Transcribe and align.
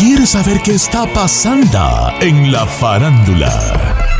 ¿Quieres 0.00 0.30
saber 0.30 0.62
qué 0.64 0.72
está 0.72 1.06
pasando 1.12 1.78
en 2.22 2.50
la 2.50 2.64
farándula? 2.64 3.52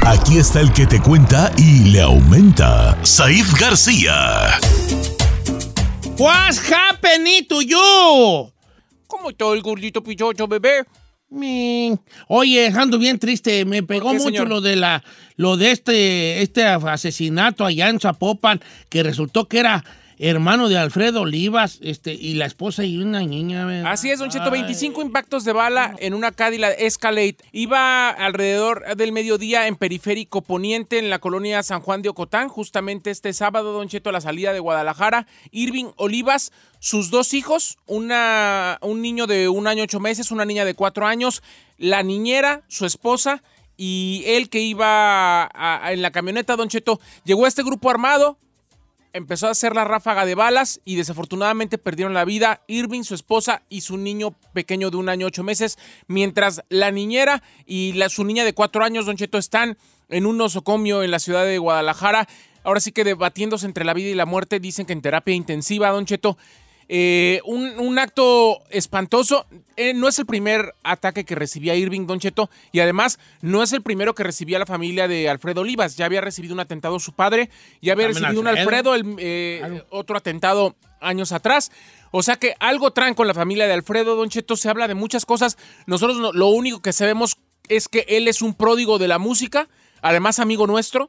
Aquí 0.05 0.37
está 0.37 0.61
el 0.61 0.71
que 0.75 0.87
te 0.87 1.01
cuenta 1.01 1.51
y 1.57 1.85
le 1.89 2.03
aumenta, 2.03 3.03
Saif 3.03 3.59
García. 3.59 4.61
What's 6.19 6.61
happening 6.71 7.47
to 7.49 7.63
you? 7.63 8.53
¿Cómo 9.07 9.31
está 9.31 9.51
el 9.55 9.63
gordito 9.63 10.03
pichocho, 10.03 10.47
bebé? 10.47 10.85
Oye, 12.29 12.67
ando 12.67 12.99
bien 12.99 13.19
triste. 13.19 13.65
Me 13.65 13.83
pegó 13.83 14.11
qué, 14.11 14.19
mucho 14.19 14.29
señor? 14.29 14.49
lo 14.49 14.61
de 14.61 14.77
la, 14.77 15.03
lo 15.37 15.57
de 15.57 15.71
este, 15.71 16.43
este 16.43 16.67
asesinato 16.67 17.65
allá 17.65 17.89
en 17.89 18.01
Zapopan, 18.01 18.61
que 18.91 19.03
resultó 19.03 19.49
que 19.49 19.61
era 19.61 19.83
hermano 20.29 20.69
de 20.69 20.77
Alfredo 20.77 21.23
Olivas, 21.23 21.79
este, 21.83 22.13
y 22.13 22.35
la 22.35 22.45
esposa 22.45 22.85
y 22.85 22.99
una 22.99 23.21
niña. 23.21 23.65
¿verdad? 23.65 23.91
Así 23.91 24.11
es, 24.11 24.19
Don 24.19 24.29
Cheto, 24.29 24.45
Ay. 24.45 24.61
25 24.63 25.01
impactos 25.01 25.45
de 25.45 25.53
bala 25.55 25.97
en 25.99 26.13
una 26.13 26.31
Cadillac 26.31 26.75
Escalade. 26.79 27.37
Iba 27.53 28.11
alrededor 28.11 28.85
del 28.97 29.13
mediodía 29.13 29.67
en 29.67 29.77
periférico 29.77 30.43
poniente 30.43 30.99
en 30.99 31.09
la 31.09 31.19
colonia 31.21 31.63
San 31.63 31.81
Juan 31.81 32.03
de 32.03 32.11
Ocotán, 32.11 32.49
justamente 32.49 33.11
este 33.11 33.33
sábado, 33.33 33.73
Don 33.73 33.89
Cheto, 33.89 34.11
a 34.11 34.13
la 34.13 34.21
salida 34.21 34.53
de 34.53 34.61
Guadalajara. 34.61 35.27
Irving 35.53 35.87
Olivas, 35.97 36.53
sus 36.81 37.11
dos 37.11 37.33
hijos, 37.33 37.79
una, 37.87 38.79
un 38.83 39.01
niño 39.01 39.27
de 39.27 39.49
un 39.49 39.67
año 39.67 39.85
ocho 39.85 40.01
meses, 40.01 40.31
una 40.31 40.45
niña 40.45 40.65
de 40.67 40.75
cuatro 40.75 41.07
años, 41.07 41.43
la 41.79 42.03
niñera, 42.03 42.63
su 42.69 42.85
esposa 42.85 43.43
y 43.77 44.23
él 44.27 44.51
que 44.51 44.61
iba 44.61 45.45
a- 45.45 45.87
a- 45.87 45.93
en 45.95 46.03
la 46.03 46.11
camioneta, 46.11 46.57
Don 46.57 46.69
Cheto. 46.69 47.01
Llegó 47.25 47.47
este 47.47 47.63
grupo 47.63 47.89
armado, 47.89 48.37
empezó 49.13 49.49
a 49.49 49.51
hacer 49.51 49.75
la 49.75 49.85
ráfaga 49.85 50.25
de 50.25 50.35
balas 50.35 50.81
y 50.85 50.97
desafortunadamente 50.97 51.79
perdieron 51.79 52.15
la 52.15 52.25
vida 52.25 52.63
Irving, 52.69 53.03
su 53.03 53.15
esposa 53.15 53.63
y 53.69 53.81
su 53.83 53.97
niño 53.97 54.33
pequeño 54.53 54.91
de 54.91 54.97
un 54.97 55.09
año 55.09 55.27
ocho 55.27 55.43
meses, 55.43 55.79
mientras 56.07 56.63
la 56.69 56.91
niñera 56.91 57.43
y 57.67 57.93
la- 57.95 58.09
su 58.09 58.25
niña 58.25 58.45
de 58.45 58.53
cuatro 58.55 58.85
años, 58.85 59.07
Don 59.07 59.17
Cheto, 59.17 59.39
están 59.39 59.77
en 60.09 60.27
un 60.27 60.37
nosocomio 60.37 61.03
en 61.03 61.11
la 61.11 61.19
ciudad 61.19 61.45
de 61.45 61.59
Guadalajara. 61.59 62.29
Ahora 62.63 62.81
sí 62.81 62.93
que 62.93 63.05
debatiéndose 63.05 63.65
entre 63.65 63.85
la 63.85 63.95
vida 63.95 64.11
y 64.11 64.15
la 64.15 64.27
muerte, 64.27 64.61
dicen 64.61 64.85
que 64.85 64.93
en 64.93 65.01
terapia 65.01 65.35
intensiva, 65.35 65.91
Don 65.91 66.05
Cheto. 66.05 66.37
Eh, 66.93 67.41
un, 67.45 67.79
un 67.79 67.99
acto 68.01 68.59
espantoso. 68.71 69.47
Eh, 69.77 69.95
no 69.95 70.09
es 70.09 70.19
el 70.19 70.27
primer 70.27 70.75
ataque 70.83 71.25
que 71.25 71.37
recibía 71.37 71.77
Irving 71.77 72.07
Don 72.09 72.19
Cheto 72.19 72.51
y 72.73 72.81
además 72.81 73.21
no 73.43 73.63
es 73.63 73.73
el 73.73 73.81
primero 73.81 74.13
que 74.17 74.25
recibía 74.25 74.59
la 74.59 74.67
familia 74.67 75.07
de 75.07 75.29
Alfredo 75.29 75.61
Olivas. 75.61 75.97
Ya 75.97 76.07
había 76.07 76.21
recibido 76.21 76.53
un 76.53 76.59
atentado 76.59 76.99
su 76.99 77.13
padre, 77.13 77.49
ya 77.81 77.93
había 77.93 78.07
También 78.07 78.25
recibido 78.25 78.41
un 78.41 78.49
Alfredo. 78.49 78.95
El, 78.97 79.15
eh, 79.19 79.85
otro 79.91 80.17
atentado 80.17 80.75
años 81.01 81.31
atrás. 81.31 81.71
O 82.11 82.25
sea 82.25 82.35
que 82.37 82.55
algo 82.59 82.91
traen 82.91 83.15
con 83.15 83.29
la 83.29 83.35
familia 83.35 83.69
de 83.69 83.73
Alfredo 83.73 84.17
Don 84.17 84.29
Cheto. 84.29 84.57
Se 84.57 84.69
habla 84.69 84.89
de 84.89 84.95
muchas 84.95 85.25
cosas. 85.25 85.59
Nosotros 85.87 86.19
no- 86.19 86.33
lo 86.33 86.49
único 86.49 86.83
que 86.83 86.93
sabemos 86.93 87.37
es 87.69 87.87
que 87.87 88.05
él 88.09 88.27
es 88.27 88.43
un 88.43 88.53
pródigo 88.55 88.99
de 88.99 89.07
la 89.07 89.21
música, 89.21 89.69
además 90.03 90.41
amigo 90.41 90.67
nuestro. 90.67 91.09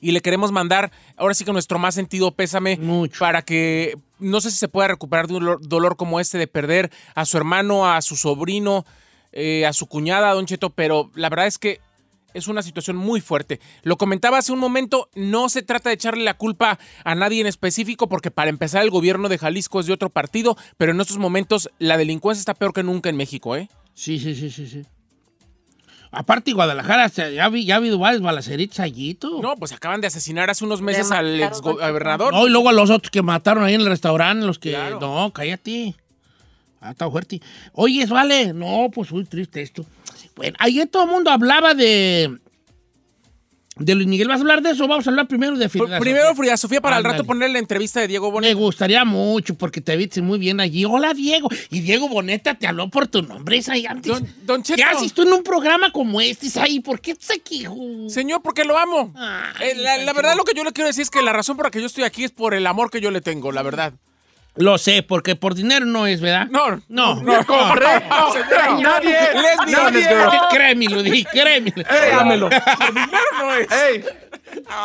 Y 0.00 0.12
le 0.12 0.20
queremos 0.20 0.52
mandar, 0.52 0.92
ahora 1.16 1.34
sí 1.34 1.44
que 1.44 1.52
nuestro 1.52 1.78
más 1.78 1.94
sentido 1.94 2.32
pésame 2.32 2.76
Mucho. 2.76 3.18
para 3.18 3.42
que 3.42 3.96
no 4.18 4.40
sé 4.40 4.50
si 4.50 4.58
se 4.58 4.68
pueda 4.68 4.88
recuperar 4.88 5.26
de 5.26 5.34
un 5.34 5.40
dolor, 5.40 5.60
dolor 5.66 5.96
como 5.96 6.20
este 6.20 6.38
de 6.38 6.46
perder 6.46 6.90
a 7.14 7.24
su 7.24 7.36
hermano, 7.36 7.90
a 7.90 8.00
su 8.02 8.16
sobrino, 8.16 8.84
eh, 9.32 9.66
a 9.66 9.72
su 9.72 9.86
cuñada, 9.86 10.32
Don 10.32 10.46
Cheto, 10.46 10.70
pero 10.70 11.10
la 11.14 11.28
verdad 11.28 11.46
es 11.46 11.58
que 11.58 11.80
es 12.36 12.48
una 12.48 12.62
situación 12.62 12.96
muy 12.96 13.20
fuerte. 13.20 13.60
Lo 13.82 13.96
comentaba 13.96 14.38
hace 14.38 14.52
un 14.52 14.58
momento, 14.58 15.08
no 15.14 15.48
se 15.48 15.62
trata 15.62 15.88
de 15.88 15.94
echarle 15.94 16.22
la 16.22 16.36
culpa 16.36 16.78
a 17.04 17.14
nadie 17.14 17.40
en 17.40 17.46
específico, 17.46 18.08
porque 18.08 18.30
para 18.30 18.50
empezar 18.50 18.82
el 18.82 18.90
gobierno 18.90 19.28
de 19.28 19.38
Jalisco 19.38 19.80
es 19.80 19.86
de 19.86 19.94
otro 19.94 20.10
partido, 20.10 20.56
pero 20.76 20.92
en 20.92 21.00
estos 21.00 21.18
momentos 21.18 21.70
la 21.78 21.96
delincuencia 21.96 22.40
está 22.40 22.54
peor 22.54 22.72
que 22.72 22.82
nunca 22.82 23.08
en 23.08 23.16
México, 23.16 23.56
¿eh? 23.56 23.68
Sí, 23.94 24.18
sí, 24.18 24.34
sí, 24.34 24.50
sí, 24.50 24.66
sí. 24.68 24.82
Aparte, 26.10 26.52
Guadalajara, 26.52 27.08
ya, 27.08 27.48
vi- 27.48 27.64
ya 27.64 27.74
ha 27.74 27.76
habido 27.78 27.98
varios 27.98 28.22
balaceritos 28.22 28.80
allí, 28.80 29.14
tú. 29.14 29.42
No, 29.42 29.56
pues 29.56 29.72
acaban 29.72 30.00
de 30.00 30.06
asesinar 30.06 30.48
hace 30.50 30.64
unos 30.64 30.80
meses 30.80 31.10
al 31.10 31.34
matar, 31.34 31.48
ex 31.52 31.62
Don 31.62 31.74
Cheto. 31.76 31.86
gobernador. 31.86 32.32
No, 32.32 32.46
y 32.46 32.50
luego 32.50 32.68
a 32.68 32.72
los 32.72 32.90
otros 32.90 33.10
que 33.10 33.22
mataron 33.22 33.64
ahí 33.64 33.74
en 33.74 33.80
el 33.82 33.88
restaurante, 33.88 34.46
los 34.46 34.58
que... 34.58 34.70
Claro. 34.70 35.00
No, 35.00 35.30
cállate. 35.32 35.94
Ah, 36.80 36.92
está 36.92 37.10
fuerte. 37.10 37.40
Oye, 37.72 38.06
vale. 38.06 38.52
No, 38.52 38.88
pues 38.94 39.10
muy 39.12 39.24
triste 39.24 39.60
esto. 39.62 39.84
Bueno, 40.36 40.56
ayer 40.60 40.86
todo 40.86 41.04
el 41.04 41.10
mundo 41.10 41.30
hablaba 41.30 41.74
de... 41.74 42.38
De 43.78 43.94
Luis 43.94 44.06
Miguel. 44.08 44.26
¿Vas 44.28 44.38
a 44.38 44.40
hablar 44.40 44.62
de 44.62 44.70
eso? 44.70 44.88
Vamos 44.88 45.06
a 45.06 45.10
hablar 45.10 45.28
primero 45.28 45.54
de 45.56 45.68
Frida 45.68 45.98
Primero. 46.00 46.34
Frida 46.34 46.56
Sofía, 46.56 46.80
para 46.80 46.96
al 46.96 47.00
Ándale. 47.00 47.18
rato 47.18 47.26
poner 47.26 47.50
la 47.50 47.58
entrevista 47.58 48.00
de 48.00 48.08
Diego 48.08 48.28
Me 48.28 48.32
Bonet. 48.32 48.54
gustaría 48.56 49.04
mucho 49.04 49.54
porque 49.54 49.82
te 49.82 49.94
viste 49.96 50.22
muy 50.22 50.38
bien 50.38 50.60
allí. 50.60 50.86
Hola, 50.86 51.12
Diego. 51.12 51.50
Y 51.70 51.80
Diego 51.80 52.08
Boneta 52.08 52.54
te 52.54 52.66
habló 52.66 52.88
por 52.88 53.06
tu 53.06 53.20
nombre, 53.20 53.60
antes. 53.88 54.10
Don, 54.10 54.26
don 54.44 54.62
Cheto. 54.62 54.76
¿Qué 54.76 54.82
haces 54.84 55.12
tú 55.12 55.22
en 55.22 55.32
un 55.34 55.42
programa 55.42 55.92
como 55.92 56.22
este, 56.22 56.46
Isaí? 56.46 56.80
¿Por 56.80 57.00
qué 57.00 57.10
estás 57.10 57.36
aquí? 57.36 57.66
Señor, 58.08 58.40
porque 58.42 58.64
lo 58.64 58.78
amo. 58.78 59.12
Ay, 59.14 59.72
Eh, 59.72 59.74
la, 60.04 60.12
verdad, 60.14 60.36
lo 60.36 60.44
que 60.44 60.54
yo 60.54 60.64
le 60.64 60.72
quiero 60.72 60.88
decir 60.88 61.02
es 61.02 61.10
que 61.10 61.20
la 61.22 61.34
razón 61.34 61.56
por 61.56 61.66
la 61.66 61.70
que 61.70 61.80
yo 61.80 61.86
estoy 61.86 62.04
aquí 62.04 62.24
es 62.24 62.30
por 62.30 62.54
el 62.54 62.66
amor 62.66 62.90
que 62.90 63.02
yo 63.02 63.10
le 63.10 63.20
tengo, 63.20 63.52
la 63.52 63.62
verdad. 63.62 63.92
Lo 64.56 64.78
sé, 64.78 65.02
porque 65.02 65.36
por 65.36 65.54
dinero 65.54 65.84
no 65.86 66.06
es, 66.06 66.20
¿verdad? 66.20 66.46
No, 66.50 66.82
No. 66.88 67.22
correcto. 67.46 68.32
señor. 68.32 68.80
Nadie, 68.82 69.16
Leslie, 69.34 69.72
nadie. 70.04 70.38
Créemelo, 70.50 71.02
dije, 71.02 71.26
créemelo. 71.30 71.82
Dámelo. 72.16 72.48
Por 72.50 72.94
dinero 72.94 73.22
no 73.38 73.54
es. 73.54 73.68
Ey, 73.70 74.04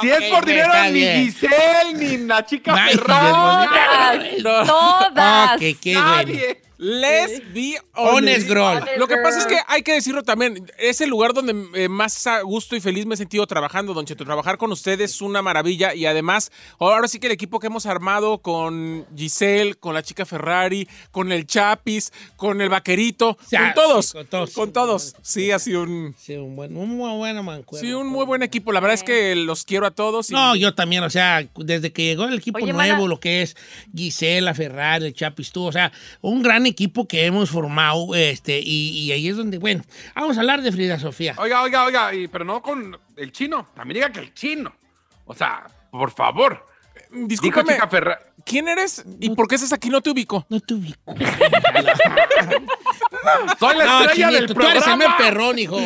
si 0.02 0.10
es 0.10 0.24
por 0.32 0.46
dinero, 0.46 0.70
ni 0.86 0.92
bien. 0.92 1.26
Giselle, 1.26 1.94
ni 1.94 2.18
la 2.28 2.46
chica 2.46 2.76
Ferrari. 2.76 4.42
Dios 4.42 4.68
Todas, 4.68 5.60
bueno. 5.60 6.36
Let's 6.84 7.42
be 7.54 7.76
Honest 7.94 8.50
honest. 8.50 8.88
girl. 8.88 9.00
Lo 9.00 9.08
que 9.08 9.16
pasa 9.18 9.38
es 9.38 9.46
que 9.46 9.56
hay 9.68 9.84
que 9.84 9.94
decirlo 9.94 10.24
también, 10.24 10.66
es 10.80 11.00
el 11.00 11.10
lugar 11.12 11.32
donde 11.32 11.54
eh, 11.76 11.88
más 11.88 12.26
a 12.26 12.42
gusto 12.42 12.76
y 12.76 12.82
feliz 12.82 13.06
me 13.06 13.14
he 13.14 13.18
sentido 13.18 13.46
trabajando, 13.46 13.94
Don 13.94 14.04
Cheto. 14.04 14.26
Trabajar 14.26 14.58
con 14.58 14.72
ustedes 14.72 15.12
es 15.12 15.22
una 15.22 15.44
maravilla 15.44 15.94
y 15.94 16.08
además, 16.08 16.52
ahora 16.80 17.08
sí 17.08 17.20
que 17.20 17.28
el 17.28 17.34
equipo 17.34 17.60
que 17.60 17.68
hemos 17.68 17.86
armado 17.86 18.40
con 18.40 19.06
Giselle, 19.16 19.76
con 19.76 19.94
la 19.94 20.02
chica 20.02 20.26
Ferrari, 20.26 20.88
con 21.12 21.32
el 21.32 21.46
Chapis, 21.46 22.12
con 22.36 22.62
el 22.62 22.70
Vaquerito, 22.70 23.38
con 23.38 23.74
todos. 23.76 24.06
sí, 24.08 24.14
con 24.14 24.26
todos. 24.28 24.52
Con 24.54 24.74
todos. 24.74 25.16
Sí, 25.22 25.52
ha 25.52 25.60
sido 25.60 25.84
un, 25.84 26.16
Sí, 26.18 26.34
un, 26.34 26.56
buen, 26.56 26.76
un 26.76 26.98
muy 26.98 27.16
bueno 27.16 27.44
mancuerno. 27.44 27.88
sí, 27.88 27.94
un 27.94 28.08
muy 28.08 28.26
buen 28.26 28.42
equipo. 28.42 28.72
La 28.72 28.80
verdad 28.80 28.96
es 28.96 29.04
que 29.04 29.36
los 29.36 29.66
quiero 29.66 29.86
a 29.86 29.92
todos. 29.92 30.32
y- 30.32 30.34
No, 30.34 30.56
yo 30.56 30.74
también, 30.74 31.04
o 31.04 31.12
sea, 31.12 31.48
desde 31.58 31.92
que 31.94 32.06
llegó 32.06 32.26
el 32.26 32.40
equipo 32.40 32.58
Oye, 32.58 32.74
nuevo, 32.74 32.94
mana. 32.98 33.08
lo 33.08 33.20
que 33.20 33.44
es 33.44 33.56
Gisela, 33.96 34.56
Ferrari, 34.56 35.06
el 35.06 35.14
Chapis, 35.14 35.52
tú, 35.52 35.66
o 35.68 35.72
sea, 35.72 35.92
un 36.22 36.42
gran 36.42 36.64
equipo 36.66 36.71
que 37.08 37.26
hemos 37.26 37.50
formado, 37.50 38.16
este, 38.16 38.60
y, 38.64 38.90
y 39.00 39.12
ahí 39.12 39.28
es 39.30 39.38
donde, 39.38 39.58
bueno, 39.58 39.84
vamos 40.16 40.38
a 40.38 40.42
hablar 40.42 40.62
de 40.62 40.72
Frida 40.72 41.00
Sofía. 41.00 41.36
Oiga, 41.38 41.62
oiga, 41.62 41.86
oiga, 41.86 42.14
y- 42.14 42.28
pero 42.28 42.46
no 42.46 42.62
con 42.62 42.98
el 43.18 43.32
chino. 43.32 43.68
También 43.76 43.96
diga 43.96 44.12
que 44.12 44.20
el 44.20 44.34
chino. 44.34 44.74
O 45.26 45.34
sea, 45.34 45.64
por 45.92 46.12
favor. 46.12 46.66
Discúlpame. 47.12 47.78
¿quién 48.46 48.68
eres 48.70 49.04
y 49.20 49.30
por 49.32 49.48
qué 49.48 49.56
estás 49.56 49.74
aquí? 49.74 49.90
No 49.90 50.02
te 50.02 50.10
ubico. 50.12 50.46
No 50.50 50.60
te 50.62 50.74
ubico. 50.76 51.14
Soy 53.60 53.78
la 53.78 53.86
No, 53.86 54.02
estrella 54.02 54.28
del 54.28 54.36
Chinito, 54.48 54.54
tú 54.54 54.62
eres 54.62 54.76
el 54.78 54.84
programa. 54.94 55.18
perrón, 55.18 55.60
hijo. 55.60 55.78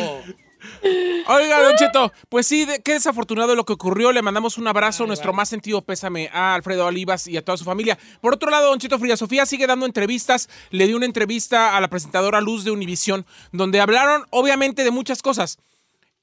Oiga, 1.28 1.62
Don 1.62 1.74
Cheto, 1.76 2.12
pues 2.28 2.46
sí, 2.46 2.64
de- 2.64 2.80
qué 2.82 2.92
desafortunado 2.92 3.54
lo 3.54 3.64
que 3.64 3.72
ocurrió. 3.72 4.12
Le 4.12 4.22
mandamos 4.22 4.58
un 4.58 4.68
abrazo, 4.68 5.06
nuestro 5.06 5.32
más 5.32 5.48
sentido 5.48 5.82
pésame 5.82 6.28
a 6.32 6.54
Alfredo 6.54 6.86
Olivas 6.86 7.26
y 7.26 7.36
a 7.36 7.44
toda 7.44 7.58
su 7.58 7.64
familia. 7.64 7.98
Por 8.20 8.34
otro 8.34 8.50
lado, 8.50 8.68
Don 8.70 8.78
Cheto 8.78 8.98
Frida 8.98 9.16
Sofía 9.16 9.46
sigue 9.46 9.66
dando 9.66 9.86
entrevistas. 9.86 10.48
Le 10.70 10.86
dio 10.86 10.96
una 10.96 11.06
entrevista 11.06 11.76
a 11.76 11.80
la 11.80 11.88
presentadora 11.88 12.40
Luz 12.40 12.64
de 12.64 12.70
Univisión, 12.70 13.26
donde 13.52 13.80
hablaron 13.80 14.24
obviamente 14.30 14.84
de 14.84 14.90
muchas 14.90 15.22
cosas. 15.22 15.58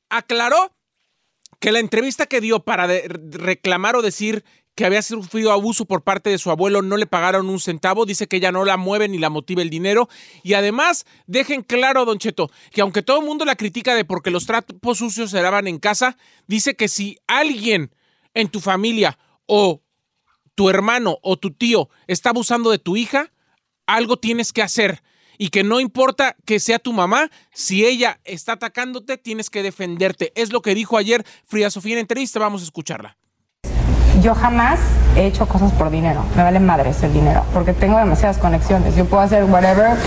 Aclaró 0.10 0.72
que 1.60 1.72
la 1.72 1.80
entrevista 1.80 2.26
que 2.26 2.42
dio 2.42 2.60
para 2.60 2.88
reclamar 2.88 3.96
o 3.96 4.02
decir 4.02 4.44
que 4.76 4.86
había 4.86 5.02
sufrido 5.02 5.52
abuso 5.52 5.86
por 5.86 6.04
parte 6.04 6.30
de 6.30 6.38
su 6.38 6.50
abuelo 6.50 6.82
no 6.82 6.98
le 6.98 7.06
pagaron 7.06 7.50
un 7.50 7.60
centavo, 7.60 8.06
dice 8.06 8.28
que 8.28 8.38
ella 8.38 8.52
no 8.52 8.66
la 8.66 8.78
mueve 8.78 9.08
ni 9.08 9.18
la 9.18 9.30
motiva 9.30 9.62
el 9.62 9.70
dinero 9.70 10.10
y 10.42 10.54
además 10.54 11.06
dejen 11.28 11.62
claro, 11.62 12.06
don 12.06 12.18
Cheto, 12.18 12.50
que 12.72 12.82
aunque 12.82 13.04
todo 13.04 13.20
el 13.20 13.26
mundo 13.26 13.46
la 13.46 13.56
critica 13.56 13.96
de 13.96 14.06
porque 14.06 14.32
los 14.32 14.46
trapos 14.46 14.98
sucios 14.98 15.32
se 15.32 15.42
lavan 15.42 15.68
en 15.68 15.80
casa, 15.80 16.18
dice 16.48 16.76
que 16.76 16.88
si 16.88 17.20
alguien 17.28 17.94
en 18.34 18.50
tu 18.50 18.60
familia 18.60 19.18
o 19.46 19.84
tu 20.56 20.70
hermano 20.70 21.18
o 21.22 21.38
tu 21.38 21.52
tío 21.52 21.90
está 22.08 22.30
abusando 22.30 22.72
de 22.72 22.80
tu 22.80 22.96
hija, 22.96 23.32
algo 23.86 24.18
tienes 24.18 24.54
que 24.54 24.62
hacer. 24.62 25.02
Y 25.38 25.50
que 25.50 25.64
no 25.64 25.80
importa 25.80 26.36
que 26.46 26.60
sea 26.60 26.78
tu 26.78 26.94
mamá, 26.94 27.30
si 27.54 27.86
ella 27.86 28.22
está 28.24 28.54
atacándote, 28.54 29.18
tienes 29.18 29.50
que 29.50 29.64
defenderte. 29.64 30.32
Es 30.36 30.54
lo 30.54 30.62
que 30.62 30.76
dijo 30.76 30.96
ayer 30.96 31.26
Frida 31.44 31.72
Sofía 31.72 31.94
en 31.94 32.00
entrevista. 32.00 32.40
Vamos 32.40 32.62
a 32.62 32.66
escucharla. 32.66 33.18
Yo 34.24 34.34
jamás 34.34 34.80
he 35.18 35.26
hecho 35.26 35.46
cosas 35.48 35.74
por 35.74 35.92
dinero. 35.92 36.24
Me 36.38 36.44
vale 36.44 36.62
madres 36.62 37.04
el 37.04 37.12
dinero, 37.12 37.44
porque 37.54 37.74
tengo 37.74 37.98
demasiadas 37.98 38.38
conexiones. 38.38 38.96
Yo 38.96 39.04
puedo 39.04 39.22
hacer 39.22 39.44
whatever 39.44 39.98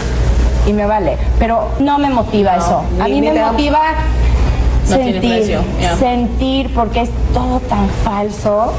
y 0.66 0.72
me 0.72 0.86
vale. 0.86 1.18
Pero 1.38 1.68
no 1.80 1.98
me 1.98 2.08
motiva 2.08 2.56
eso. 2.56 2.82
A 2.98 3.08
mí 3.08 3.20
me 3.20 3.38
motiva 3.38 3.78
No 4.88 4.96
sentir, 4.96 5.58
sentir, 5.98 6.72
porque 6.74 7.02
es 7.02 7.10
todo 7.34 7.60
tan 7.60 7.90
falso. 8.04 8.72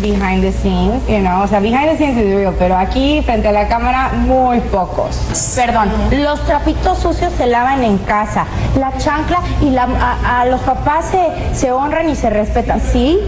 Behind 0.00 0.42
the 0.42 0.52
scenes, 0.52 1.02
you 1.08 1.20
know, 1.20 1.42
o 1.42 1.46
sea, 1.46 1.60
behind 1.60 1.90
the 1.90 1.96
scenes 1.96 2.16
is 2.16 2.34
real, 2.34 2.54
pero 2.58 2.76
aquí 2.76 3.22
frente 3.22 3.48
a 3.48 3.52
la 3.52 3.68
cámara 3.68 4.10
muy 4.12 4.60
pocos. 4.60 5.16
Perdón, 5.56 5.90
los 6.12 6.40
trapitos 6.44 6.98
sucios 6.98 7.32
se 7.36 7.46
lavan 7.46 7.82
en 7.84 7.98
casa, 7.98 8.46
la 8.78 8.96
chancla 8.98 9.40
y 9.60 9.70
la, 9.70 9.84
a, 10.24 10.44
los 10.46 10.60
papás 10.60 11.06
se, 11.06 11.54
se 11.54 11.72
honran 11.72 12.08
y 12.08 12.16
se 12.16 12.30
respetan, 12.30 12.80
sí, 12.80 13.18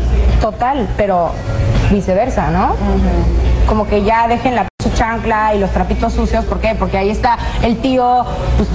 total, 0.40 0.88
pero 0.96 1.30
viceversa, 1.90 2.50
¿no? 2.50 2.74
Como 3.66 3.86
que 3.86 4.04
ya 4.04 4.28
dejen 4.28 4.54
la 4.54 4.66
chancla 4.94 5.54
y 5.54 5.58
los 5.58 5.70
trapitos 5.70 6.12
sucios, 6.12 6.44
¿por 6.44 6.60
qué? 6.60 6.74
Porque 6.74 6.96
ahí 6.98 7.10
está 7.10 7.38
el 7.62 7.78
tío 7.78 8.24
pues, 8.56 8.68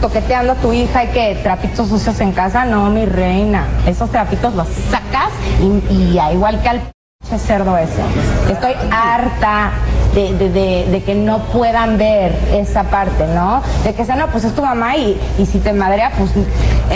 toqueteando 0.00 0.52
a 0.52 0.56
tu 0.56 0.72
hija 0.72 1.04
y 1.04 1.08
que 1.08 1.38
trapitos 1.42 1.88
sucios 1.88 2.18
en 2.20 2.32
casa, 2.32 2.64
no, 2.64 2.90
mi 2.90 3.06
reina, 3.06 3.66
esos 3.86 4.10
trapitos 4.10 4.54
los 4.54 4.66
sacas 4.68 5.30
y, 5.60 5.92
y 5.92 6.20
igual 6.32 6.60
que 6.62 6.68
al 6.68 6.97
cerdo 7.36 7.76
ese. 7.76 8.02
Estoy 8.50 8.72
harta 8.90 9.72
de, 10.14 11.02
que 11.04 11.14
no 11.14 11.44
puedan 11.46 11.98
ver 11.98 12.32
esa 12.52 12.90
parte, 12.90 13.26
¿no? 13.28 13.62
De 13.84 13.94
que 13.94 14.04
sea, 14.04 14.16
no, 14.16 14.30
pues 14.30 14.44
es 14.44 14.54
tu 14.54 14.62
mamá 14.62 14.96
y, 14.96 15.18
y 15.38 15.46
si 15.46 15.58
te 15.58 15.72
madrea, 15.72 16.12
pues 16.16 16.30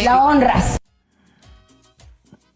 la 0.04 0.24
honras. 0.24 0.76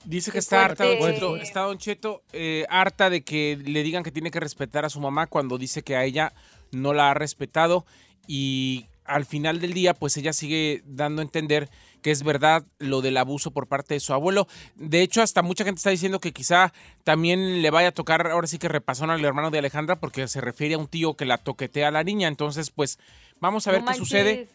Dice 0.04 0.30
que 0.30 0.38
está 0.38 0.64
harta, 0.64 0.84
Don 0.84 0.98
Cheto, 0.98 1.36
está 1.36 1.60
Don 1.62 1.78
Cheto 1.78 2.22
eh, 2.32 2.64
harta 2.68 3.10
de 3.10 3.22
que 3.22 3.58
le 3.64 3.82
digan 3.82 4.04
que 4.04 4.12
tiene 4.12 4.30
que 4.30 4.38
respetar 4.38 4.84
a 4.84 4.88
su 4.88 5.00
mamá 5.00 5.26
cuando 5.26 5.58
dice 5.58 5.82
que 5.82 5.96
a 5.96 6.04
ella 6.04 6.32
no 6.70 6.92
la 6.92 7.10
ha 7.10 7.14
respetado 7.14 7.84
y 8.28 8.86
al 9.04 9.24
final 9.24 9.60
del 9.60 9.72
día 9.72 9.94
pues 9.94 10.16
ella 10.16 10.32
sigue 10.32 10.82
dando 10.86 11.22
a 11.22 11.24
entender 11.24 11.70
que 12.06 12.12
es 12.12 12.22
verdad 12.22 12.62
lo 12.78 13.02
del 13.02 13.16
abuso 13.16 13.50
por 13.50 13.66
parte 13.66 13.94
de 13.94 13.98
su 13.98 14.12
abuelo. 14.12 14.46
De 14.76 15.02
hecho, 15.02 15.22
hasta 15.22 15.42
mucha 15.42 15.64
gente 15.64 15.80
está 15.80 15.90
diciendo 15.90 16.20
que 16.20 16.30
quizá 16.30 16.72
también 17.02 17.62
le 17.62 17.70
vaya 17.70 17.88
a 17.88 17.90
tocar, 17.90 18.28
ahora 18.28 18.46
sí 18.46 18.58
que 18.58 18.68
repasó 18.68 19.06
al 19.06 19.24
hermano 19.24 19.50
de 19.50 19.58
Alejandra 19.58 19.96
porque 19.98 20.28
se 20.28 20.40
refiere 20.40 20.76
a 20.76 20.78
un 20.78 20.86
tío 20.86 21.14
que 21.14 21.24
la 21.24 21.38
toquetea 21.38 21.88
a 21.88 21.90
la 21.90 22.04
niña. 22.04 22.28
Entonces, 22.28 22.70
pues 22.70 23.00
vamos 23.40 23.66
a 23.66 23.72
ver 23.72 23.82
qué 23.82 23.94
sucede. 23.94 24.46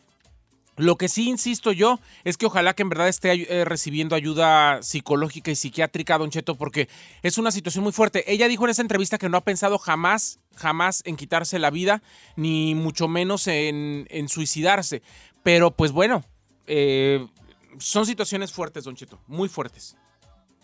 Lo 0.78 0.96
que 0.96 1.10
sí 1.10 1.28
insisto 1.28 1.74
yo 1.74 2.00
es 2.24 2.38
que 2.38 2.46
ojalá 2.46 2.74
que 2.74 2.84
en 2.84 2.90
verdad 2.90 3.10
esté 3.10 3.34
eh, 3.34 3.66
recibiendo 3.66 4.16
ayuda 4.16 4.82
psicológica 4.82 5.52
y 5.52 5.58
psiquiátrica, 5.58 6.18
Don 6.18 6.30
Cheto, 6.30 6.56
porque 6.56 6.88
es 7.22 7.38
una 7.38 7.52
situación 7.52 7.84
muy 7.84 7.92
fuerte. 7.92 8.32
Ella 8.32 8.48
dijo 8.48 8.64
en 8.64 8.70
esa 8.70 8.82
entrevista 8.82 9.18
que 9.18 9.28
no 9.28 9.36
ha 9.36 9.44
pensado 9.44 9.78
jamás, 9.78 10.40
jamás 10.56 11.02
en 11.04 11.18
quitarse 11.18 11.60
la 11.60 11.70
vida, 11.70 12.02
ni 12.38 12.76
mucho 12.76 13.10
menos 13.10 13.48
en, 13.48 14.08
suicidarse. 14.30 15.02
Pero 15.44 15.72
pues 15.72 15.92
bueno, 15.92 16.24
eh, 16.68 17.28
son 17.80 18.06
situaciones 18.06 18.52
fuertes, 18.52 18.84
Don 18.84 18.96
Cheto, 18.96 19.20
muy 19.28 19.50
fuertes. 19.50 19.96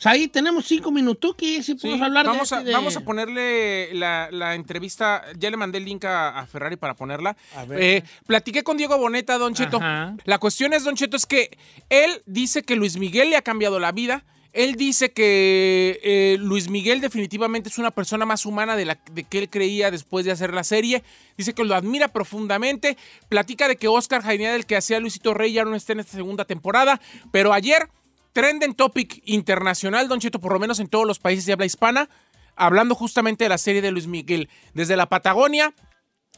Ahí 0.04 0.28
tenemos 0.28 0.66
cinco 0.66 0.92
minutos 0.92 1.36
que 1.36 1.64
si 1.64 1.74
podemos 1.74 2.02
hablar 2.04 2.26
vamos 2.28 2.50
de, 2.52 2.72
a, 2.72 2.78
Vamos 2.78 2.96
a 2.96 3.02
ponerle 3.02 3.94
la, 3.96 4.54
entrevista, 4.54 5.24
ya 5.38 5.50
le 5.50 5.58
mandé 5.58 5.80
el 5.80 5.86
link 5.86 6.06
a, 6.06 6.46
Ferrari 6.46 6.76
para 6.76 6.96
ponerla. 6.96 7.36
Eh, 7.72 8.04
platiqué 8.28 8.64
con 8.64 8.78
Diego 8.78 8.98
Boneta, 8.98 9.38
Don 9.38 9.56
Cheto. 9.56 9.80
La 9.80 10.38
cuestión 10.38 10.74
es, 10.74 10.84
Don 10.84 10.96
Cheto, 10.96 11.18
es 11.18 11.26
que 11.26 11.58
él 11.90 12.22
dice 12.28 12.62
que 12.62 12.76
Luis 12.76 12.98
Miguel 12.98 13.32
le 13.32 13.38
ha 13.38 13.42
cambiado 13.42 13.80
la 13.80 13.92
vida. 13.92 14.24
Él 14.54 14.76
dice 14.76 15.12
que 15.12 16.00
eh, 16.04 16.38
Luis 16.40 16.70
Miguel 16.70 17.02
definitivamente 17.02 17.70
es 17.70 17.78
una 17.78 17.92
persona 17.92 18.26
más 18.26 18.46
humana 18.46 18.76
de 18.76 18.86
la 18.86 18.98
de 19.12 19.24
que 19.24 19.40
él 19.40 19.50
creía 19.50 19.92
después 19.92 20.26
de 20.26 20.32
hacer 20.32 20.54
la 20.54 20.64
serie. 20.64 21.04
Dice 21.38 21.54
que 21.54 21.64
lo 21.64 21.76
admira 21.76 22.08
profundamente. 22.08 22.98
Platica 23.30 23.68
de 23.68 23.76
que 23.76 23.88
Oscar 23.88 24.22
Jainea, 24.22 24.56
el 24.56 24.66
que 24.66 24.76
hacía 24.76 25.00
Luisito 25.00 25.34
Rey, 25.34 25.54
ya 25.54 25.66
no 25.66 25.76
está 25.76 25.94
en 25.94 26.00
esta 26.00 26.14
segunda 26.14 26.46
temporada. 26.46 27.00
Pero 27.32 27.54
ayer 27.54 27.90
trending 28.34 28.76
topic 28.76 29.22
internacional, 29.26 30.08
Don 30.08 30.20
Cheto, 30.20 30.40
por 30.40 30.54
lo 30.54 30.60
menos 30.60 30.80
en 30.80 30.88
todos 30.88 31.08
los 31.08 31.20
países 31.20 31.46
de 31.46 31.54
habla 31.54 31.66
hispana, 31.66 32.10
hablando 32.56 32.96
justamente 32.96 33.46
de 33.46 33.50
la 33.50 33.58
serie 33.58 33.82
de 33.82 33.92
Luis 33.92 34.08
Miguel. 34.08 34.50
Desde 34.74 34.96
la 34.96 35.08
Patagonia 35.08 35.74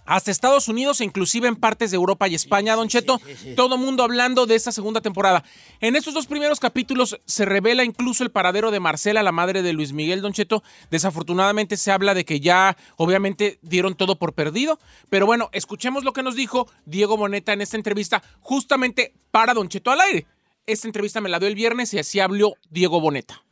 hasta 0.10 0.32
Estados 0.32 0.68
Unidos 0.68 1.00
e 1.00 1.04
inclusive 1.04 1.48
en 1.48 1.56
partes 1.56 1.92
de 1.92 1.96
Europa 1.96 2.28
y 2.28 2.34
España, 2.34 2.76
Don 2.76 2.88
Cheto, 2.88 3.22
todo 3.56 3.78
mundo 3.78 4.04
hablando 4.04 4.48
de 4.48 4.56
esta 4.56 4.72
segunda 4.72 5.02
temporada. 5.02 5.44
En 5.82 5.96
estos 5.96 6.16
dos 6.16 6.26
primeros 6.26 6.60
capítulos 6.60 7.20
se 7.26 7.46
revela 7.46 7.84
incluso 7.84 8.24
el 8.24 8.32
paradero 8.32 8.72
de 8.72 8.80
Marcela, 8.80 9.22
la 9.22 9.32
madre 9.32 9.62
de 9.62 9.72
Luis 9.72 9.94
Miguel, 9.94 10.22
Don 10.22 10.34
Cheto. 10.34 10.64
Desafortunadamente 10.90 11.78
se 11.78 11.92
habla 11.92 12.16
de 12.16 12.26
que 12.26 12.40
ya 12.40 12.76
obviamente 12.98 13.60
dieron 13.62 13.94
todo 13.94 14.18
por 14.18 14.34
perdido, 14.34 14.80
pero 15.12 15.28
bueno, 15.28 15.50
escuchemos 15.54 16.04
lo 16.04 16.12
que 16.12 16.24
nos 16.24 16.36
dijo 16.36 16.68
Diego 16.86 17.16
Boneta 17.16 17.54
en 17.54 17.62
esta 17.62 17.78
entrevista 17.78 18.24
justamente 18.40 19.14
para 19.30 19.54
Don 19.54 19.70
Cheto 19.70 19.92
al 19.92 20.02
aire. 20.02 20.26
Esta 20.66 20.88
entrevista 20.88 21.22
me 21.22 21.30
la 21.30 21.38
dio 21.38 21.48
el 21.48 21.56
viernes 21.56 21.94
y 21.94 22.00
así 22.00 22.20
habló 22.20 22.56
Diego 22.72 23.00
Boneta. 23.00 23.44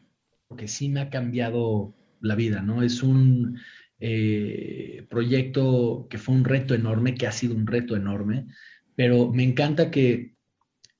Que 0.58 0.68
sí 0.68 0.90
me 0.90 1.02
ha 1.02 1.12
cambiado 1.12 1.94
la 2.20 2.34
vida, 2.34 2.62
¿no? 2.62 2.82
Es 2.82 3.04
un 3.04 3.60
eh, 4.00 5.06
proyecto 5.10 6.08
que 6.10 6.18
fue 6.18 6.36
un 6.36 6.44
reto 6.44 6.74
enorme, 6.74 7.16
que 7.16 7.28
ha 7.28 7.32
sido 7.32 7.56
un 7.56 7.68
reto 7.68 7.96
enorme, 7.96 8.48
pero 8.96 9.32
me 9.32 9.44
encanta 9.44 9.92
que 9.92 10.36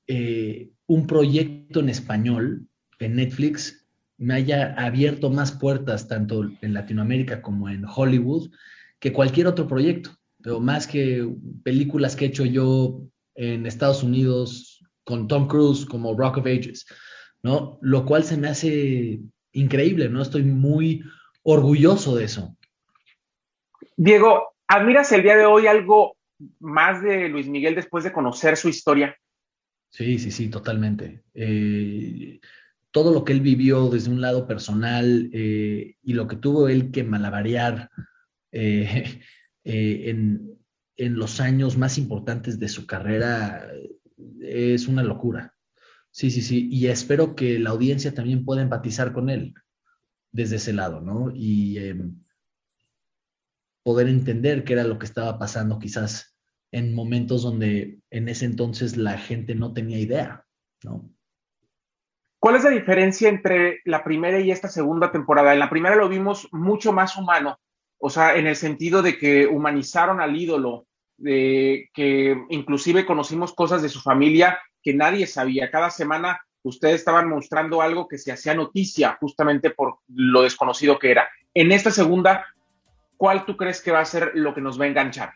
eh, 0.06 0.70
un 0.86 1.06
proyecto 1.06 1.80
en 1.80 1.88
español 1.88 2.66
en 2.98 3.16
Netflix 3.16 3.86
me 4.16 4.34
haya 4.34 4.74
abierto 4.74 5.30
más 5.30 5.52
puertas 5.52 6.08
tanto 6.08 6.50
en 6.60 6.74
Latinoamérica 6.74 7.40
como 7.40 7.68
en 7.68 7.84
Hollywood 7.84 8.50
que 8.98 9.12
cualquier 9.12 9.46
otro 9.46 9.68
proyecto, 9.68 10.10
pero 10.42 10.60
más 10.60 10.86
que 10.86 11.28
películas 11.62 12.16
que 12.16 12.24
he 12.24 12.28
hecho 12.28 12.44
yo 12.44 13.04
en 13.36 13.66
Estados 13.66 14.02
Unidos, 14.02 14.84
con 15.08 15.26
Tom 15.26 15.48
Cruise 15.48 15.86
como 15.86 16.14
Rock 16.14 16.36
of 16.36 16.46
Ages, 16.46 16.84
¿no? 17.42 17.78
Lo 17.80 18.04
cual 18.04 18.24
se 18.24 18.36
me 18.36 18.48
hace 18.48 19.20
increíble, 19.52 20.10
¿no? 20.10 20.20
Estoy 20.20 20.42
muy 20.42 21.02
orgulloso 21.42 22.14
de 22.14 22.24
eso. 22.24 22.57
Diego, 24.00 24.54
¿admiras 24.68 25.10
el 25.10 25.24
día 25.24 25.36
de 25.36 25.44
hoy 25.44 25.66
algo 25.66 26.16
más 26.60 27.02
de 27.02 27.28
Luis 27.28 27.48
Miguel 27.48 27.74
después 27.74 28.04
de 28.04 28.12
conocer 28.12 28.56
su 28.56 28.68
historia? 28.68 29.16
Sí, 29.90 30.20
sí, 30.20 30.30
sí, 30.30 30.48
totalmente. 30.48 31.24
Eh, 31.34 32.38
todo 32.92 33.12
lo 33.12 33.24
que 33.24 33.32
él 33.32 33.40
vivió 33.40 33.88
desde 33.88 34.12
un 34.12 34.20
lado 34.20 34.46
personal 34.46 35.28
eh, 35.32 35.96
y 36.00 36.12
lo 36.12 36.28
que 36.28 36.36
tuvo 36.36 36.68
él 36.68 36.92
que 36.92 37.02
malabarear 37.02 37.90
eh, 38.52 39.20
en, 39.64 40.56
en, 40.96 41.16
los 41.16 41.40
años 41.40 41.76
más 41.76 41.98
importantes 41.98 42.60
de 42.60 42.68
su 42.68 42.86
carrera, 42.86 43.68
es 44.40 44.86
una 44.86 45.02
locura. 45.02 45.56
Sí, 46.12 46.30
sí, 46.30 46.40
sí. 46.40 46.68
Y 46.70 46.86
espero 46.86 47.34
que 47.34 47.58
la 47.58 47.70
audiencia 47.70 48.14
también 48.14 48.44
pueda 48.44 48.62
empatizar 48.62 49.12
con 49.12 49.28
él 49.28 49.54
desde 50.30 50.54
ese 50.54 50.72
lado, 50.72 51.00
¿no? 51.00 51.32
Y 51.34 51.78
em, 51.78 52.14
poder 53.82 54.08
entender 54.08 54.64
qué 54.64 54.74
era 54.74 54.84
lo 54.84 54.98
que 54.98 55.06
estaba 55.06 55.38
pasando 55.38 55.78
quizás 55.78 56.36
en 56.72 56.94
momentos 56.94 57.42
donde 57.42 57.98
en 58.10 58.28
ese 58.28 58.44
entonces 58.44 58.96
la 58.96 59.16
gente 59.18 59.54
no 59.54 59.72
tenía 59.72 59.98
idea, 59.98 60.44
¿no? 60.82 61.08
¿Cuál 62.38 62.56
es 62.56 62.64
la 62.64 62.70
diferencia 62.70 63.28
entre 63.28 63.80
la 63.84 64.04
primera 64.04 64.38
y 64.38 64.50
esta 64.50 64.68
segunda 64.68 65.10
temporada? 65.10 65.52
En 65.52 65.58
la 65.58 65.70
primera 65.70 65.96
lo 65.96 66.08
vimos 66.08 66.48
mucho 66.52 66.92
más 66.92 67.16
humano, 67.16 67.58
o 67.98 68.10
sea, 68.10 68.36
en 68.36 68.46
el 68.46 68.54
sentido 68.54 69.02
de 69.02 69.18
que 69.18 69.46
humanizaron 69.46 70.20
al 70.20 70.36
ídolo, 70.36 70.86
de 71.16 71.90
que 71.92 72.36
inclusive 72.50 73.04
conocimos 73.04 73.52
cosas 73.54 73.82
de 73.82 73.88
su 73.88 74.00
familia 74.00 74.58
que 74.82 74.94
nadie 74.94 75.26
sabía. 75.26 75.70
Cada 75.70 75.90
semana 75.90 76.40
ustedes 76.62 76.96
estaban 76.96 77.28
mostrando 77.28 77.82
algo 77.82 78.06
que 78.06 78.18
se 78.18 78.30
hacía 78.30 78.54
noticia 78.54 79.16
justamente 79.20 79.70
por 79.70 79.98
lo 80.08 80.42
desconocido 80.42 80.98
que 80.98 81.10
era. 81.10 81.28
En 81.54 81.72
esta 81.72 81.90
segunda, 81.90 82.46
¿cuál 83.18 83.44
tú 83.44 83.58
crees 83.58 83.82
que 83.82 83.90
va 83.90 84.00
a 84.00 84.06
ser 84.06 84.32
lo 84.34 84.54
que 84.54 84.62
nos 84.62 84.80
va 84.80 84.86
a 84.86 84.88
enganchar? 84.88 85.32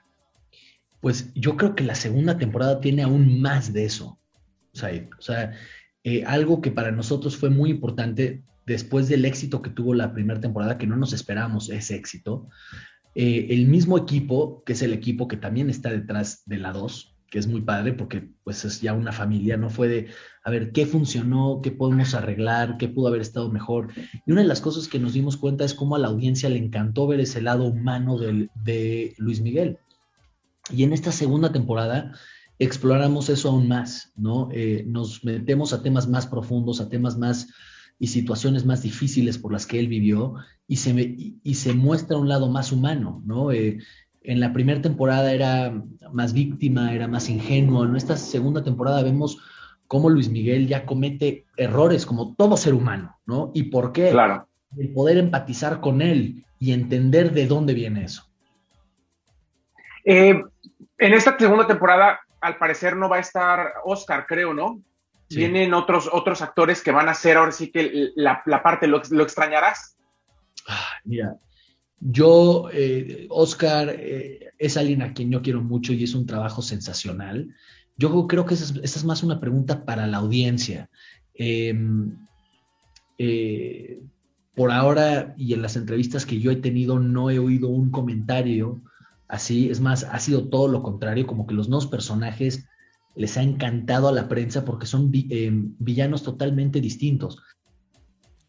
Pues 1.03 1.35
yo 1.35 1.57
creo 1.59 1.75
que 1.75 1.85
la 1.85 1.97
segunda 1.97 2.39
temporada 2.39 2.81
tiene 2.81 3.03
aún 3.03 3.43
más 3.43 3.75
de 3.75 3.85
eso. 3.85 4.19
O 4.73 5.21
sea, 5.21 5.53
eh, 6.05 6.25
algo 6.25 6.62
que 6.62 6.71
para 6.71 6.93
nosotros 6.93 7.37
fue 7.37 7.51
muy 7.51 7.69
importante 7.69 8.43
después 8.65 9.09
del 9.09 9.25
éxito 9.25 9.61
que 9.61 9.71
tuvo 9.71 9.93
la 9.93 10.15
primera 10.15 10.41
temporada, 10.41 10.79
que 10.79 10.87
no 10.87 10.97
nos 10.97 11.12
esperábamos 11.12 11.69
ese 11.69 11.97
éxito, 11.97 12.49
eh, 13.15 13.49
el 13.51 13.67
mismo 13.67 13.99
equipo, 13.99 14.62
que 14.65 14.73
es 14.73 14.83
el 14.83 14.93
equipo 14.93 15.29
que 15.29 15.37
también 15.37 15.69
está 15.69 15.91
detrás 15.91 16.43
de 16.47 16.59
la 16.59 16.73
2, 16.73 17.12
que 17.33 17.39
es 17.39 17.47
muy 17.47 17.62
padre 17.62 17.95
porque 17.95 18.29
pues 18.45 18.62
es 18.67 18.83
ya 18.83 18.93
una 18.93 19.11
familia, 19.11 19.57
no 19.57 19.71
fue 19.71 19.89
de, 19.89 20.09
a 20.45 20.51
ver, 20.51 20.71
¿qué 20.71 20.85
funcionó? 20.85 21.61
¿Qué 21.62 21.71
podemos 21.71 22.12
arreglar? 22.12 22.77
¿Qué 22.77 22.89
pudo 22.89 23.09
haber 23.09 23.23
estado 23.23 23.51
mejor? 23.51 23.89
Y 24.27 24.33
una 24.33 24.43
de 24.43 24.47
las 24.49 24.61
cosas 24.61 24.87
que 24.87 24.99
nos 24.99 25.15
dimos 25.15 25.39
cuenta 25.39 25.65
es 25.65 25.73
cómo 25.73 25.97
a 25.97 25.99
la 25.99 26.09
audiencia 26.09 26.51
le 26.51 26.59
encantó 26.59 27.07
ver 27.07 27.21
ese 27.21 27.41
lado 27.41 27.65
humano 27.65 28.19
de 28.19 29.15
Luis 29.17 29.41
Miguel. 29.41 29.79
Y 30.71 30.83
en 30.83 30.93
esta 30.93 31.11
segunda 31.11 31.53
temporada 31.53 32.12
exploramos 32.59 33.31
eso 33.31 33.49
aún 33.49 33.67
más, 33.67 34.12
¿no? 34.15 34.51
Eh, 34.53 34.85
nos 34.87 35.25
metemos 35.25 35.73
a 35.73 35.83
temas 35.83 36.09
más 36.09 36.27
profundos, 36.27 36.83
a 36.83 36.91
temas 36.91 37.17
más 37.17 37.49
y 37.99 38.09
situaciones 38.09 38.67
más 38.67 38.83
difíciles 38.83 39.39
por 39.39 39.53
las 39.53 39.65
que 39.65 39.79
él 39.79 39.89
vivió 39.89 40.35
y 40.69 40.77
se, 40.77 40.93
y, 41.43 41.55
se 41.55 41.73
muestra 41.73 42.19
un 42.19 42.29
lado 42.29 42.51
más 42.51 42.73
humano, 42.73 43.23
¿no? 43.25 43.53
Eh, 43.53 43.79
en 44.25 44.41
la 44.41 44.52
primera 44.52 44.81
temporada 44.81 45.33
era 45.33 45.73
más 46.12 46.33
víctima, 46.33 46.95
era 46.95 47.09
más 47.09 47.29
ingenuo. 47.29 47.85
En 47.85 47.97
esta 47.97 48.17
segunda 48.17 48.62
temporada 48.62 49.02
vemos 49.02 49.43
cómo 49.87 50.11
Luis 50.11 50.29
Miguel 50.29 50.69
ya 50.69 50.87
comete 50.87 51.45
errores 51.57 52.07
como 52.07 52.35
todo 52.35 52.57
ser 52.57 52.75
humano, 52.75 53.19
¿no? 53.26 53.50
¿Y 53.55 53.64
por 53.64 53.93
qué? 53.93 54.11
Claro. 54.11 54.49
el 54.79 54.93
poder 54.93 55.19
empatizar 55.19 55.81
con 55.81 56.00
él 56.00 56.45
y 56.59 56.73
entender 56.73 57.33
de 57.33 57.47
dónde 57.47 57.75
viene 57.75 58.05
eso. 58.05 58.25
Eh, 60.05 60.43
en 60.99 61.12
esta 61.12 61.37
segunda 61.38 61.67
temporada, 61.67 62.21
al 62.41 62.57
parecer 62.57 62.97
no 62.97 63.09
va 63.09 63.17
a 63.17 63.21
estar 63.21 63.75
Oscar, 63.85 64.26
creo, 64.26 64.55
¿no? 64.55 64.81
Vienen 65.29 65.73
otros, 65.73 66.11
otros 66.12 66.43
actores 66.43 66.83
que 66.83 66.91
van 66.91 67.09
a 67.09 67.12
hacer 67.12 67.37
ahora 67.38 67.52
sí 67.52 67.71
que 67.71 68.12
la, 68.17 68.43
parte, 68.62 68.87
¿lo, 68.87 68.99
extrañarás? 68.99 69.97
Ah, 70.69 70.88
mira, 71.05 71.37
yo, 72.04 72.68
eh, 72.73 73.26
Oscar, 73.30 73.94
eh, 73.97 74.50
es 74.59 74.76
alguien 74.76 75.02
a 75.02 75.14
quien 75.14 75.30
yo 75.30 75.40
quiero 75.40 75.62
mucho 75.62 75.92
y 75.92 76.02
es 76.02 76.14
un 76.14 76.26
trabajo 76.26 76.61
sensacional. 76.61 77.54
Yo 77.97 78.26
creo 78.26 78.44
que 78.44 78.54
esa 78.54 78.75
es, 78.82 79.04
más 79.04 79.23
una 79.23 79.38
pregunta 79.38 79.85
para 79.85 80.06
la 80.09 80.18
audiencia. 80.18 80.90
Em, 81.35 82.16
eh, 83.18 84.02
por 84.54 84.73
ahora 84.73 85.35
y 85.38 85.54
en 85.54 85.62
las 85.62 85.76
entrevistas 85.76 86.26
que 86.26 86.40
yo 86.40 86.50
he 86.50 86.56
tenido 86.56 86.99
no 86.99 87.30
he 87.30 87.38
oído 87.38 87.68
un 87.68 87.90
comentario 87.90 88.82
así, 89.28 89.71
es 89.71 89.80
más, 89.80 90.04
ha 90.04 90.18
sido 90.18 90.49
todo 90.49 90.68
lo 90.68 90.82
contrario, 90.82 91.26
como 91.26 91.47
que 91.47 91.54
los 91.54 91.68
nuevos 91.68 91.87
personajes 91.87 92.66
les 93.14 93.37
ha 93.37 93.42
encantado 93.42 94.09
a 94.09 94.12
la 94.12 94.28
prensa 94.28 94.64
porque 94.64 94.87
son 94.87 95.11
em, 95.14 95.75
villanos 95.78 96.23
totalmente 96.23 96.80
distintos. 96.80 97.40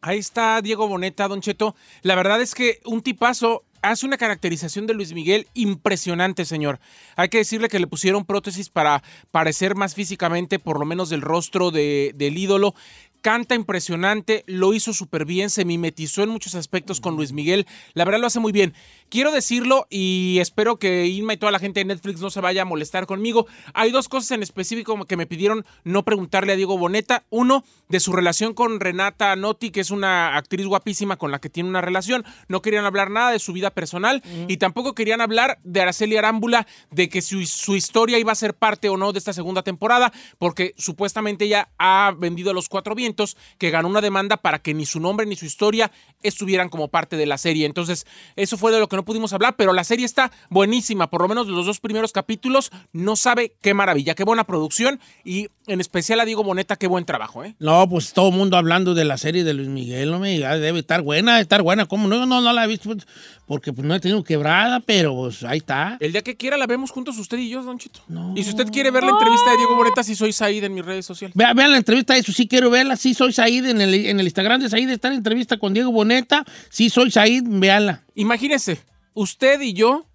Ahí 0.05 0.19
está 0.19 0.62
Diego 0.62 0.89
Boneta, 0.89 1.29
Don 1.29 1.39
Cheto. 1.39 1.77
La 2.01 2.15
verdad 2.15 2.41
es 2.41 2.55
que 2.55 2.81
un 2.83 3.01
tipazo 3.01 3.63
hace 3.81 4.05
una 4.05 4.17
caracterización 4.17 4.86
de 4.86 4.93
Luis 4.93 5.13
Miguel 5.13 5.48
impresionante, 5.53 6.43
señor. 6.43 6.81
Hay 7.15 7.29
que 7.29 7.38
decirle 7.38 7.69
que 7.69 7.79
le 7.79 7.88
pusieron 7.88 8.25
prótesis 8.25 8.67
para 8.67 9.01
parecer 9.31 9.75
más 9.75 9.95
físicamente, 9.95 10.60
por 10.60 10.77
lo 10.77 10.86
menos 10.86 11.10
del 11.10 11.22
rostro 11.22 11.72
de, 11.72 12.12
del 12.15 12.38
ídolo 12.38 12.75
canta 13.24 13.55
impresionante, 13.55 14.43
lo 14.48 14.74
hizo 14.74 14.91
súper 14.91 15.24
bien, 15.24 15.50
se 15.50 15.63
mimetizó 15.63 16.24
en 16.24 16.29
muchos 16.29 16.55
aspectos 16.55 17.00
con 17.00 17.15
Luis 17.15 17.31
Miguel, 17.31 17.65
la 17.93 18.03
verdad 18.03 18.19
lo 18.19 18.27
hace 18.27 18.41
muy 18.41 18.51
bien. 18.51 18.74
Quiero 19.13 19.32
decirlo 19.32 19.86
y 19.91 20.39
espero 20.39 20.79
que 20.79 21.05
Inma 21.05 21.34
y 21.34 21.38
toda 21.38 21.51
la 21.51 21.60
gente 21.60 21.79
de 21.79 21.86
Netflix 21.86 22.20
no 22.20 22.32
se 22.32 22.41
vaya 22.41 22.63
a 22.63 22.65
molestar 22.65 23.05
conmigo. 23.05 23.46
Hay 23.75 23.91
dos 23.91 24.10
cosas 24.10 24.32
en 24.32 24.41
específico 24.41 25.05
que 25.05 25.17
me 25.17 25.27
pidieron 25.27 25.67
no 25.84 26.01
preguntarle 26.01 26.53
a 26.53 26.55
Diego 26.55 26.79
Boneta. 26.79 27.24
Uno, 27.29 27.63
de 27.89 28.00
su 28.00 28.12
relación 28.12 28.55
con 28.55 28.79
Renata 28.79 29.36
Notti, 29.36 29.70
que 29.70 29.82
es 29.82 29.91
una 29.91 30.36
actriz 30.36 30.65
guapísima 30.65 31.15
con 31.17 31.29
la 31.29 31.38
que 31.38 31.51
tiene 31.51 31.70
una 31.70 31.79
relación. 31.79 32.25
No 32.48 32.63
querían 32.63 32.86
hablar 32.86 33.12
nada 33.12 33.29
de 33.29 33.38
su 33.38 33.53
vida 33.53 33.70
personal 33.70 34.24
y 34.48 34.58
tampoco 34.58 34.96
querían 34.96 35.22
hablar 35.22 35.60
de 35.63 35.82
Araceli 35.82 36.17
Arámbula, 36.17 36.65
de 36.89 37.08
que 37.08 37.22
su, 37.22 37.46
su 37.46 37.75
historia 37.75 38.17
iba 38.17 38.32
a 38.32 38.36
ser 38.36 38.55
parte 38.55 38.89
o 38.89 38.98
no 38.98 39.13
de 39.13 39.20
esta 39.20 39.32
segunda 39.32 39.62
temporada, 39.62 40.12
porque 40.39 40.74
supuestamente 40.75 41.46
ella 41.46 41.70
ha 41.77 42.15
vendido 42.17 42.51
los 42.51 42.67
cuatro 42.67 42.96
vientos, 42.96 43.38
que 43.60 43.70
ganó 43.70 43.89
una 43.89 44.01
demanda 44.01 44.38
para 44.38 44.58
que 44.58 44.74
ni 44.74 44.88
su 44.88 45.00
nombre 45.00 45.27
ni 45.27 45.36
su 45.36 45.46
historia 45.46 45.91
estuvieran 46.24 46.70
como 46.70 46.88
parte 46.88 47.15
de 47.15 47.27
la 47.27 47.38
serie. 47.38 47.67
Entonces, 47.67 48.08
eso 48.36 48.58
fue 48.58 48.72
de 48.72 48.79
lo 48.79 48.89
que 48.89 48.96
no 48.96 49.02
pudimos 49.03 49.33
hablar, 49.33 49.55
pero 49.55 49.74
la 49.74 49.83
serie 49.83 50.05
está 50.05 50.31
buenísima, 50.50 51.10
por 51.10 51.22
lo 51.22 51.27
menos 51.27 51.48
los 51.48 51.65
dos 51.65 51.79
primeros 51.79 52.12
capítulos, 52.12 52.72
no 52.91 53.15
sabe 53.15 53.53
qué 53.62 53.74
maravilla, 53.74 54.15
qué 54.15 54.24
buena 54.24 54.43
producción 54.43 55.00
y 55.24 55.48
en 55.67 55.79
especial 55.79 56.19
a 56.19 56.25
Diego 56.25 56.43
Boneta, 56.43 56.75
qué 56.75 56.88
buen 56.88 57.05
trabajo, 57.05 57.43
¿eh? 57.43 57.55
No, 57.60 57.88
pues 57.88 58.13
todo 58.13 58.29
el 58.29 58.36
mundo 58.36 58.57
hablando 58.57 58.93
de 58.93 59.05
la 59.05 59.17
serie 59.17 59.43
de 59.43 59.53
Luis 59.53 59.69
Miguel, 59.69 60.12
no 60.12 60.19
me 60.19 60.38
debe 60.38 60.79
estar 60.79 61.01
buena, 61.01 61.39
estar 61.39 61.62
buena, 61.62 61.86
¿cómo 61.86 62.07
no? 62.07 62.25
No, 62.25 62.41
no 62.41 62.53
la 62.53 62.65
he 62.65 62.67
visto 62.67 62.89
pues, 62.89 63.07
porque 63.45 63.72
pues 63.74 63.88
no 63.88 63.95
he 63.95 64.00
tenido 64.00 64.24
quebrada, 64.24 64.79
pero 64.79 65.15
pues, 65.15 65.43
ahí 65.43 65.60
está. 65.60 65.98
El 66.00 66.12
día 66.12 66.22
que 66.22 66.36
quiera 66.36 66.57
la 66.57 66.67
vemos 66.67 66.91
juntos 66.91 67.17
usted 67.17 67.38
y 67.38 67.50
yo, 67.50 67.63
Don 67.63 67.77
Chito. 67.77 68.01
Y 68.36 68.43
si 68.43 68.50
usted 68.50 68.69
quiere 68.72 68.91
ver 68.91 69.03
la 69.03 69.12
entrevista 69.12 69.51
de 69.51 69.57
Diego 69.57 69.75
Boneta, 69.75 70.03
si 70.03 70.15
soy 70.15 70.33
Said 70.33 70.63
en 70.63 70.74
mis 70.74 70.86
redes 70.86 71.05
sociales. 71.05 71.36
Vean, 71.36 71.55
la 71.55 71.77
entrevista, 71.77 72.15
eso 72.17 72.31
sí 72.31 72.48
quiero 72.48 72.69
verla, 72.69 72.95
sí 72.95 73.13
soy 73.13 73.31
Said 73.33 73.65
en 73.65 73.81
el, 73.81 73.93
en 73.93 74.19
el 74.19 74.25
Instagram 74.25 74.62
de 74.62 74.69
Said 74.69 74.89
está 74.89 75.10
en 75.10 75.15
entrevista 75.15 75.57
con 75.57 75.74
Diego 75.74 75.91
Boneta, 75.91 76.45
sí 76.69 76.89
soy 76.89 77.12
Said, 77.12 77.43
véanla. 77.45 78.03
Imagínese, 78.15 78.79
usted 79.13 79.62
y 79.62 79.74
yo, 79.74 80.05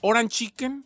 Oran 0.00 0.28
Chicken, 0.28 0.84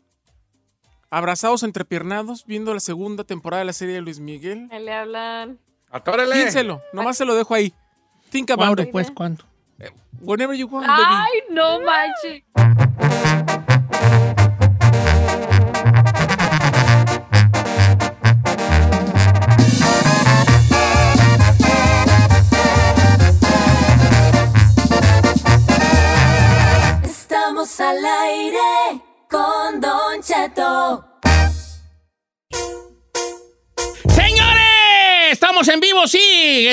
abrazados 1.10 1.62
entrepiernados, 1.62 2.46
viendo 2.46 2.72
la 2.72 2.80
segunda 2.80 3.24
temporada 3.24 3.60
de 3.60 3.66
la 3.66 3.72
serie 3.72 3.94
de 3.94 4.00
Luis 4.00 4.20
Miguel. 4.20 4.68
Le 4.68 4.92
hablan. 4.92 5.58
Atórele. 5.90 6.34
Piénselo, 6.34 6.82
nomás 6.92 7.16
se 7.16 7.24
lo 7.24 7.34
dejo 7.34 7.54
ahí. 7.54 7.72
Think 8.30 8.50
about 8.50 8.76
¿Cuándo, 8.76 8.90
pues, 8.92 9.10
cuándo? 9.10 9.44
Whenever 10.20 10.56
you 10.56 10.68
want, 10.68 10.86
Ay, 10.88 11.42
no 11.50 11.80
manches. 11.80 12.44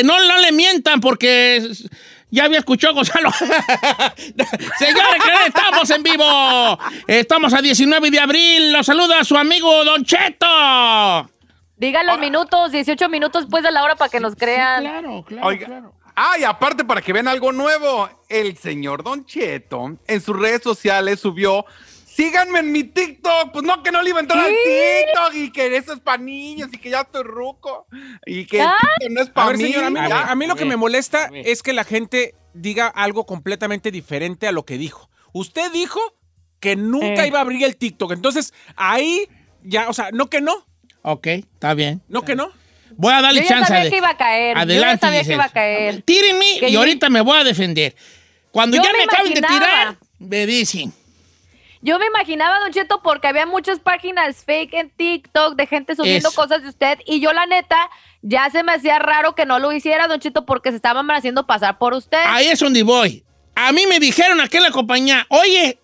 No, 0.03 0.19
no 0.25 0.37
le 0.37 0.51
mientan 0.51 0.99
porque 0.99 1.69
ya 2.29 2.45
había 2.45 2.59
escuchado 2.59 2.95
Gonzalo. 2.95 3.31
Señores, 4.79 5.23
estamos 5.45 5.89
en 5.89 6.03
vivo. 6.03 6.79
Estamos 7.07 7.53
a 7.53 7.61
19 7.61 8.11
de 8.11 8.19
abril. 8.19 8.73
Los 8.73 8.85
saluda 8.85 9.23
su 9.23 9.37
amigo 9.37 9.83
Don 9.85 10.03
Cheto. 10.03 11.29
Diga 11.77 12.03
los 12.03 12.19
minutos, 12.19 12.71
18 12.71 13.07
minutos 13.07 13.43
después 13.43 13.63
de 13.63 13.71
la 13.71 13.83
hora 13.83 13.95
para 13.95 14.09
que 14.09 14.19
nos 14.19 14.35
crean. 14.35 14.81
claro, 14.83 15.23
claro, 15.25 15.57
claro. 15.57 15.93
Ah, 16.19 16.35
y 16.39 16.43
aparte 16.43 16.83
para 16.83 16.99
que 16.99 17.13
vean 17.13 17.27
algo 17.27 17.51
nuevo, 17.51 18.09
el 18.27 18.57
señor 18.57 19.03
Don 19.03 19.23
Cheto 19.23 19.97
en 20.07 20.19
sus 20.19 20.35
redes 20.35 20.63
sociales 20.63 21.19
subió 21.19 21.63
síganme 22.17 22.59
en 22.59 22.71
mi 22.71 22.83
TikTok. 22.83 23.51
Pues 23.53 23.63
no, 23.63 23.81
que 23.83 23.91
no 23.91 24.01
le 24.01 24.09
iba 24.09 24.17
a 24.19 24.21
entrar 24.21 24.39
al 24.43 24.51
TikTok 24.51 25.33
y 25.35 25.51
que 25.51 25.77
eso 25.77 25.93
es 25.93 25.99
para 25.99 26.17
niños 26.17 26.69
y 26.73 26.77
que 26.79 26.89
ya 26.89 27.01
estoy 27.01 27.23
ruco 27.23 27.85
y 28.25 28.45
que 28.45 28.65
no 29.09 29.21
es 29.21 29.29
para 29.29 29.53
mí. 29.55 29.73
a, 29.75 30.35
mí 30.35 30.47
lo 30.47 30.55
que 30.55 30.65
me 30.65 30.75
molesta 30.75 31.29
es 31.33 31.61
que 31.63 31.73
la 31.73 31.83
gente 31.83 32.33
diga 32.53 32.87
algo 32.87 33.25
completamente 33.25 33.91
diferente 33.91 34.47
a 34.47 34.51
lo 34.51 34.65
que 34.65 34.77
dijo. 34.77 35.09
Usted 35.31 35.71
dijo 35.71 35.99
que 36.59 36.75
nunca 36.75 37.23
Eh. 37.23 37.27
iba 37.27 37.37
a 37.37 37.41
abrir 37.43 37.63
el 37.63 37.77
TikTok. 37.77 38.11
Entonces, 38.13 38.51
ahí 38.75 39.27
ya, 39.63 39.87
o 39.89 39.93
sea, 39.93 40.09
no 40.11 40.27
que 40.29 40.41
no. 40.41 40.65
Ok, 41.03 41.27
está 41.27 41.75
bien. 41.75 42.01
No 42.07 42.23
que 42.23 42.35
no. 42.35 42.49
Voy 42.95 43.13
a 43.13 43.21
darle 43.21 43.41
Yo 43.41 43.49
ya 43.49 43.55
chance 43.57 43.67
sabía 43.67 43.83
de- 43.83 43.89
que 43.91 43.97
iba 43.97 44.09
a 44.09 44.17
caer. 44.17 44.57
Adelante, 44.57 44.75
Yo 44.75 44.81
ya 44.93 44.97
sabía 44.97 45.23
que 45.23 45.33
iba 45.33 45.43
a 45.45 45.49
caer. 45.49 46.01
Tírenme 46.01 46.45
Que 46.59 46.69
y 46.69 46.71
yo- 46.73 46.79
ahorita 46.79 47.09
me 47.11 47.21
voy 47.21 47.37
a 47.37 47.43
defender. 47.43 47.95
Cuando 48.49 48.75
Yo 48.77 48.81
ya 48.83 48.91
me 48.91 48.97
me, 48.97 49.03
acaben 49.03 49.33
de 49.35 49.41
tirar, 49.41 49.97
me 50.17 50.45
dicen. 50.47 50.91
Yo 51.87 51.97
me 51.99 52.05
imaginaba, 52.05 52.59
Don 52.59 52.73
Cheto, 52.73 53.01
porque 53.01 53.27
había 53.27 53.45
muchas 53.45 53.79
páginas 53.79 54.43
fake 54.43 54.73
en 54.73 54.89
TikTok 54.89 55.55
de 55.55 55.67
gente 55.67 55.95
subiendo 55.95 56.27
Eso. 56.27 56.35
cosas 56.35 56.61
de 56.61 56.67
usted. 56.67 56.99
Y 57.05 57.21
yo, 57.21 57.31
la 57.31 57.45
neta, 57.45 57.77
ya 58.21 58.49
se 58.49 58.61
me 58.61 58.73
hacía 58.73 58.99
raro 58.99 59.35
que 59.35 59.45
no 59.45 59.57
lo 59.57 59.71
hiciera, 59.71 60.05
Don 60.09 60.19
Cheto, 60.19 60.45
porque 60.45 60.71
se 60.71 60.75
estaban 60.75 61.09
haciendo 61.11 61.47
pasar 61.47 61.77
por 61.77 61.93
usted. 61.93 62.17
Ahí 62.25 62.47
es 62.47 62.59
donde 62.59 62.83
voy. 62.83 63.23
A 63.55 63.71
mí 63.71 63.83
me 63.87 64.01
dijeron 64.01 64.41
aquí 64.41 64.57
en 64.57 64.63
la 64.63 64.71
compañía, 64.71 65.25
oye, 65.29 65.79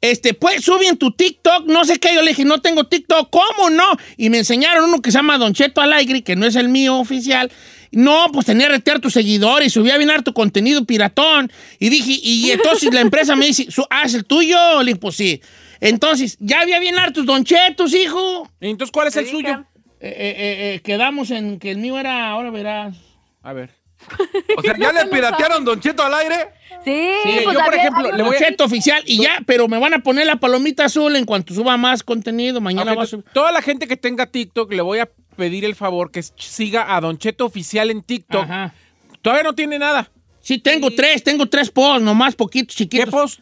este, 0.00 0.34
pues 0.34 0.64
sube 0.64 0.86
en 0.86 0.96
tu 0.96 1.10
TikTok, 1.10 1.66
no 1.66 1.84
sé 1.84 1.98
qué. 1.98 2.14
Yo 2.14 2.22
le 2.22 2.30
dije, 2.30 2.44
no 2.44 2.60
tengo 2.60 2.84
TikTok, 2.84 3.28
¿cómo 3.30 3.70
no? 3.70 3.90
Y 4.16 4.30
me 4.30 4.38
enseñaron 4.38 4.84
uno 4.84 5.02
que 5.02 5.10
se 5.10 5.18
llama 5.18 5.36
Don 5.36 5.52
Cheto 5.52 5.80
Alegre, 5.80 6.22
que 6.22 6.36
no 6.36 6.46
es 6.46 6.54
el 6.54 6.68
mío 6.68 6.96
oficial. 6.96 7.50
No, 7.92 8.26
pues 8.32 8.46
tenía 8.46 8.66
que 8.68 8.74
retear 8.74 9.00
tus 9.00 9.12
seguidores, 9.12 9.72
subía 9.72 9.96
bien 9.96 10.10
harto 10.10 10.32
contenido 10.32 10.84
piratón. 10.84 11.50
Y 11.78 11.88
dije, 11.88 12.12
y 12.22 12.50
entonces 12.50 12.92
la 12.94 13.00
empresa 13.00 13.34
me 13.36 13.46
dice, 13.46 13.70
"Su- 13.70 13.86
ah, 13.90 14.02
es 14.04 14.14
el 14.14 14.24
tuyo. 14.24 14.82
Le 14.82 14.92
dije, 14.92 15.00
pues 15.00 15.16
sí. 15.16 15.40
Entonces, 15.80 16.36
ya 16.40 16.60
había 16.60 16.78
bien 16.78 16.98
hartos 16.98 17.26
Don 17.26 17.42
Chetos, 17.44 17.94
hijo. 17.94 18.48
Entonces, 18.60 18.92
¿cuál 18.92 19.08
es 19.08 19.16
el 19.16 19.26
suyo? 19.26 19.64
Eh, 20.02 20.08
eh, 20.16 20.74
eh, 20.76 20.80
quedamos 20.84 21.30
en 21.30 21.58
que 21.58 21.70
el 21.70 21.78
mío 21.78 21.98
era, 21.98 22.28
ahora 22.28 22.50
verás. 22.50 22.96
A 23.42 23.52
ver. 23.52 23.70
O 24.56 24.62
sea, 24.62 24.74
¿ya 24.78 24.92
le 24.92 25.06
piratearon 25.06 25.64
Don 25.64 25.78
Cheto 25.80 26.02
al 26.02 26.14
aire? 26.14 26.36
Sí, 26.84 27.08
Sí, 27.22 27.30
pues 27.44 27.54
yo, 27.54 27.64
por 27.64 27.68
había- 27.68 27.76
ejemplo, 27.80 28.00
había 28.04 28.16
le 28.16 28.22
voy 28.22 28.34
Don 28.36 28.42
a- 28.44 28.46
Cheto 28.48 28.64
oficial 28.64 29.02
y 29.06 29.22
ya, 29.22 29.40
pero 29.46 29.68
me 29.68 29.78
van 29.78 29.92
a 29.94 29.98
poner 30.02 30.26
la 30.26 30.36
palomita 30.36 30.84
azul 30.86 31.16
en 31.16 31.24
cuanto 31.26 31.52
suba 31.54 31.76
más 31.76 32.02
contenido. 32.02 32.60
Mañana 32.60 32.92
Ok, 32.92 32.98
va 32.98 33.02
a 33.02 33.06
subir. 33.06 33.24
Toda 33.34 33.52
la 33.52 33.60
gente 33.62 33.86
que 33.86 33.96
tenga 33.98 34.26
TikTok, 34.26 34.72
le 34.72 34.80
voy 34.82 35.00
a 35.00 35.08
pedir 35.36 35.64
el 35.64 35.74
favor 35.74 36.10
que 36.10 36.22
siga 36.22 36.94
a 36.96 37.00
Don 37.00 37.18
Cheto 37.18 37.44
Oficial 37.46 37.90
en 37.90 38.02
TikTok. 38.02 38.42
Ajá. 38.44 38.74
Todavía 39.22 39.44
no 39.44 39.54
tiene 39.54 39.78
nada. 39.78 40.10
Sí, 40.40 40.58
tengo 40.58 40.90
tres, 40.90 41.22
tengo 41.22 41.46
tres 41.46 41.70
posts, 41.70 42.02
nomás 42.02 42.34
poquitos, 42.34 42.74
¿Qué 42.76 42.84
chiquitos. 42.84 43.10
post? 43.10 43.40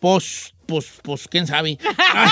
Pues, 0.00 0.54
pues, 0.64 0.86
pues, 1.02 1.28
quién 1.28 1.46
sabe. 1.46 1.78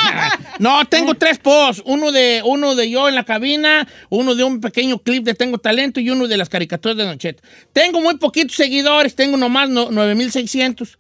no, 0.59 0.85
tengo 0.87 1.15
tres 1.15 1.39
posts. 1.39 1.83
Uno 1.85 2.11
de, 2.13 2.41
uno 2.45 2.75
de 2.75 2.89
yo 2.91 3.09
en 3.09 3.15
la 3.15 3.25
cabina, 3.25 3.87
uno 4.09 4.35
de 4.35 4.45
un 4.45 4.61
pequeño 4.61 4.99
clip 5.01 5.25
de 5.25 5.35
Tengo 5.35 5.59
Talento 5.59 6.01
y 6.01 6.09
uno 6.09 6.27
de 6.27 6.37
las 6.39 6.49
caricaturas 6.49 6.97
de 6.97 7.05
Don 7.05 7.19
Cheto. 7.19 7.43
Tengo 7.75 8.01
muy 8.01 8.17
poquitos 8.17 8.57
seguidores, 8.57 9.15
tengo 9.15 9.37
nomás 9.37 9.69
no- 9.69 9.91
9600. 9.91 10.99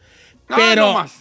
No, 0.50 0.56
Pero, 0.56 0.86
no 0.88 0.92
más. 0.94 1.12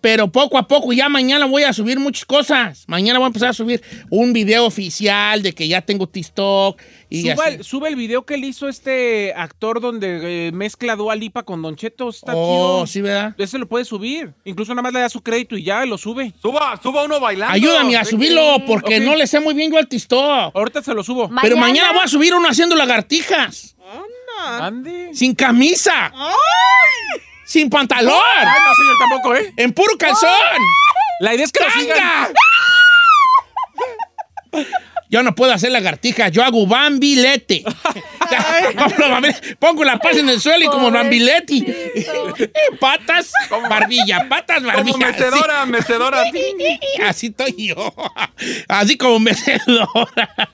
Pero 0.00 0.32
poco 0.32 0.58
a 0.58 0.66
poco, 0.66 0.92
ya 0.92 1.08
mañana 1.08 1.46
voy 1.46 1.62
a 1.62 1.72
subir 1.72 2.00
muchas 2.00 2.24
cosas. 2.24 2.84
Mañana 2.88 3.20
voy 3.20 3.26
a 3.26 3.28
empezar 3.28 3.50
a 3.50 3.52
subir 3.52 3.80
un 4.10 4.32
video 4.32 4.66
oficial 4.66 5.42
de 5.42 5.52
que 5.54 5.68
ya 5.68 5.80
tengo 5.80 6.08
TikTok. 6.08 6.80
Y 7.08 7.22
Suba 7.30 7.44
así. 7.44 7.54
el, 7.54 7.64
sube 7.64 7.88
el 7.90 7.94
video 7.94 8.26
que 8.26 8.36
le 8.36 8.48
hizo 8.48 8.68
este 8.68 9.32
actor 9.34 9.80
donde 9.80 10.48
eh, 10.48 10.52
mezcla 10.52 10.94
a 10.94 10.96
Dua 10.96 11.14
Lipa 11.14 11.44
con 11.44 11.62
Don 11.62 11.76
Cheto. 11.76 12.08
Está 12.08 12.32
Oh, 12.34 12.78
chido. 12.78 12.86
sí, 12.88 13.00
¿verdad? 13.00 13.34
Ese 13.38 13.58
lo 13.58 13.68
puede 13.68 13.84
subir. 13.84 14.34
Incluso 14.44 14.74
nada 14.74 14.82
más 14.82 14.92
le 14.92 14.98
da 15.00 15.08
su 15.08 15.22
crédito 15.22 15.56
y 15.56 15.62
ya 15.62 15.84
lo 15.86 15.98
sube. 15.98 16.32
Suba, 16.42 16.80
suba 16.82 17.04
uno 17.04 17.20
bailando. 17.20 17.54
Ayúdame 17.54 17.96
a 17.96 18.04
subirlo 18.04 18.64
porque 18.66 18.98
no 18.98 19.14
le 19.14 19.28
sé 19.28 19.38
muy 19.38 19.54
bien 19.54 19.70
yo 19.70 19.78
al 19.78 19.86
TikTok. 19.86 20.50
Ahorita 20.56 20.82
se 20.82 20.94
lo 20.94 21.04
subo. 21.04 21.30
Pero 21.42 21.56
Mañana- 21.56 21.92
voy 21.92 22.00
a 22.02 22.08
subir 22.08 22.34
uno 22.34 22.48
haciendo 22.48 22.74
lagartijas. 22.74 23.76
Ande. 24.60 25.10
Sin 25.14 25.32
camisa. 25.36 26.12
Sin 27.46 27.70
pantalón. 27.70 28.20
Ay, 28.38 28.46
no, 28.66 28.74
señor, 28.74 28.96
tampoco, 28.98 29.34
¿eh? 29.36 29.52
En 29.56 29.72
puro 29.72 29.96
calzón. 29.98 30.30
La 31.20 31.34
idea 31.34 31.44
es 31.44 31.52
que 31.52 31.64
lo 31.64 31.70
sigan. 31.70 31.96
¡Tanga! 31.96 32.32
Yo 35.08 35.22
no 35.22 35.34
puedo 35.34 35.52
hacer 35.52 35.70
lagartijas, 35.70 36.32
yo 36.32 36.42
hago 36.42 36.66
bambilete. 36.66 37.62
Pongo 39.58 39.84
la 39.84 39.98
paz 39.98 40.16
en 40.16 40.28
el 40.28 40.40
suelo 40.40 40.64
y 40.64 40.68
como 40.68 40.90
bambileti. 40.90 41.64
patas, 42.80 43.32
barbilla, 43.68 44.28
patas, 44.28 44.64
barbilla. 44.64 44.92
Como 44.92 45.06
mecedora, 45.06 45.66
mecedora. 45.66 46.22
Así, 46.22 46.54
así 47.04 47.26
estoy 47.28 47.68
yo. 47.68 47.94
Así 48.68 48.96
como 48.96 49.20
mecedora. 49.20 50.50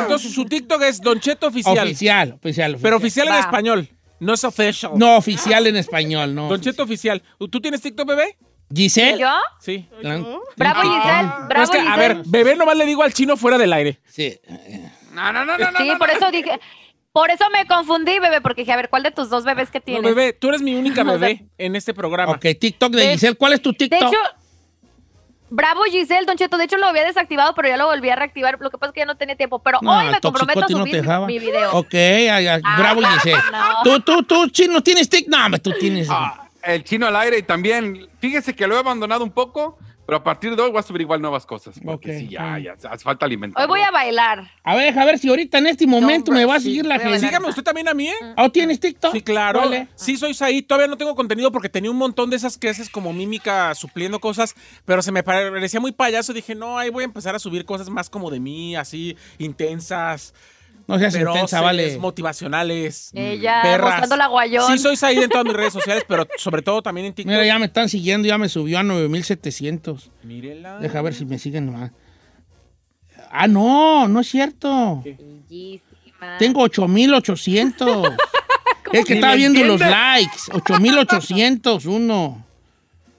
Entonces 0.00 0.32
su 0.32 0.46
TikTok 0.46 0.82
es 0.82 1.00
Don 1.00 1.20
Cheto 1.20 1.48
oficial. 1.48 1.86
Oficial, 1.86 2.32
oficial. 2.32 2.78
Pero 2.80 2.96
oficial 2.96 3.28
en 3.28 3.34
español. 3.34 3.88
No 4.20 4.34
es 4.34 4.44
official. 4.44 4.92
No, 4.96 5.16
oficial 5.16 5.66
en 5.66 5.76
español, 5.76 6.34
no. 6.34 6.48
Don 6.48 6.60
Cheto 6.60 6.82
oficial. 6.84 7.22
¿Tú 7.50 7.60
tienes 7.60 7.80
TikTok, 7.82 8.06
bebé? 8.08 8.36
Giselle. 8.74 9.18
¿Yo? 9.20 9.30
Sí. 9.60 9.86
Bravo, 10.56 10.80
Giselle. 10.82 11.30
Bravo, 11.48 11.64
es 11.64 11.70
que, 11.70 11.78
a 11.78 11.82
Giselle. 11.82 11.96
ver, 12.14 12.22
bebé 12.26 12.56
nomás 12.56 12.76
le 12.76 12.86
digo 12.86 13.02
al 13.02 13.12
chino 13.12 13.36
fuera 13.36 13.58
del 13.58 13.72
aire. 13.72 13.98
Sí. 14.06 14.38
No, 15.12 15.32
no, 15.32 15.44
no, 15.44 15.58
no, 15.58 15.70
no. 15.70 15.78
Sí, 15.78 15.88
no, 15.88 15.98
por 15.98 16.08
no. 16.08 16.14
eso 16.14 16.30
dije. 16.30 16.58
Por 17.12 17.30
eso 17.30 17.44
me 17.50 17.64
confundí, 17.66 18.18
bebé, 18.18 18.40
porque 18.40 18.62
dije, 18.62 18.72
a 18.72 18.76
ver, 18.76 18.88
¿cuál 18.90 19.04
de 19.04 19.12
tus 19.12 19.28
dos 19.30 19.44
bebés 19.44 19.70
que 19.70 19.78
No, 19.78 19.84
tienes? 19.84 20.02
bebé, 20.02 20.32
tú 20.32 20.48
eres 20.48 20.62
mi 20.62 20.74
única 20.74 21.02
O 21.02 21.04
sea- 21.04 21.12
bebé 21.16 21.44
en 21.58 21.76
este 21.76 21.94
programa. 21.94 22.32
Ok, 22.32 22.46
TikTok 22.58 22.92
de 22.92 23.00
De- 23.06 23.12
Giselle. 23.12 23.36
¿Cuál 23.36 23.52
es 23.52 23.62
tu 23.62 23.70
De 23.70 23.78
TikTok? 23.78 24.02
hecho, 24.08 24.18
bravo 25.54 25.82
Giselle, 25.84 26.26
Don 26.26 26.36
Cheto. 26.36 26.56
De 26.58 26.64
hecho, 26.64 26.76
lo 26.76 26.86
había 26.86 27.04
desactivado, 27.04 27.54
pero 27.54 27.68
ya 27.68 27.76
lo 27.76 27.86
volví 27.86 28.10
a 28.10 28.16
reactivar. 28.16 28.56
Lo 28.60 28.70
que 28.70 28.78
pasa 28.78 28.90
es 28.90 28.94
que 28.94 29.00
ya 29.00 29.06
no 29.06 29.16
tenía 29.16 29.36
tiempo. 29.36 29.58
Pero 29.60 29.78
No, 29.82 29.98
hoy 29.98 30.06
me 30.10 30.20
comprometo 30.20 30.60
a 30.60 30.62
no 30.62 30.68
subir 30.68 31.02
mi- 31.26 31.38
video. 31.38 31.72
Ok, 31.72 31.94
ay, 31.94 32.46
ay, 32.46 32.60
bravo, 32.76 33.00
Ah, 33.04 33.14
Giselle. 33.14 33.42
no. 33.52 33.82
Tú, 33.84 34.00
tú, 34.00 34.22
tú, 34.24 34.48
chino, 34.48 34.80
¿tienes 34.82 35.08
TikTok? 35.08 35.30
No, 35.36 35.44
hombre, 35.46 35.60
tú 35.60 35.72
tienes. 35.78 36.08
Ah, 36.10 36.48
el 36.62 36.82
chino 36.84 37.06
al 37.06 37.16
aire 37.16 37.38
y 37.38 37.42
también, 37.42 38.08
fíjese 38.20 38.54
que 38.54 38.66
lo 38.66 38.74
he 38.76 38.78
abandonado 38.78 39.22
un 39.24 39.30
poco, 39.30 39.78
pero 40.06 40.18
a 40.18 40.22
partir 40.22 40.54
de 40.54 40.62
hoy 40.62 40.70
voy 40.70 40.80
a 40.80 40.82
subir 40.82 41.02
igual 41.02 41.20
nuevas 41.20 41.46
cosas. 41.46 41.78
Porque 41.82 42.10
Ok, 42.10 42.18
sí, 42.18 42.28
ya, 42.28 42.58
ya, 42.58 42.72
hace 42.72 43.04
falta 43.04 43.26
alimentar. 43.26 43.62
Hoy 43.62 43.68
voy 43.68 43.80
a 43.80 43.90
bailar. 43.90 44.50
A 44.62 44.74
ver, 44.74 44.98
a 44.98 45.04
ver 45.04 45.18
si 45.18 45.28
ahorita 45.28 45.58
en 45.58 45.66
este 45.68 45.86
momento 45.86 46.30
No, 46.30 46.38
me 46.38 46.44
va 46.44 46.56
a 46.56 46.58
sí, 46.58 46.66
seguir 46.66 46.86
la 46.86 46.98
gente. 46.98 47.20
Sígame 47.20 47.48
usted 47.48 47.62
también 47.62 47.88
a 47.88 47.94
mí, 47.94 48.08
¿eh? 48.08 48.14
¿Oh, 48.36 48.50
tienes 48.50 48.80
TikTok? 48.80 49.12
Sí, 49.12 49.22
claro. 49.22 49.60
Vale. 49.60 49.88
Sí, 49.94 50.16
soy 50.16 50.36
ahí. 50.40 50.62
Todavía 50.62 50.88
no 50.88 50.96
tengo 50.96 51.14
contenido 51.14 51.50
porque 51.52 51.68
tenía 51.68 51.90
un 51.90 51.96
montón 51.96 52.30
de 52.30 52.36
esas 52.36 52.58
que 52.58 52.68
haces 52.68 52.90
como 52.90 53.12
mímica 53.12 53.74
supliendo 53.74 54.20
cosas, 54.20 54.54
pero 54.84 55.02
se 55.02 55.12
me 55.12 55.22
parecía 55.22 55.80
muy 55.80 55.92
payaso. 55.92 56.32
Dije, 56.32 56.54
no, 56.54 56.78
ahí 56.78 56.90
voy 56.90 57.02
a 57.02 57.06
empezar 57.06 57.34
a 57.34 57.38
subir 57.38 57.64
cosas 57.64 57.88
más 57.88 58.10
como 58.10 58.30
de 58.30 58.40
mí, 58.40 58.76
así, 58.76 59.16
intensas, 59.38 60.34
No 60.86 60.98
seas 60.98 61.14
intensa, 61.14 61.60
vale. 61.60 61.98
motivacionales. 61.98 63.10
Ella 63.14 63.62
perras. 63.62 63.90
mostrando 63.90 64.16
la 64.16 64.26
guayón. 64.26 64.70
Sí, 64.70 64.78
soy 64.78 64.96
Said 64.96 65.22
en 65.22 65.30
todas 65.30 65.44
mis 65.44 65.54
redes 65.54 65.72
sociales, 65.72 66.04
pero 66.06 66.26
sobre 66.36 66.62
todo 66.62 66.82
también 66.82 67.06
en 67.06 67.14
TikTok. 67.14 67.30
Mira, 67.32 67.46
ya 67.46 67.58
me 67.58 67.66
están 67.66 67.88
siguiendo, 67.88 68.28
ya 68.28 68.36
me 68.38 68.48
subió 68.48 68.78
a 68.78 68.82
9700. 68.82 70.10
Mírela. 70.22 70.78
Deja 70.78 71.00
ver 71.02 71.14
si 71.14 71.24
me 71.24 71.38
siguen 71.38 71.72
más. 71.72 71.90
Ah, 73.30 73.48
no, 73.48 74.06
no 74.08 74.20
es 74.20 74.28
cierto. 74.28 75.02
Bellísima. 75.02 76.38
Tengo 76.38 76.62
8800. 76.62 78.08
es 78.92 79.04
que 79.04 79.14
estaba 79.14 79.34
viendo 79.34 79.64
los 79.64 79.80
likes. 79.80 80.38
8801. 80.52 82.46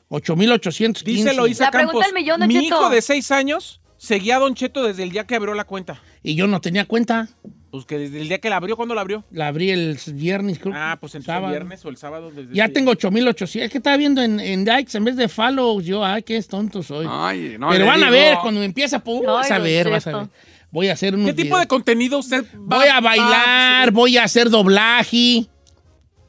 8815. 0.09 1.03
Dice 1.03 1.33
Loisa 1.33 1.65
La 1.65 1.71
pregunta 1.71 1.93
Campos, 1.93 2.05
del 2.05 2.13
millón, 2.13 2.39
Don 2.39 2.47
mi 2.47 2.53
Cheto. 2.53 2.65
hijo 2.65 2.89
de 2.89 3.01
seis 3.01 3.31
años 3.31 3.81
seguía 3.97 4.37
a 4.37 4.39
Don 4.39 4.55
Cheto 4.55 4.83
desde 4.83 5.03
el 5.03 5.11
día 5.11 5.25
que 5.25 5.35
abrió 5.35 5.53
la 5.53 5.65
cuenta. 5.65 6.01
Y 6.23 6.35
yo 6.35 6.47
no 6.47 6.61
tenía 6.61 6.85
cuenta. 6.85 7.29
Pues 7.75 7.85
que 7.85 7.97
desde 7.97 8.21
el 8.21 8.29
día 8.29 8.37
que 8.39 8.49
la 8.49 8.55
abrió, 8.55 8.77
¿cuándo 8.77 8.95
la 8.95 9.01
abrió? 9.01 9.25
La 9.31 9.47
abrí 9.47 9.69
el 9.69 9.99
viernes, 10.13 10.59
creo. 10.59 10.73
Ah, 10.73 10.97
pues 10.97 11.13
el 11.15 11.25
sábado. 11.25 11.51
viernes 11.51 11.83
o 11.83 11.89
el 11.89 11.97
sábado. 11.97 12.31
Desde 12.31 12.55
Ya 12.55 12.65
ese- 12.65 12.73
tengo 12.73 12.91
8800. 12.91 13.65
Es 13.65 13.69
que 13.71 13.79
estaba 13.79 13.97
viendo 13.97 14.21
en, 14.21 14.39
en 14.39 14.63
likes 14.63 14.97
en 14.97 15.03
vez 15.03 15.17
de 15.17 15.27
follows. 15.27 15.83
Yo, 15.83 16.05
ay, 16.05 16.23
qué 16.23 16.41
tonto 16.43 16.81
soy. 16.81 17.05
Ay, 17.09 17.57
no, 17.59 17.67
Pero 17.69 17.85
van 17.85 18.01
a 18.01 18.09
ver, 18.09 18.37
cuando 18.41 18.61
me 18.61 18.65
empieza, 18.65 18.99
pues, 18.99 19.19
Ay, 19.19 19.25
vas 19.25 19.51
a 19.51 19.59
ver, 19.59 19.89
vas 19.89 20.07
a 20.07 20.17
ver. 20.19 20.27
Voy 20.71 20.87
a 20.87 20.93
hacer 20.93 21.15
unos 21.15 21.27
¿Qué 21.27 21.33
tipo 21.33 21.59
de 21.59 21.67
contenido 21.67 22.17
usted 22.19 22.45
va 22.53 22.77
Voy 22.77 22.87
a 22.87 23.01
bailar, 23.01 23.91
voy 23.91 24.17
a 24.17 24.23
hacer 24.23 24.49
doblaje. 24.49 25.47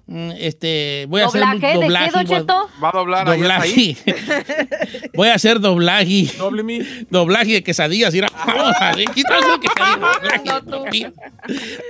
Mm, 0.09 0.31
Este, 0.39 1.07
voy 1.09 1.21
a 1.23 1.27
hacer 1.27 1.41
¿Doblaje? 1.41 1.67
¿De 1.67 1.73
qué, 1.73 1.81
doblaje. 1.81 2.25
Cheto? 2.27 2.69
Va 2.83 2.89
a 2.91 2.93
doblar 2.93 3.29
ahí, 3.29 3.41
es 3.43 3.51
ahí. 3.51 3.97
Doblaje. 4.07 5.11
voy 5.15 5.29
a 5.29 5.35
hacer 5.35 5.59
doblaje. 5.61 6.31
Doble 6.39 6.63
mi. 6.63 6.79
Doblaje 7.11 7.55
de 7.55 7.63
quesadillas. 7.65 8.15
Mira, 8.15 8.29
vamos 8.47 8.73
a 8.81 8.93
quesadillas. 8.95 10.65
Doblaje. 10.65 11.13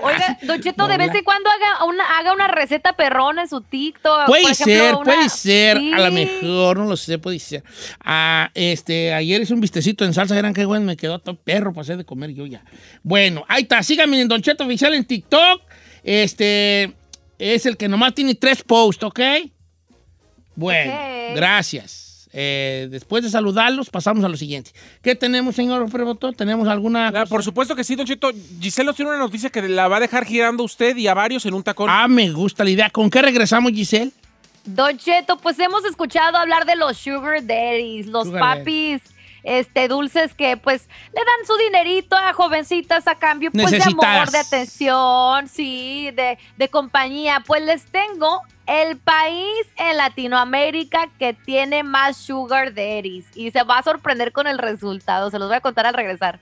Oiga, 0.03 0.39
Don 0.43 0.61
Cheto, 0.63 0.89
de 0.89 0.97
vez 0.97 1.15
en 1.15 1.25
cuando 1.25 1.51
haga 1.51 1.85
una, 1.85 2.05
haga 2.19 2.33
una 2.33 2.49
receta 2.49 2.95
perrona 2.95 3.43
en 3.43 3.49
su 3.49 3.61
TikTok. 3.61 4.27
Puede 4.27 4.43
Por 4.43 4.51
ejemplo, 4.53 4.75
ser, 4.75 4.95
una- 4.95 5.05
puede 5.05 5.29
ser, 5.29 5.77
Sí. 5.79 5.93
a 5.93 6.01
lo 6.01 6.13
mejor, 6.13 6.79
no 6.79 6.85
lo 6.87 6.97
sé, 6.97 7.19
puede 7.19 7.39
ser. 7.39 7.63
Ah, 8.03 8.51
este, 8.55 9.13
ayer 9.13 9.43
hice 9.43 9.53
un 9.55 9.61
vistecito 9.61 10.05
en 10.05 10.15
salsa, 10.15 10.39
eran 10.39 10.55
qué 10.55 10.65
bueno, 10.65 10.87
me 10.87 10.97
quedó 10.97 11.19
todo 11.19 11.37
perro 11.37 11.73
para 11.73 11.83
hacer 11.83 11.97
de 11.99 12.05
comer 12.05 12.33
yo 12.33 12.47
ya. 12.47 12.63
Bueno, 13.03 13.45
ahí 13.49 13.63
está, 13.63 13.83
síganme 13.83 14.21
en 14.21 14.29
Don 14.29 14.41
Cheto 14.43 14.65
Oficial 14.65 14.95
en 14.95 15.05
TikTok. 15.05 15.61
Este, 16.03 16.95
es 17.39 17.67
el 17.67 17.77
que 17.77 17.89
nomás 17.89 18.15
tiene 18.15 18.35
tres 18.35 18.63
posts, 18.63 19.05
¿ok? 19.05 19.21
Bueno, 20.55 20.93
gracias. 21.35 22.29
Eh, 22.39 22.89
después 22.91 23.23
de 23.25 23.31
saludarlos, 23.31 23.89
pasamos 23.89 24.23
a 24.25 24.29
lo 24.29 24.37
siguiente. 24.37 24.73
¿Qué 25.01 25.15
tenemos, 25.15 25.57
señor 25.57 25.91
Preboto? 25.91 26.33
¿Tenemos 26.33 26.69
alguna 26.69 27.25
por 27.29 27.43
supuesto 27.43 27.75
que 27.75 27.83
sí, 27.83 27.95
Don 27.95 28.07
Cheto. 28.07 28.31
Giselle 28.61 28.87
nos 28.87 28.97
tiene 28.97 29.11
una 29.11 29.21
noticia 29.21 29.49
que 29.49 29.63
la 29.63 29.89
va 29.89 29.97
a 29.97 30.01
dejar 30.01 30.27
girando 30.27 30.63
usted 30.63 30.97
y 30.97 31.07
a 31.07 31.15
varios 31.15 31.47
en 31.47 31.55
un 31.55 31.63
tacón. 31.63 31.89
Ah, 31.91 32.09
me 32.09 32.31
gusta 32.31 32.63
la 32.63 32.71
idea. 32.71 32.91
¿Con 32.91 33.09
qué 33.09 33.23
regresamos, 33.23 33.73
Giselle? 33.73 34.13
Don 34.67 34.99
Cheto, 34.99 35.39
pues 35.39 35.59
hemos 35.59 35.85
escuchado 35.85 36.37
hablar 36.37 36.67
de 36.67 36.77
los 36.77 36.99
sugar 36.99 37.47
daddies, 37.47 38.07
los 38.07 38.27
Sugar 38.27 38.59
papis 38.59 39.01
este 39.47 39.87
dulces 39.87 40.35
que 40.35 40.57
pues 40.57 40.89
le 41.15 41.21
dan 41.21 41.47
su 41.47 41.57
dinerito 41.57 42.17
a 42.17 42.33
jovencitas 42.33 43.07
a 43.07 43.15
cambio 43.15 43.51
pues 43.53 43.71
de 43.71 43.83
amor, 43.83 44.31
de 44.31 44.39
atención, 44.39 45.49
sí, 45.49 46.11
de, 46.15 46.37
de 46.57 46.69
compañía. 46.69 47.43
Pues 47.47 47.63
les 47.63 47.85
tengo 47.87 48.43
el 48.67 48.99
país 48.99 49.67
en 49.77 49.97
Latinoamérica 49.97 51.09
que 51.19 51.33
tiene 51.33 51.85
más 51.85 52.17
sugar 52.17 52.75
daddies 52.75 53.27
y 53.35 53.53
se 53.53 53.63
va 53.63 53.79
a 53.79 53.83
sorprender 53.83 54.33
con 54.33 54.49
el 54.49 54.59
resultado. 54.59 55.31
Se 55.31 55.39
los 55.39 55.49
voy 55.49 55.57
a 55.57 55.61
contar 55.61 55.87
al 55.87 55.95
regresar. 55.95 56.41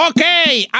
Ok, 0.00 0.20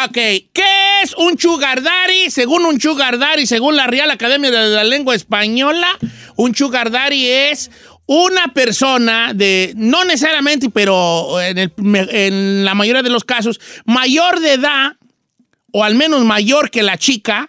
ok. 0.04 0.12
¿Qué 0.14 1.02
es 1.02 1.12
un 1.16 1.37
sugar? 1.38 1.83
Según 2.31 2.64
un 2.64 2.81
sugar 2.81 3.18
según 3.46 3.74
la 3.74 3.88
Real 3.88 4.11
Academia 4.12 4.50
de 4.50 4.68
la 4.68 4.85
Lengua 4.85 5.14
Española, 5.16 5.88
un 6.37 6.54
sugar 6.54 6.90
es 7.26 7.70
una 8.07 8.54
persona 8.54 9.33
de, 9.35 9.72
no 9.76 10.04
necesariamente, 10.04 10.70
pero 10.70 11.40
en, 11.40 11.59
el- 11.59 11.72
en 12.11 12.64
la 12.64 12.74
mayoría 12.74 13.02
de 13.02 13.11
los 13.11 13.24
casos, 13.24 13.59
mayor 13.87 14.38
de 14.38 14.52
edad, 14.52 14.92
o 15.72 15.83
al 15.83 15.96
menos 15.96 16.24
mayor 16.24 16.70
que 16.70 16.85
la 16.85 16.96
chica, 16.96 17.48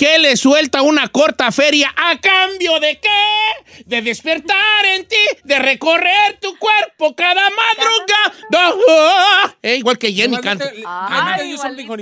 que 0.00 0.18
le 0.18 0.34
suelta 0.34 0.80
una 0.80 1.08
corta 1.08 1.52
feria 1.52 1.92
a 1.94 2.18
cambio 2.18 2.80
de 2.80 2.98
qué? 2.98 3.84
De 3.84 4.00
despertar 4.00 4.86
en 4.94 5.06
ti, 5.06 5.16
de 5.44 5.58
recorrer 5.58 6.38
tu 6.40 6.56
cuerpo 6.56 7.14
cada 7.14 7.42
madrugada. 7.50 9.56
Eh, 9.60 9.76
igual 9.76 9.98
que 9.98 10.10
Jenny 10.10 10.38
canta. 10.38 10.72
Ay, 10.86 11.54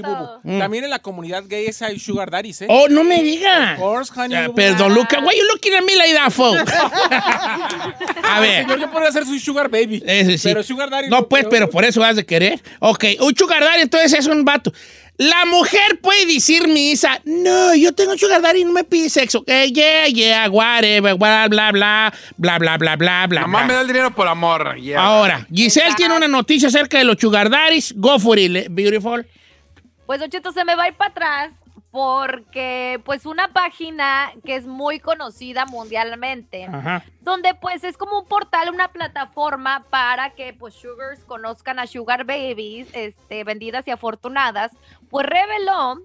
boo. 0.05 0.41
También 0.61 0.85
en 0.85 0.91
la 0.91 1.01
comunidad 1.01 1.43
gay 1.49 1.67
es 1.67 1.83
hay 1.83 1.99
sugar 1.99 2.31
daddies, 2.31 2.63
¿eh? 2.63 2.67
Oh, 2.69 2.87
no 2.89 3.03
me 3.03 3.21
digas. 3.21 3.81
Of 3.81 3.85
course, 3.85 4.13
honey 4.15 4.37
Ah. 4.37 4.49
Perdón, 4.55 4.95
Luca. 4.95 5.19
Why 5.19 5.37
you 5.37 5.45
looking 5.49 5.75
at 5.75 5.83
me 5.83 5.97
like 5.97 6.15
that, 6.15 6.31
folks? 6.31 6.73
A 8.23 8.39
ver. 8.39 8.63
Señor, 8.63 8.79
yo 8.79 8.93
podría 8.93 9.11
ser 9.11 9.27
su 9.27 9.37
sugar 9.41 9.69
baby. 9.69 10.01
Ese 10.07 10.39
sí. 10.39 10.47
Pero 10.49 10.63
sugar 10.63 10.89
daddy 10.89 11.09
No, 11.09 11.27
pues, 11.27 11.47
pero 11.51 11.69
por 11.69 11.85
eso 11.85 12.05
has 12.05 12.15
de 12.15 12.25
querer. 12.25 12.63
Ok, 12.79 13.07
un 13.19 13.35
sugar 13.37 13.65
daddy 13.65 13.83
entonces 13.83 14.13
es 14.13 14.27
un 14.29 14.45
vato. 14.45 14.73
La 15.19 15.45
mujer 15.47 15.99
puede 16.01 16.27
decir 16.27 16.69
misa, 16.69 17.21
no, 17.25 17.75
yo 17.75 17.93
tengo 17.93 18.17
sugar 18.17 18.41
daddy 18.41 18.61
y 18.61 18.65
no 18.65 18.73
me 18.73 18.85
pide 18.85 19.11
sexo. 19.11 19.43
Eh, 19.49 19.73
yeah, 19.73 20.07
yeah, 20.07 20.49
whatever, 20.49 21.17
bla, 21.17 21.49
bla, 21.49 21.73
bla, 21.73 22.13
bla, 22.37 22.59
bla, 22.59 22.79
bla, 22.79 22.97
bla, 22.97 23.27
bla. 23.27 23.41
Nomás 23.41 23.67
me 23.67 23.75
da 23.75 23.81
el 23.81 23.89
dinero 23.89 24.15
por 24.15 24.29
amor. 24.29 24.77
yeah. 24.77 25.01
Ahora, 25.03 25.45
Giselle 25.53 25.95
tiene 25.97 26.17
una 26.17 26.29
noticia 26.29 26.69
acerca 26.69 26.99
de 26.99 27.05
los 27.05 27.17
sugar 27.19 27.51
daddies. 27.51 27.93
Go 27.97 28.21
for 28.21 28.39
it, 28.39 28.69
beautiful. 28.71 29.27
Pues 30.07 30.21
Don 30.21 30.31
Cheto 30.31 30.53
se 30.53 30.65
me 30.65 30.77
va 30.77 30.85
a 30.85 30.89
ir 30.89 30.95
para 30.95 31.11
atrás 31.11 31.53
porque 31.91 33.01
pues 33.05 33.25
una 33.25 33.49
página 33.49 34.33
que 34.45 34.57
es 34.57 34.67
muy 34.67 35.01
conocida 35.01 35.65
mundialmente, 35.65 36.65
Ajá. 36.65 37.05
donde 37.21 37.55
pues 37.55 37.83
es 37.83 37.97
como 37.97 38.21
un 38.21 38.27
portal, 38.27 38.71
una 38.71 38.89
plataforma 38.89 39.85
para 39.89 40.31
que 40.31 40.53
pues 40.53 40.75
sugars 40.75 41.25
conozcan 41.25 41.79
a 41.79 41.87
sugar 41.87 42.25
babies, 42.25 42.89
este, 42.93 43.43
vendidas 43.45 43.89
y 43.89 43.91
afortunadas, 43.91 44.73
pues 45.09 45.27
reveló, 45.27 46.03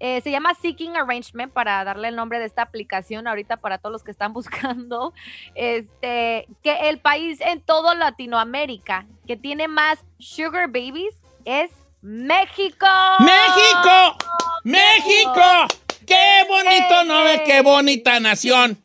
eh, 0.00 0.20
se 0.20 0.30
llama 0.30 0.54
Seeking 0.54 0.96
Arrangement 0.96 1.52
para 1.52 1.82
darle 1.84 2.08
el 2.08 2.16
nombre 2.16 2.38
de 2.38 2.44
esta 2.44 2.62
aplicación 2.62 3.26
ahorita 3.26 3.56
para 3.58 3.78
todos 3.78 3.92
los 3.92 4.02
que 4.02 4.10
están 4.10 4.32
buscando, 4.34 5.14
este, 5.54 6.46
que 6.62 6.90
el 6.90 6.98
país 6.98 7.40
en 7.40 7.60
todo 7.62 7.94
Latinoamérica 7.94 9.06
que 9.26 9.36
tiene 9.36 9.66
más 9.66 10.04
sugar 10.18 10.66
babies 10.66 11.14
es 11.44 11.70
México. 12.02 12.86
¡México! 13.20 14.16
¡México! 14.64 15.40
¡Qué 16.06 16.44
bonito 16.48 17.00
¡Eh! 17.02 17.04
nombre! 17.06 17.42
¡Qué 17.44 17.60
bonita 17.62 18.20
nación! 18.20 18.78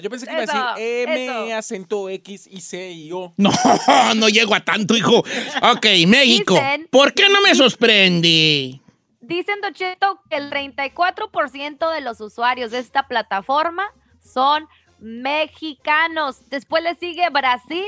Yo 0.00 0.10
pensé 0.10 0.26
que 0.26 0.32
iba 0.32 0.42
a 0.42 0.46
decir 0.76 1.08
M, 1.08 1.24
eso. 1.26 1.56
acento 1.56 2.08
X, 2.08 2.46
y 2.48 2.60
C 2.60 2.90
y 2.92 3.10
O. 3.12 3.32
No, 3.36 3.50
no 4.16 4.28
llego 4.28 4.54
a 4.54 4.60
tanto, 4.60 4.96
hijo. 4.96 5.18
Ok, 5.18 5.86
México. 6.06 6.54
Dicen- 6.54 6.88
¿Por 6.90 7.14
qué 7.14 7.28
no 7.28 7.40
me 7.40 7.54
sorprende? 7.54 8.80
Dicen, 9.20 9.60
Don 9.60 9.74
Cheto, 9.74 10.20
que 10.30 10.36
el 10.36 10.50
34% 10.50 11.92
de 11.92 12.00
los 12.00 12.20
usuarios 12.20 12.70
de 12.70 12.78
esta 12.78 13.08
plataforma 13.08 13.92
son 14.20 14.68
mexicanos. 15.00 16.48
Después 16.48 16.82
le 16.84 16.94
sigue 16.94 17.28
Brasil 17.30 17.86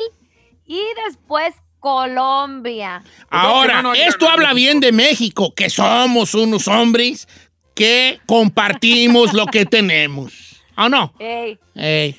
y 0.66 0.80
después 1.06 1.54
Colombia. 1.80 3.02
Ahora, 3.30 3.82
no, 3.82 3.90
no, 3.90 3.94
ya 3.94 4.06
esto 4.06 4.26
no, 4.26 4.32
habla 4.32 4.52
bien 4.52 4.80
de 4.80 4.92
México, 4.92 5.54
que 5.54 5.70
somos 5.70 6.34
unos 6.34 6.68
hombres 6.68 7.26
que 7.74 8.20
compartimos 8.26 9.32
lo 9.32 9.46
que 9.46 9.64
tenemos. 9.64 10.62
¿O 10.76 10.88
no? 10.88 11.12
Ey, 11.18 11.58
Ey. 11.74 12.16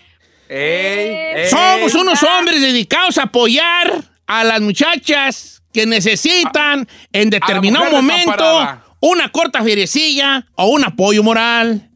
Ey, 0.50 1.10
ey. 1.36 1.50
Somos 1.50 1.96
unos 1.96 2.22
ah. 2.24 2.38
hombres 2.38 2.62
dedicados 2.62 3.18
a 3.18 3.24
apoyar 3.24 4.04
a 4.28 4.44
las 4.44 4.60
muchachas 4.62 5.64
que 5.72 5.86
necesitan 5.86 6.88
en 7.14 7.30
determinado 7.30 7.92
momento 7.92 8.44
una 9.00 9.30
corta 9.32 9.64
feriecilla 9.64 10.46
o 10.56 10.68
un 10.68 10.84
apoyo 10.84 11.24
moral. 11.24 11.90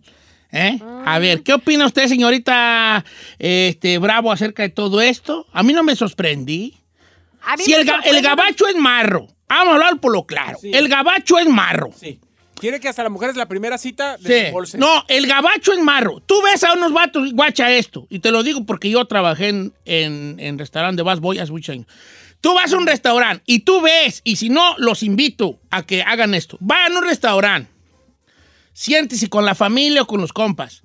¿Eh? 0.51 0.79
A 1.05 1.19
ver, 1.19 1.43
¿qué 1.43 1.53
opina 1.53 1.85
usted, 1.85 2.07
señorita 2.07 3.03
este, 3.39 3.97
Bravo, 3.97 4.31
acerca 4.31 4.63
de 4.63 4.69
todo 4.69 5.01
esto? 5.01 5.45
A 5.51 5.63
mí 5.63 5.73
no 5.73 5.83
me 5.83 5.95
sorprendí. 5.95 6.77
Si 7.57 7.73
el, 7.73 7.85
ga- 7.87 8.01
el 8.05 8.21
gabacho 8.21 8.67
es 8.67 8.75
marro, 8.75 9.27
vamos 9.47 9.71
a 9.71 9.73
hablar 9.75 9.99
por 9.99 10.11
lo 10.11 10.25
claro. 10.25 10.57
Sí. 10.61 10.71
El 10.73 10.87
gabacho 10.87 11.37
es 11.39 11.47
marro. 11.47 11.91
Sí. 11.99 12.19
Quiere 12.55 12.79
que 12.79 12.87
hasta 12.87 13.03
la 13.03 13.09
mujer 13.09 13.31
es 13.31 13.35
la 13.35 13.47
primera 13.47 13.77
cita 13.77 14.17
Sí. 14.17 14.23
desembolse. 14.29 14.77
No, 14.77 15.03
el 15.09 15.27
gabacho 15.27 15.73
es 15.73 15.79
marro. 15.79 16.21
Tú 16.25 16.41
ves 16.41 16.63
a 16.63 16.73
unos 16.73 16.93
vatos, 16.93 17.33
guacha 17.33 17.69
esto, 17.71 18.07
y 18.09 18.19
te 18.19 18.31
lo 18.31 18.43
digo 18.43 18.65
porque 18.65 18.89
yo 18.89 19.03
trabajé 19.05 19.49
en, 19.49 19.73
en, 19.83 20.37
en 20.39 20.57
restaurante 20.57 20.97
de 20.97 21.03
Bass 21.03 21.19
Boy 21.19 21.37
hace 21.39 21.51
muchos 21.51 21.73
años. 21.73 21.87
Tú 22.41 22.53
vas 22.53 22.71
a 22.71 22.77
un 22.77 22.87
restaurante 22.87 23.43
y 23.45 23.59
tú 23.59 23.81
ves, 23.81 24.21
y 24.23 24.35
si 24.37 24.49
no, 24.49 24.75
los 24.77 25.03
invito 25.03 25.59
a 25.69 25.83
que 25.83 26.01
hagan 26.03 26.33
esto. 26.33 26.57
Vayan 26.61 26.93
a 26.95 26.99
un 26.99 27.05
restaurante, 27.05 27.69
siéntese 28.73 29.29
con 29.29 29.45
la 29.45 29.55
familia 29.55 30.03
o 30.03 30.07
con 30.07 30.21
los 30.21 30.33
compas, 30.33 30.83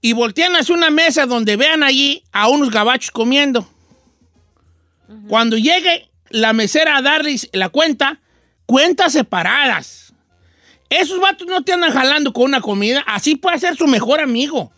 y 0.00 0.12
voltean 0.12 0.54
hacia 0.56 0.74
una 0.74 0.90
mesa 0.90 1.26
donde 1.26 1.56
vean 1.56 1.82
allí 1.82 2.22
a 2.32 2.48
unos 2.48 2.70
gabachos 2.70 3.10
comiendo. 3.10 3.68
Cuando 5.28 5.56
llegue 5.56 6.10
la 6.30 6.52
mesera 6.52 6.96
a 6.96 7.02
darles 7.02 7.48
la 7.52 7.68
cuenta, 7.68 8.20
cuentas 8.66 9.12
separadas. 9.12 10.12
Esos 10.90 11.20
vatos 11.20 11.46
no 11.46 11.62
te 11.62 11.72
andan 11.72 11.92
jalando 11.92 12.32
con 12.32 12.44
una 12.44 12.60
comida, 12.60 13.02
así 13.06 13.36
puede 13.36 13.58
ser 13.58 13.76
su 13.76 13.86
mejor 13.86 14.20
amigo. 14.20 14.72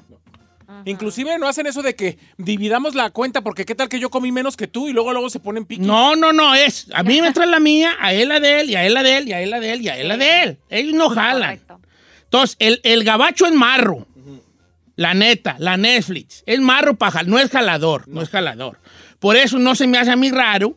Inclusive 0.85 1.39
no 1.39 1.49
hacen 1.49 1.67
eso 1.67 1.83
de 1.83 1.95
que 1.95 2.19
dividamos 2.39 2.95
la 2.95 3.11
cuenta 3.11 3.43
porque 3.43 3.65
qué 3.65 3.75
tal 3.75 3.89
que 3.89 3.99
yo 3.99 4.09
comí 4.09 4.33
menos 4.33 4.57
que 4.57 4.67
tú 4.67 4.89
y 4.89 4.93
luego 4.93 5.13
luego 5.13 5.29
se 5.29 5.41
ponen 5.41 5.65
piqui. 5.65 5.83
No, 5.83 6.17
no, 6.17 6.33
no, 6.33 6.55
es. 6.55 6.87
A 6.95 7.03
mí 7.03 7.21
me 7.21 7.33
trae 7.33 7.47
la 7.47 7.61
mía, 7.61 7.97
a 8.01 8.13
él 8.13 8.29
la 8.29 8.41
de 8.41 8.61
él, 8.61 8.71
y 8.71 8.77
a 8.77 8.87
él 8.87 8.95
la 8.95 9.03
de 9.03 9.19
él, 9.19 9.29
y 9.29 9.33
a 9.33 9.43
él 9.43 9.51
la 9.51 9.61
de 9.61 9.73
él, 9.73 9.83
y 9.83 9.89
a 9.89 9.97
él 9.99 10.09
la 10.09 10.17
de 10.17 10.43
él. 10.43 10.59
Ellos 10.69 10.95
no 10.95 11.11
jalan. 11.11 11.59
Correcto. 11.59 11.81
Entonces, 12.25 12.57
el, 12.61 12.81
el 12.85 13.05
gabacho 13.05 13.47
es 13.47 13.53
marro. 13.53 14.07
La 14.97 15.15
neta, 15.15 15.57
la 15.59 15.77
Netflix. 15.77 16.43
Es 16.47 16.61
marro 16.61 16.95
para 16.95 17.23
no 17.23 17.39
es 17.39 17.51
jalador, 17.51 18.07
no. 18.07 18.23
es 18.23 18.29
jalador. 18.29 18.79
Por 19.21 19.37
eso 19.37 19.59
no 19.59 19.75
se 19.77 19.87
me 19.87 19.99
hace 19.99 20.11
a 20.11 20.17
mí 20.17 20.31
raro 20.31 20.77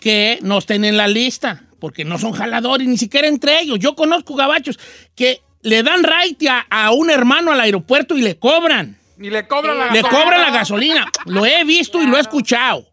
que 0.00 0.38
no 0.42 0.58
estén 0.58 0.84
en 0.84 0.96
la 0.96 1.06
lista, 1.06 1.62
porque 1.78 2.04
no 2.04 2.18
son 2.18 2.32
jaladores, 2.32 2.88
ni 2.88 2.98
siquiera 2.98 3.28
entre 3.28 3.60
ellos. 3.60 3.78
Yo 3.78 3.94
conozco 3.94 4.34
gabachos 4.34 4.78
que 5.14 5.40
le 5.62 5.82
dan 5.84 6.02
right 6.02 6.42
a, 6.48 6.66
a 6.70 6.90
un 6.90 7.10
hermano 7.10 7.52
al 7.52 7.60
aeropuerto 7.60 8.16
y 8.18 8.22
le 8.22 8.36
cobran. 8.38 8.98
Y 9.18 9.30
le 9.30 9.46
cobran 9.46 9.78
la 9.78 9.92
Le 9.92 10.02
gasolina. 10.02 10.22
cobran 10.24 10.40
la 10.40 10.50
gasolina. 10.50 11.06
Lo 11.26 11.46
he 11.46 11.62
visto 11.64 12.02
y 12.02 12.06
lo 12.06 12.16
he 12.16 12.20
escuchado. 12.20 12.88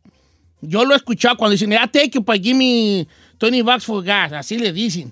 Yo 0.62 0.86
lo 0.86 0.94
he 0.94 0.98
escuchado 0.98 1.38
cuando 1.38 1.54
dicen, 1.54 1.74
ah, 1.74 1.88
take 1.88 2.12
you, 2.12 2.24
give 2.34 2.54
me 2.54 3.08
20 3.40 3.64
bucks 3.64 3.86
for 3.86 4.04
gas. 4.04 4.34
Así 4.34 4.60
le 4.60 4.72
dicen 4.74 5.12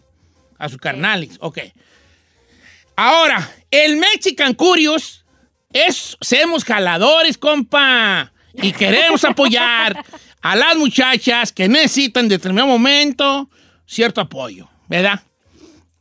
a 0.60 0.70
sus 0.70 0.78
carnales. 0.78 1.38
Ok. 1.40 1.60
Ahora, 2.96 3.50
el 3.72 3.98
Mexican 3.98 4.54
Curious 4.54 5.24
es, 5.72 6.18
somos 6.22 6.64
jaladores, 6.64 7.38
compa. 7.38 8.32
Y 8.62 8.72
queremos 8.74 9.24
apoyar 9.24 10.04
a 10.42 10.56
las 10.56 10.76
muchachas 10.76 11.52
que 11.52 11.68
necesitan 11.68 12.26
en 12.26 12.30
determinado 12.30 12.68
momento 12.68 13.50
cierto 13.86 14.22
apoyo, 14.22 14.68
¿verdad? 14.88 15.22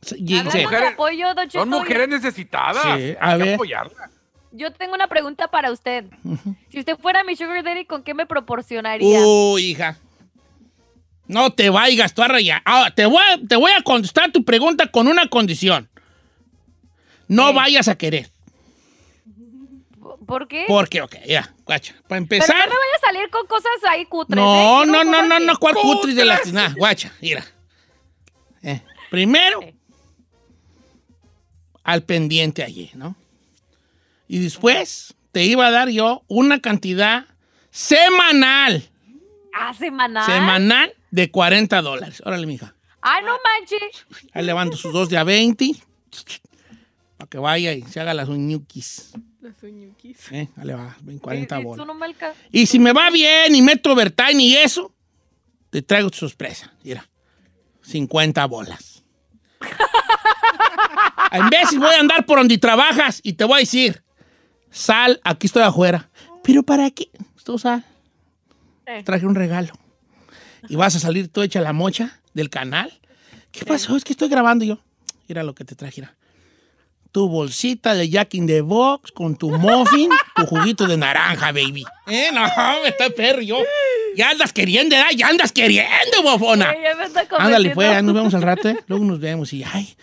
Sí. 0.01 0.15
Mujeres- 0.43 0.93
apoyo, 0.93 1.33
Don 1.33 1.51
Son 1.51 1.69
mujeres 1.69 2.07
necesitadas. 2.07 2.83
Sí, 2.97 3.15
a 3.19 3.31
Hay 3.31 3.37
que 3.39 3.43
ver. 3.45 3.53
apoyarlas. 3.55 4.09
yo 4.51 4.71
tengo 4.71 4.93
una 4.93 5.07
pregunta 5.07 5.47
para 5.49 5.71
usted. 5.71 6.05
Si 6.69 6.79
usted 6.79 6.97
fuera 6.97 7.23
mi 7.23 7.35
sugar 7.35 7.63
daddy, 7.63 7.85
¿con 7.85 8.03
qué 8.03 8.13
me 8.13 8.25
proporcionaría? 8.25 9.19
Uy, 9.25 9.71
hija. 9.71 9.97
No 11.27 11.51
te 11.51 11.69
vayas 11.69 12.13
tú 12.13 12.23
a 12.23 12.27
rayar. 12.29 12.61
Ahora, 12.63 12.91
te 12.91 13.05
voy 13.05 13.21
a, 13.33 13.37
te 13.47 13.55
voy 13.57 13.71
a 13.77 13.81
contestar 13.83 14.31
tu 14.31 14.45
pregunta 14.45 14.87
con 14.87 15.07
una 15.07 15.27
condición. 15.27 15.89
No 17.27 17.49
Sí. 17.49 17.55
vayas 17.55 17.87
a 17.89 17.97
querer. 17.97 18.29
¿Por 20.27 20.47
qué? 20.47 20.65
Porque, 20.67 21.01
ok, 21.01 21.15
ya, 21.25 21.53
guacha. 21.65 21.93
Para 21.93 22.07
Pero 22.07 22.17
empezar. 22.17 22.55
no 22.55 22.63
me 22.65 22.79
vaya 22.79 22.95
a 22.97 22.99
salir 22.99 23.29
con 23.29 23.47
cosas 23.47 23.71
ahí 23.89 24.05
cutres. 24.05 24.35
No, 24.35 24.83
¿eh? 24.83 24.85
no, 24.85 25.03
no, 25.03 25.23
no, 25.23 25.39
no, 25.39 25.57
¿cuál 25.57 25.73
cutris 25.75 26.15
de 26.15 26.25
la 26.25 26.39
guacha? 26.75 27.11
Mira. 27.21 27.43
Eh, 28.61 28.81
primero, 29.09 29.61
al 31.83 32.03
pendiente 32.03 32.63
allí, 32.63 32.91
¿no? 32.95 33.15
Y 34.27 34.39
después 34.39 35.15
te 35.31 35.43
iba 35.45 35.67
a 35.67 35.71
dar 35.71 35.89
yo 35.89 36.23
una 36.27 36.59
cantidad 36.59 37.25
semanal, 37.71 38.83
Ah, 39.53 39.73
semanal. 39.73 40.25
semanal 40.25 40.93
de 41.11 41.31
40 41.31 41.81
dólares. 41.81 42.21
Órale, 42.25 42.45
mija. 42.45 42.75
Ay, 43.01 43.23
no 43.23 43.37
manches. 43.43 44.05
Ahí 44.33 44.43
levanto 44.45 44.75
sus 44.75 44.91
dos 44.91 45.07
de 45.09 45.17
a 45.17 45.23
20. 45.23 45.71
Para 47.15 47.29
que 47.29 47.37
vaya 47.37 47.71
y 47.71 47.83
se 47.83 47.99
haga 48.01 48.13
las 48.13 48.27
uñuquis. 48.27 49.13
Las 49.41 49.61
uñuquis. 49.61 50.31
¿Eh? 50.31 50.49
Ahí 50.55 50.65
le 50.65 50.73
va, 50.73 50.97
ven 51.01 51.19
40 51.19 51.55
Sí, 51.55 51.61
sí, 51.61 51.67
tú 51.67 51.85
bolas. 51.85 52.35
Y 52.51 52.65
si 52.65 52.79
me 52.79 52.91
va 52.91 53.09
bien 53.11 53.53
y 53.55 53.61
meto 53.61 53.91
overtime 53.91 54.41
y 54.41 54.55
eso, 54.55 54.93
te 55.69 55.81
traigo 55.81 56.09
tu 56.09 56.17
sorpresa. 56.17 56.73
Mira, 56.83 57.07
50 57.83 58.45
bolas. 58.47 59.03
En 61.31 61.49
veces 61.49 61.77
voy 61.77 61.93
a 61.93 61.99
andar 61.99 62.25
por 62.25 62.39
donde 62.39 62.57
trabajas 62.57 63.19
y 63.23 63.33
te 63.33 63.43
voy 63.43 63.57
a 63.57 63.59
decir, 63.59 64.03
sal, 64.71 65.19
aquí 65.23 65.47
estoy 65.47 65.63
afuera. 65.63 66.09
¿Pero 66.43 66.63
para 66.63 66.89
qué? 66.89 67.09
Tú 67.43 67.59
sal. 67.59 67.83
Eh. 68.85 69.03
Traje 69.03 69.25
un 69.25 69.35
regalo. 69.35 69.73
Y 70.69 70.75
vas 70.75 70.95
a 70.95 70.99
salir 70.99 71.27
tú 71.27 71.41
hecha 71.41 71.61
la 71.61 71.73
mocha 71.73 72.21
del 72.33 72.49
canal. 72.49 72.99
¿Qué 73.51 73.65
pasó? 73.65 73.95
Es 73.95 74.03
que 74.03 74.13
estoy 74.13 74.29
grabando 74.29 74.65
yo. 74.65 74.79
Mira 75.27 75.43
lo 75.43 75.53
que 75.53 75.65
te 75.65 75.75
traje. 75.75 76.01
mira. 76.01 76.15
Tu 77.17 77.27
bolsita 77.27 77.95
de 77.95 78.07
Jack 78.07 78.35
in 78.35 78.45
the 78.45 78.61
Box 78.61 79.11
con 79.11 79.35
tu 79.35 79.49
muffin, 79.49 80.07
tu 80.35 80.45
juguito 80.45 80.85
de 80.85 80.97
naranja, 80.97 81.47
baby. 81.47 81.83
Eh, 82.05 82.29
no, 82.31 82.41
me 82.83 82.89
está 82.89 83.09
perro 83.09 83.41
yo. 83.41 83.57
Ya 84.15 84.29
andas 84.29 84.53
queriendo, 84.53 84.95
¿verdad? 84.95 85.09
Ya 85.15 85.27
andas 85.27 85.51
queriendo, 85.51 86.21
bofona. 86.21 86.75
Ya 86.79 86.95
me 86.95 87.05
está 87.05 87.25
Ándale, 87.39 87.71
pues, 87.71 87.89
ya 87.89 88.03
nos 88.03 88.13
vemos 88.13 88.35
al 88.35 88.43
rato, 88.43 88.69
¿eh? 88.69 88.77
Luego 88.85 89.03
nos 89.03 89.19
vemos 89.19 89.51
y, 89.51 89.63
ay, 89.63 89.95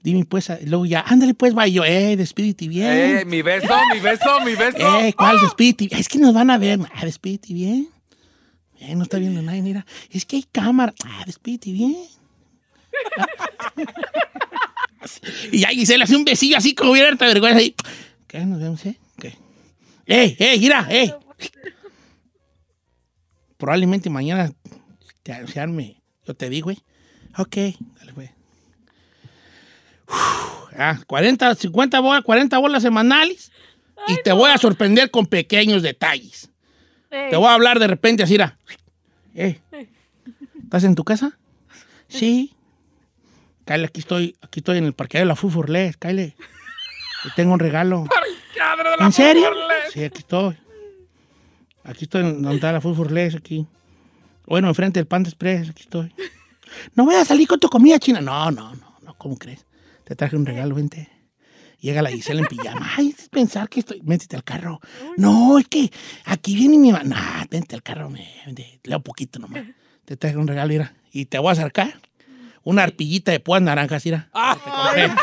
dime, 0.00 0.24
pues, 0.24 0.50
luego 0.64 0.86
ya, 0.86 1.04
ándale, 1.06 1.34
pues, 1.34 1.54
va 1.54 1.66
yo, 1.66 1.84
eh, 1.84 2.16
despídete 2.16 2.66
bien. 2.68 3.18
Eh, 3.18 3.24
mi 3.26 3.42
beso, 3.42 3.74
mi 3.92 4.00
beso, 4.00 4.40
mi 4.42 4.54
beso. 4.54 5.00
Eh, 5.00 5.12
¿cuál 5.12 5.40
despídete? 5.42 5.94
Es 5.94 6.08
que 6.08 6.18
nos 6.18 6.32
van 6.32 6.48
a 6.48 6.56
ver. 6.56 6.78
Ah, 6.94 7.04
despídete 7.04 7.52
bien. 7.52 7.90
Eh, 8.80 8.96
no 8.96 9.02
está 9.02 9.18
viendo 9.18 9.42
nadie, 9.42 9.60
mira. 9.60 9.84
Es 10.10 10.24
que 10.24 10.36
hay 10.36 10.46
cámara. 10.50 10.94
Ah, 11.04 11.24
despídete 11.26 11.70
bien. 11.70 11.98
Y 15.50 15.60
ya 15.60 15.68
Gisela 15.68 16.04
hace 16.04 16.16
un 16.16 16.24
besillo 16.24 16.56
así 16.56 16.74
como 16.74 16.92
hubiera 16.92 17.08
harta 17.08 17.26
vergüenza. 17.26 17.62
Y, 17.62 17.74
¿Qué? 18.26 18.44
¿Nos 18.44 18.60
vemos, 18.60 18.84
eh? 18.86 18.98
¿Qué? 19.18 19.36
¡Ey, 20.06 20.36
ey, 20.38 20.60
mira, 20.60 20.86
ey! 20.90 21.12
Probablemente 23.56 24.10
mañana 24.10 24.52
te 25.22 25.46
se 25.46 25.60
arme. 25.60 26.02
Yo 26.26 26.34
te 26.34 26.48
digo, 26.48 26.64
güey. 26.64 26.78
Ok, 27.38 27.56
dale, 27.98 28.12
güey. 28.12 28.30
Uf, 30.08 30.72
ah, 30.78 30.98
40, 31.06 31.54
50 31.54 32.00
bolas, 32.00 32.24
40 32.24 32.58
bolas 32.58 32.82
semanales. 32.82 33.52
y 34.08 34.16
te 34.22 34.32
voy 34.32 34.50
a 34.50 34.58
sorprender 34.58 35.10
con 35.10 35.26
pequeños 35.26 35.82
detalles. 35.82 36.50
Te 37.08 37.36
voy 37.36 37.46
a 37.46 37.54
hablar 37.54 37.78
de 37.78 37.86
repente 37.86 38.22
así. 38.22 38.36
Eh, 39.34 39.60
¿Estás 40.62 40.84
en 40.84 40.94
tu 40.94 41.04
casa? 41.04 41.38
Sí. 42.08 42.54
Kyle, 43.64 43.84
aquí 43.84 44.00
estoy, 44.00 44.36
aquí 44.42 44.60
estoy 44.60 44.78
en 44.78 44.84
el 44.84 44.92
parqueadero 44.92 45.26
de 45.26 45.28
la 45.28 45.36
Fufurles, 45.36 45.96
Kyle. 45.96 46.34
Te 47.22 47.30
tengo 47.36 47.52
un 47.52 47.60
regalo. 47.60 48.04
¿En 48.98 49.12
serio? 49.12 49.48
Sí, 49.92 50.04
aquí 50.04 50.18
estoy. 50.18 50.56
Aquí 51.84 52.04
estoy 52.04 52.22
en 52.22 52.42
donde 52.42 52.56
está 52.56 52.72
la 52.72 52.80
Fufurles, 52.80 53.34
aquí. 53.34 53.66
Bueno, 54.46 54.68
enfrente 54.68 54.98
del 54.98 55.06
Panda 55.06 55.28
Express, 55.28 55.70
aquí 55.70 55.82
estoy. 55.82 56.12
No 56.94 57.04
voy 57.04 57.14
a 57.14 57.24
salir 57.24 57.46
con 57.46 57.60
tu 57.60 57.68
comida 57.68 57.98
china. 57.98 58.20
No, 58.20 58.50
no, 58.50 58.74
no, 58.74 58.98
no, 59.02 59.14
¿cómo 59.14 59.36
crees? 59.36 59.66
Te 60.04 60.16
traje 60.16 60.36
un 60.36 60.46
regalo, 60.46 60.74
vente. 60.74 61.08
Llega 61.80 62.02
la 62.02 62.10
Gisela 62.10 62.40
en 62.40 62.46
pijama. 62.46 62.88
Ay, 62.96 63.14
pensar 63.30 63.68
que 63.68 63.80
estoy. 63.80 64.00
Métete 64.02 64.36
al 64.36 64.44
carro. 64.44 64.80
No, 65.16 65.58
es 65.58 65.66
que 65.68 65.90
aquí 66.24 66.54
viene 66.54 66.78
mi 66.78 66.92
mamá. 66.92 67.04
Nah, 67.04 67.44
vente 67.50 67.74
al 67.74 67.82
carro, 67.82 68.08
me, 68.08 68.26
vente, 68.46 68.80
leo 68.84 69.00
poquito 69.00 69.38
nomás. 69.38 69.64
Te 70.04 70.16
traje 70.16 70.36
un 70.36 70.46
regalo, 70.46 70.68
mira. 70.68 70.94
Y 71.12 71.26
te 71.26 71.38
voy 71.38 71.48
a 71.48 71.52
acercar 71.52 72.00
una 72.64 72.82
arpillita 72.84 73.32
de 73.32 73.40
púas 73.40 73.62
naranjas, 73.62 74.04
mira. 74.04 74.28
Te 74.32 74.70
compré. 74.70 75.04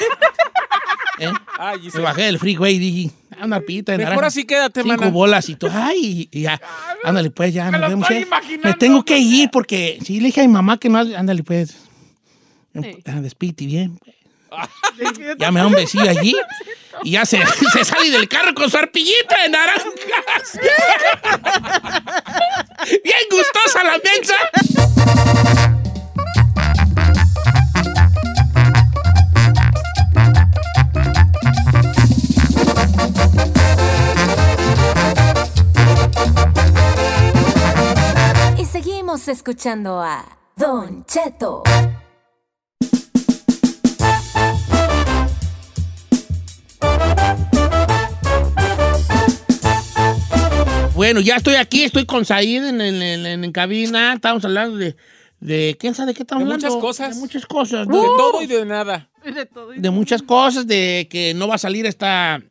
¿Eh? 1.21 1.31
Ay, 1.57 1.89
Me 1.93 1.99
bajé 2.01 2.21
del 2.23 2.39
freeway 2.39 2.75
y 2.75 2.79
dije, 2.79 3.11
ah, 3.37 3.43
una 3.45 3.57
arpillita 3.57 3.91
de 3.91 3.97
Mejor 3.97 4.11
naranja. 4.11 4.27
así 4.27 4.45
quédate, 4.45 4.83
Cinco 4.83 4.95
mana. 4.97 5.11
bolas 5.11 5.49
y 5.49 5.55
todo. 5.55 5.71
Ay, 5.73 6.29
y 6.31 6.41
ya. 6.43 6.61
Ándale, 7.03 7.29
pues, 7.29 7.53
ya. 7.53 7.69
Me 7.71 7.77
nos 7.77 7.89
vemos, 7.89 8.09
estoy 8.09 8.23
¿eh? 8.53 8.59
Me 8.63 8.73
tengo 8.75 9.03
que 9.03 9.15
pues. 9.15 9.25
ir 9.25 9.49
porque 9.51 9.99
sí 10.05 10.19
le 10.21 10.27
dije 10.27 10.39
a 10.41 10.43
mi 10.45 10.53
mamá 10.53 10.77
que 10.77 10.87
no. 10.87 10.99
Ándale, 10.99 11.43
pues. 11.43 11.75
Ah, 13.05 13.19
Despídete 13.19 13.65
bien. 13.65 13.97
pues. 13.97 14.15
Ya 15.37 15.51
me 15.51 15.59
da 15.59 15.67
un 15.67 15.73
besillo 15.73 16.09
allí 16.09 16.33
y 17.03 17.11
ya 17.11 17.25
se, 17.25 17.39
se 17.73 17.83
sale 17.85 18.09
del 18.09 18.27
carro 18.29 18.53
con 18.55 18.69
su 18.69 18.77
arpillita 18.77 19.41
de 19.43 19.49
naranjas. 19.49 19.93
Bien 23.03 23.17
gustosa 23.29 23.83
la 23.83 23.99
mensa. 24.03 25.75
Seguimos 39.19 39.27
escuchando 39.27 39.99
a 40.01 40.25
Don 40.55 41.03
Cheto. 41.05 41.63
Bueno, 50.95 51.21
ya 51.21 51.37
estoy 51.37 51.55
aquí, 51.55 51.83
estoy 51.83 52.05
con 52.05 52.25
Said 52.25 52.65
en, 52.65 52.81
en, 52.81 53.01
en- 53.01 53.43
en 53.43 53.51
cabina. 53.51 54.13
Estamos 54.13 54.43
hablando 54.43 54.77
de, 54.77 54.95
de. 55.39 55.77
¿Quién 55.79 55.95
sabe 55.95 56.07
de 56.07 56.13
qué 56.15 56.23
estamos 56.23 56.43
De 56.45 56.53
hablando? 56.53 56.67
muchas 56.67 56.81
cosas. 56.81 57.15
De 57.15 57.21
muchas 57.21 57.45
cosas. 57.45 57.87
De 57.87 57.93
todo 57.93 58.41
y 58.41 58.47
de 58.47 58.65
nada. 58.65 59.09
de 59.77 59.89
muchas 59.91 60.21
cosas, 60.21 60.67
de 60.67 61.07
que 61.09 61.33
no 61.33 61.47
va 61.47 61.55
a 61.55 61.59
salir 61.59 61.85
esta. 61.85 62.41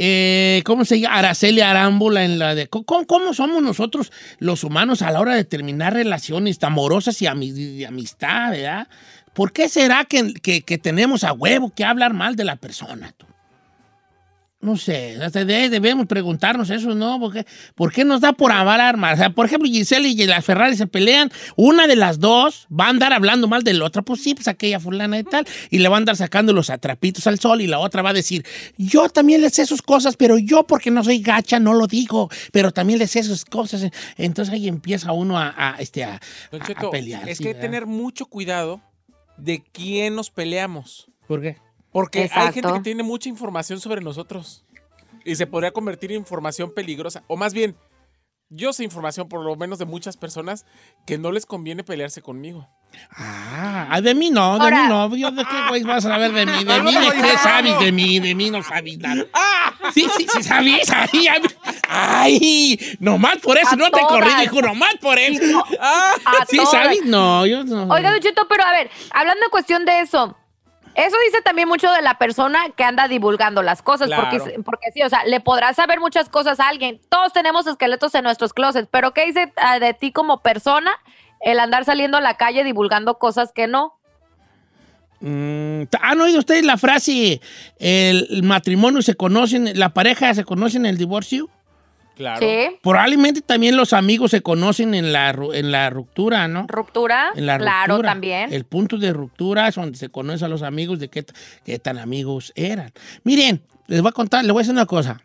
Eh, 0.00 0.62
¿Cómo 0.64 0.84
se 0.84 1.00
llama? 1.00 1.16
Araceli 1.16 1.60
Arámbula 1.60 2.24
en 2.24 2.38
la 2.38 2.54
de. 2.54 2.68
¿cómo, 2.68 3.06
cómo 3.06 3.34
somos 3.34 3.62
nosotros 3.62 4.12
los 4.38 4.62
humanos 4.64 5.02
a 5.02 5.10
la 5.10 5.20
hora 5.20 5.34
de 5.34 5.44
terminar 5.44 5.92
relaciones 5.94 6.62
amorosas 6.62 7.20
y, 7.20 7.26
amistad, 7.26 8.52
verdad? 8.52 8.88
¿Por 9.34 9.52
qué 9.52 9.68
será 9.68 10.04
que, 10.04 10.32
que- 10.34 10.62
que 10.62 10.78
tenemos 10.78 11.24
a 11.24 11.32
huevo 11.32 11.70
que 11.74 11.84
hablar 11.84 12.14
mal 12.14 12.36
de 12.36 12.44
la 12.44 12.56
persona? 12.56 13.12
tú? 13.16 13.26
No 14.60 14.76
sé, 14.76 15.16
debemos 15.70 16.06
preguntarnos 16.08 16.68
eso, 16.70 16.92
¿no? 16.92 17.20
¿Por 17.20 17.32
qué, 17.32 17.46
por 17.76 17.92
qué 17.92 18.04
nos 18.04 18.20
da 18.20 18.32
por 18.32 18.50
hablar 18.50 18.96
mal? 18.96 19.14
O 19.14 19.16
sea, 19.16 19.30
por 19.30 19.46
ejemplo, 19.46 19.68
Giselle 19.70 20.08
y 20.08 20.26
la 20.26 20.42
Ferrari 20.42 20.76
se 20.76 20.88
pelean, 20.88 21.30
una 21.54 21.86
de 21.86 21.94
las 21.94 22.18
dos 22.18 22.66
va 22.68 22.86
a 22.86 22.88
andar 22.88 23.12
hablando 23.12 23.46
mal 23.46 23.62
de 23.62 23.72
la 23.74 23.84
otra, 23.84 24.02
pues 24.02 24.20
sí, 24.20 24.34
pues 24.34 24.48
aquella 24.48 24.80
fulana 24.80 25.16
y 25.16 25.22
tal, 25.22 25.46
y 25.70 25.78
le 25.78 25.88
va 25.88 25.94
a 25.94 25.98
andar 25.98 26.16
sacando 26.16 26.52
los 26.52 26.70
atrapitos 26.70 27.24
al 27.28 27.38
sol 27.38 27.60
y 27.60 27.68
la 27.68 27.78
otra 27.78 28.02
va 28.02 28.10
a 28.10 28.14
decir, 28.14 28.44
yo 28.76 29.08
también 29.08 29.42
le 29.42 29.50
sé 29.50 29.64
sus 29.64 29.80
cosas, 29.80 30.16
pero 30.16 30.38
yo 30.38 30.66
porque 30.66 30.90
no 30.90 31.04
soy 31.04 31.20
gacha 31.22 31.60
no 31.60 31.72
lo 31.74 31.86
digo, 31.86 32.28
pero 32.50 32.72
también 32.72 32.98
le 32.98 33.06
sé 33.06 33.22
sus 33.22 33.44
cosas. 33.44 33.88
Entonces 34.16 34.52
ahí 34.52 34.66
empieza 34.66 35.12
uno 35.12 35.38
a, 35.38 35.54
a, 35.56 35.76
este, 35.78 36.02
a, 36.02 36.20
Don 36.50 36.60
a- 36.62 36.64
a 36.64 36.66
Cheto, 36.66 36.90
pelear. 36.90 37.28
es 37.28 37.38
sí, 37.38 37.44
que 37.44 37.50
¿verdad? 37.50 37.62
tener 37.62 37.86
mucho 37.86 38.26
cuidado 38.26 38.80
de 39.36 39.62
quién 39.72 40.16
nos 40.16 40.30
peleamos. 40.32 41.06
¿Por 41.28 41.42
qué? 41.42 41.58
Porque 41.92 42.30
hay 42.32 42.52
gente 42.52 42.72
que 42.72 42.80
tiene 42.80 43.02
mucha 43.02 43.28
información 43.28 43.80
sobre 43.80 44.00
nosotros. 44.00 44.64
Y 45.24 45.36
se 45.36 45.46
podría 45.46 45.72
convertir 45.72 46.12
en 46.12 46.18
información 46.18 46.72
peligrosa. 46.74 47.22
O 47.26 47.36
más 47.36 47.52
bien, 47.52 47.76
yo 48.50 48.72
sé 48.72 48.82
información 48.84 49.28
por 49.28 49.44
lo 49.44 49.56
menos 49.56 49.78
de 49.78 49.84
muchas 49.84 50.16
personas 50.16 50.64
que 51.06 51.18
no 51.18 51.32
les 51.32 51.44
conviene 51.44 51.84
pelearse 51.84 52.22
conmigo. 52.22 52.66
Ah, 53.14 53.88
ah, 53.90 54.00
de 54.00 54.14
mí 54.14 54.30
no, 54.30 54.54
de 54.58 54.64
Ahora- 54.64 54.82
mí 54.82 54.88
no. 54.88 55.16
Yo 55.16 55.30
de 55.30 55.44
qué 55.44 55.68
güey 55.68 55.82
vas 55.82 56.04
a 56.06 56.08
saber 56.08 56.32
de 56.32 56.46
mí, 56.46 56.64
de 56.64 56.82
mí, 56.82 56.94
de 56.94 57.10
qué 57.22 57.38
sabes 57.38 57.78
de 57.78 57.92
mí, 57.92 58.18
de 58.20 58.34
mí 58.34 58.50
no 58.50 58.62
sabes 58.62 58.96
nada. 58.98 59.26
Sí, 59.92 60.06
sí, 60.16 60.26
sí, 60.32 60.42
sabes. 60.42 60.88
Ay, 60.90 61.26
ay, 61.88 62.96
nomás 63.00 63.38
por 63.38 63.58
eso 63.58 63.70
A 63.72 63.76
no 63.76 63.90
te 63.90 64.00
corrí, 64.00 64.30
dijo, 64.40 64.62
nomás 64.62 64.94
por 65.00 65.18
eso. 65.18 65.62
A 65.80 66.14
Sí, 66.48 66.56
todas. 66.56 66.70
sabes, 66.70 67.04
no, 67.04 67.44
yo 67.46 67.64
no. 67.64 67.84
Oiga, 67.88 68.10
Don 68.10 68.20
Cheto, 68.20 68.46
pero 68.48 68.64
a 68.64 68.72
ver, 68.72 68.90
hablando 69.12 69.44
en 69.44 69.50
cuestión 69.50 69.84
de 69.84 70.00
eso, 70.00 70.36
eso 71.06 71.16
dice 71.26 71.42
también 71.42 71.68
mucho 71.68 71.90
de 71.92 72.02
la 72.02 72.18
persona 72.18 72.58
que 72.76 72.82
anda 72.84 73.06
divulgando 73.08 73.62
las 73.62 73.82
cosas, 73.82 74.08
Claro. 74.08 74.28
porque, 74.30 74.60
porque 74.60 74.90
sí, 74.92 75.02
o 75.02 75.08
sea, 75.08 75.24
le 75.24 75.40
podrás 75.40 75.76
saber 75.76 76.00
muchas 76.00 76.28
cosas 76.28 76.58
a 76.60 76.68
alguien. 76.68 77.00
Todos 77.08 77.32
tenemos 77.32 77.66
esqueletos 77.66 78.14
en 78.14 78.24
nuestros 78.24 78.52
closets, 78.52 78.88
pero 78.90 79.12
¿qué 79.14 79.26
dice 79.26 79.52
ah, 79.56 79.78
de 79.78 79.94
ti 79.94 80.10
como 80.12 80.42
persona 80.42 80.90
el 81.40 81.60
andar 81.60 81.84
saliendo 81.84 82.16
a 82.16 82.20
la 82.20 82.36
calle 82.36 82.64
divulgando 82.64 83.18
cosas 83.18 83.52
que 83.52 83.66
no? 83.68 83.94
Mm, 85.20 85.82
¿Han 86.00 86.20
oído 86.20 86.38
ustedes 86.38 86.64
la 86.64 86.76
frase, 86.78 87.40
el, 87.78 88.26
el 88.30 88.42
matrimonio 88.42 89.02
se 89.02 89.14
conocen, 89.16 89.76
la 89.78 89.88
pareja 89.90 90.32
se 90.34 90.44
conoce 90.44 90.76
en 90.76 90.86
el 90.86 90.96
divorcio? 90.96 91.48
Claro. 92.18 92.40
Sí, 92.46 92.76
Probablemente 92.82 93.40
también 93.40 93.76
los 93.76 93.92
amigos 93.94 94.32
se 94.32 94.42
conocen 94.42 94.92
en 94.94 95.12
la, 95.12 95.30
en 95.54 95.70
la 95.72 95.88
ruptura, 95.88 96.48
¿no? 96.48 96.66
ruptura, 96.68 97.30
En 97.36 97.46
la 97.46 97.56
claro, 97.58 97.94
ruptura. 97.94 98.10
también. 98.12 98.52
El 98.52 98.64
punto 98.64 98.98
de 98.98 99.12
ruptura 99.12 99.68
es 99.68 99.76
donde 99.76 99.96
se 99.96 100.08
conoce 100.10 100.44
a 100.44 100.48
los 100.48 100.62
amigos 100.62 100.98
de 100.98 101.08
qué, 101.08 101.24
qué 101.64 101.78
tan 101.78 101.96
amigos 101.96 102.52
eran. 102.56 102.92
Miren, 103.22 103.62
les 103.86 104.02
voy 104.02 104.08
a 104.10 104.12
contar, 104.12 104.44
les 104.44 104.52
voy 104.52 104.60
a 104.60 104.62
decir 104.62 104.72
una 104.74 104.84
cosa. 104.86 105.20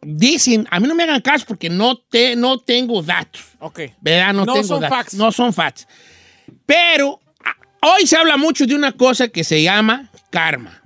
Dicen, 0.00 0.66
a 0.70 0.80
mí 0.80 0.88
no 0.88 0.94
me 0.94 1.02
hagan 1.02 1.20
caso 1.20 1.44
porque 1.46 1.68
no, 1.68 1.96
te, 1.98 2.34
no 2.34 2.58
tengo 2.58 3.02
datos. 3.02 3.42
Ok. 3.58 3.80
¿Verdad? 4.00 4.32
No, 4.32 4.44
No 4.46 4.54
tengo 4.54 4.66
son 4.66 4.80
datos. 4.80 4.96
facts. 4.96 5.14
No 5.14 5.30
son 5.30 5.52
facts. 5.52 5.86
Pero 6.66 7.20
a- 7.44 7.86
hoy 7.88 8.06
se 8.06 8.16
habla 8.16 8.36
mucho 8.36 8.64
de 8.66 8.74
una 8.74 8.92
cosa 8.92 9.28
que 9.28 9.44
se 9.44 9.62
llama 9.62 10.08
karma. 10.30 10.82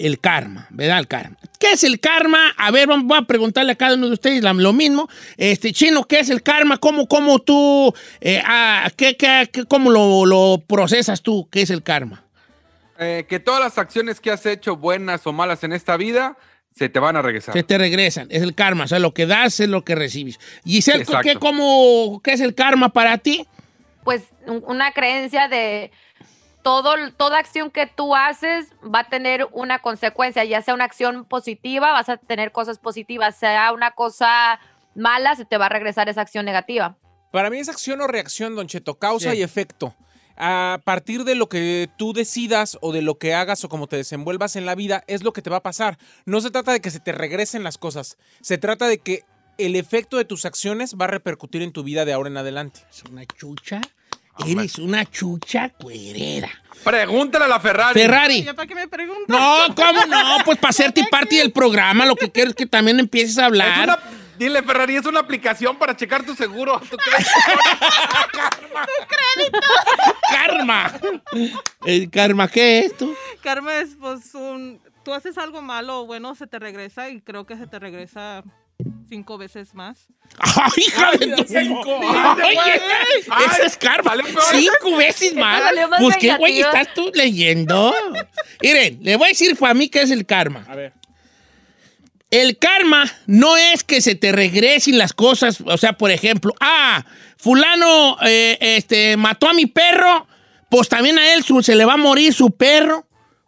El 0.00 0.18
karma, 0.18 0.66
¿verdad? 0.70 0.98
El 0.98 1.06
karma. 1.08 1.36
¿Qué 1.58 1.72
es 1.72 1.84
el 1.84 2.00
karma? 2.00 2.38
A 2.56 2.70
ver, 2.70 2.88
vamos, 2.88 3.06
voy 3.06 3.18
a 3.18 3.22
preguntarle 3.22 3.72
a 3.72 3.74
cada 3.74 3.94
uno 3.96 4.06
de 4.06 4.14
ustedes 4.14 4.42
lo 4.42 4.72
mismo. 4.72 5.08
Este, 5.36 5.72
Chino, 5.72 6.04
¿qué 6.04 6.20
es 6.20 6.30
el 6.30 6.42
karma? 6.42 6.78
¿Cómo, 6.78 7.06
cómo 7.06 7.38
tú, 7.38 7.92
eh, 8.20 8.40
ah, 8.46 8.90
qué, 8.96 9.16
qué- 9.16 9.48
qué- 9.52 9.64
cómo 9.66 9.90
lo, 9.90 10.24
lo 10.24 10.62
procesas 10.66 11.20
tú? 11.20 11.46
¿Qué 11.50 11.62
es 11.62 11.70
el 11.70 11.82
karma? 11.82 12.24
Eh, 12.98 13.26
que 13.28 13.40
todas 13.40 13.60
las 13.60 13.76
acciones 13.78 14.20
que 14.20 14.30
has 14.30 14.44
hecho, 14.46 14.76
buenas 14.76 15.26
o 15.26 15.32
malas 15.32 15.64
en 15.64 15.72
esta 15.72 15.96
vida, 15.98 16.36
se 16.74 16.88
te 16.88 16.98
van 16.98 17.16
a 17.16 17.22
regresar. 17.22 17.52
Se 17.52 17.62
te 17.62 17.76
regresan. 17.76 18.26
Es 18.30 18.42
el 18.42 18.54
karma. 18.54 18.84
O 18.84 18.88
sea, 18.88 18.98
lo 19.00 19.12
que 19.12 19.26
das 19.26 19.60
es 19.60 19.68
lo 19.68 19.84
que 19.84 19.94
recibes. 19.94 20.38
Giselle. 20.64 21.04
¿qué, 21.22 21.34
cómo, 21.36 22.20
¿qué 22.24 22.32
es 22.32 22.40
el 22.40 22.54
karma 22.54 22.88
para 22.90 23.18
ti? 23.18 23.46
pues 24.02 24.22
un- 24.46 24.64
una 24.66 24.92
creencia 24.92 25.46
de 25.48 25.90
todo, 26.62 26.94
toda 27.16 27.38
acción 27.38 27.70
que 27.70 27.86
tú 27.86 28.14
haces 28.14 28.72
va 28.82 29.00
a 29.00 29.08
tener 29.08 29.48
una 29.52 29.80
consecuencia, 29.80 30.44
ya 30.44 30.62
sea 30.62 30.74
una 30.74 30.84
acción 30.84 31.24
positiva, 31.24 31.92
vas 31.92 32.08
a 32.08 32.16
tener 32.16 32.52
cosas 32.52 32.78
positivas, 32.78 33.36
sea 33.36 33.72
una 33.72 33.92
cosa 33.92 34.60
mala, 34.94 35.36
se 35.36 35.44
te 35.44 35.56
va 35.58 35.66
a 35.66 35.70
regresar 35.70 36.08
esa 36.08 36.20
acción 36.20 36.44
negativa. 36.44 36.96
Para 37.32 37.48
mí 37.50 37.58
es 37.58 37.68
acción 37.68 38.00
o 38.00 38.06
reacción, 38.06 38.56
Don 38.56 38.66
Cheto, 38.66 38.98
causa 38.98 39.32
Sí. 39.32 39.38
y 39.38 39.42
efecto. 39.42 39.94
A 40.36 40.80
partir 40.84 41.24
de 41.24 41.34
lo 41.34 41.48
que 41.48 41.88
tú 41.98 42.12
decidas 42.12 42.78
o 42.80 42.92
de 42.92 43.02
lo 43.02 43.18
que 43.18 43.34
hagas 43.34 43.62
o 43.64 43.68
como 43.68 43.86
te 43.88 43.96
desenvuelvas 43.96 44.56
en 44.56 44.64
la 44.64 44.74
vida, 44.74 45.04
es 45.06 45.22
lo 45.22 45.32
que 45.32 45.42
te 45.42 45.50
va 45.50 45.58
a 45.58 45.62
pasar. 45.62 45.98
No 46.24 46.40
se 46.40 46.50
trata 46.50 46.72
de 46.72 46.80
que 46.80 46.90
se 46.90 46.98
te 46.98 47.12
regresen 47.12 47.62
las 47.62 47.76
cosas, 47.78 48.16
se 48.40 48.56
trata 48.58 48.88
de 48.88 48.98
que 48.98 49.22
el 49.58 49.76
efecto 49.76 50.16
de 50.16 50.24
tus 50.24 50.46
acciones 50.46 50.96
va 50.98 51.04
a 51.04 51.08
repercutir 51.08 51.60
en 51.60 51.72
tu 51.72 51.82
vida 51.82 52.06
de 52.06 52.14
ahora 52.14 52.30
en 52.30 52.38
adelante. 52.38 52.80
Es 52.90 53.02
una 53.04 53.26
chucha 53.26 53.82
Eres 54.46 54.78
una 54.78 55.04
chucha 55.04 55.68
cuerera. 55.70 56.48
Pregúntale 56.82 57.44
a 57.44 57.48
la 57.48 57.60
Ferrari. 57.60 58.00
Ferrari. 58.00 58.42
¿Ya 58.42 58.54
para 58.54 58.66
qué 58.66 58.74
me 58.74 58.88
preguntas? 58.88 59.26
No, 59.28 59.74
¿cómo 59.74 60.06
no? 60.06 60.38
Pues 60.44 60.58
para 60.58 60.70
hacerte 60.70 61.04
parte 61.10 61.36
del 61.36 61.52
programa, 61.52 62.06
lo 62.06 62.16
que 62.16 62.30
quiero 62.32 62.50
es 62.50 62.56
que 62.56 62.64
también 62.66 62.98
empieces 63.00 63.36
a 63.36 63.42
Es 63.42 63.46
hablar. 63.48 63.84
una- 63.84 63.98
dile, 64.38 64.62
Ferrari, 64.62 64.96
es 64.96 65.04
una 65.04 65.20
aplicación 65.20 65.76
para 65.76 65.94
checar 65.94 66.24
tu 66.24 66.34
seguro. 66.34 66.80
tu 66.90 66.96
crédito. 66.96 67.30
Karma. 70.30 70.92
¿El 71.84 72.10
karma 72.10 72.48
qué 72.48 72.80
es 72.80 72.96
tú? 72.96 73.14
Karma 73.42 73.76
es 73.78 73.90
pues 74.00 74.34
un... 74.34 74.80
Tú 75.04 75.12
haces 75.14 75.38
algo 75.38 75.62
malo 75.62 76.00
o 76.02 76.06
bueno, 76.06 76.34
se 76.34 76.46
te 76.46 76.58
regresa 76.58 77.08
y 77.10 77.20
creo 77.20 77.46
que 77.46 77.56
se 77.56 77.66
te 77.66 77.78
regresa 77.78 78.42
cinco 79.08 79.38
veces 79.38 79.74
más. 79.74 80.06
¡Ay, 80.38 80.70
hija 80.86 81.10
de 81.18 81.26
tu 81.36 81.44
cinco. 81.44 82.00
Ay, 82.02 82.56
Ay, 83.30 83.44
ese 83.52 83.66
es 83.66 83.76
karma. 83.76 84.14
Cinco 84.52 84.96
veces 84.96 85.34
más. 85.34 85.62
Pues 86.00 86.16
qué 86.18 86.36
güey 86.36 86.60
estás 86.60 86.94
tú 86.94 87.10
leyendo. 87.14 87.94
Miren, 88.62 88.98
le 89.02 89.16
voy 89.16 89.26
a 89.26 89.28
decir 89.28 89.56
para 89.56 89.74
mí 89.74 89.88
qué 89.88 90.02
es 90.02 90.10
el 90.10 90.24
karma. 90.26 90.64
A 90.68 90.74
ver. 90.76 90.92
El 92.30 92.58
karma 92.58 93.10
no 93.26 93.56
es 93.56 93.82
que 93.82 94.00
se 94.00 94.14
te 94.14 94.30
regresen 94.30 94.98
las 94.98 95.12
cosas, 95.12 95.60
o 95.64 95.76
sea, 95.76 95.94
por 95.94 96.12
ejemplo, 96.12 96.54
ah, 96.60 97.04
fulano 97.36 98.16
eh, 98.24 98.56
este, 98.60 99.16
mató 99.16 99.48
a 99.48 99.52
mi 99.52 99.66
perro, 99.66 100.28
pues 100.70 100.88
también 100.88 101.18
a 101.18 101.34
él 101.34 101.42
su- 101.42 101.62
se 101.64 101.74
le 101.74 101.84
va 101.84 101.94
a 101.94 101.96
morir 101.96 102.32
su 102.32 102.52
perro 102.52 103.04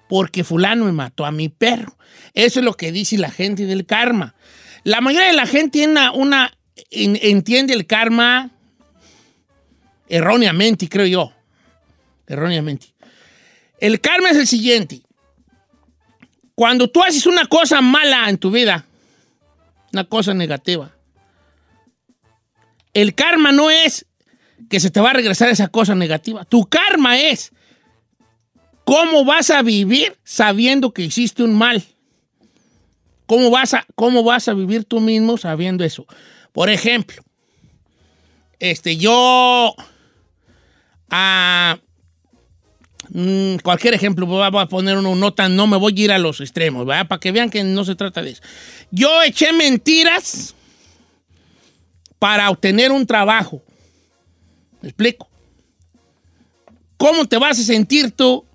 porque 0.09 0.43
fulano 0.43 0.85
me 0.87 0.93
mató 0.93 1.25
a 1.25 1.31
mi 1.31 1.49
perro. 1.49 1.97
Eso 2.35 2.59
es 2.59 2.65
lo 2.65 2.75
que 2.75 2.91
dice 2.91 3.17
la 3.19 3.31
gente 3.31 3.67
del 3.67 3.87
karma. 3.87 4.35
La 4.85 5.01
mayoría 5.01 5.29
de 5.29 5.35
la 5.35 5.47
gente 5.47 5.87
una, 5.87 6.13
una- 6.13 6.53
en- 6.91 7.19
entiende 7.23 7.75
el 7.75 7.87
karma 7.87 8.51
erróneamente, 10.09 10.89
creo 10.89 11.07
yo. 11.07 11.33
Erróneamente. 12.27 12.87
El 13.81 14.01
karma 14.01 14.31
es 14.31 14.37
el 14.37 14.47
siguiente. 14.47 15.03
Cuando 16.55 16.89
tú 16.89 17.03
haces 17.03 17.27
una 17.27 17.47
cosa 17.47 17.81
mala 17.81 18.29
en 18.29 18.39
tu 18.39 18.51
vida, 18.51 18.85
una 19.93 20.05
cosa 20.05 20.35
negativa, 20.35 20.93
el 22.95 23.15
karma 23.15 23.53
no 23.53 23.71
es 23.71 24.07
que 24.69 24.79
se 24.81 24.91
te 24.91 25.01
va 25.01 25.11
a 25.11 25.15
regresar 25.15 25.49
esa 25.49 25.69
cosa 25.69 25.95
negativa. 25.95 26.45
Tu 26.45 26.67
karma 26.69 27.19
es 27.19 27.53
cómo 28.85 29.25
vas 29.25 29.51
a 29.51 29.63
vivir 29.63 30.17
sabiendo 30.25 30.93
que 30.93 31.03
hiciste 31.03 31.43
un 31.43 31.55
mal. 31.55 31.83
¿Cómo 33.27 33.51
vas 33.51 33.75
a, 33.75 33.87
cómo 33.95 34.23
vas 34.23 34.49
a 34.49 34.55
vivir 34.55 34.85
tú 34.85 35.01
mismo 35.01 35.37
sabiendo 35.37 35.85
eso? 35.85 36.07
Por 36.53 36.71
ejemplo, 36.71 37.23
este, 38.59 38.97
yo... 38.97 39.75
ah, 41.11 41.79
Mm, 43.15 43.57
cualquier 43.63 43.93
ejemplo, 43.93 44.25
voy 44.27 44.43
a 44.43 44.67
poner 44.67 44.97
uno, 44.97 45.15
no 45.15 45.35
tan, 45.35 45.55
no 45.55 45.67
me 45.67 45.77
voy 45.77 45.93
a 45.97 46.01
ir 46.01 46.13
a 46.13 46.19
los 46.19 46.41
extremos, 46.41 46.87
¿verdad? 46.87 47.09
Para 47.09 47.21
que 47.21 47.31
vean 47.31 47.51
que 47.51 47.63
no 47.63 47.85
se 47.85 47.95
trata 47.95 48.23
de 48.23 48.31
eso. 48.31 48.43
Yo 48.91 49.23
eché 49.23 49.53
mentiras 49.53 50.55
para 52.19 52.49
obtener 52.49 52.91
un 52.91 53.07
trabajo. 53.07 53.63
¿Me 54.81 54.89
explico? 54.89 55.29
¿Cómo 56.97 57.27
te 57.27 57.37
vas 57.37 57.59
a 57.59 57.63
sentir 57.63 58.13
tú 58.13 58.47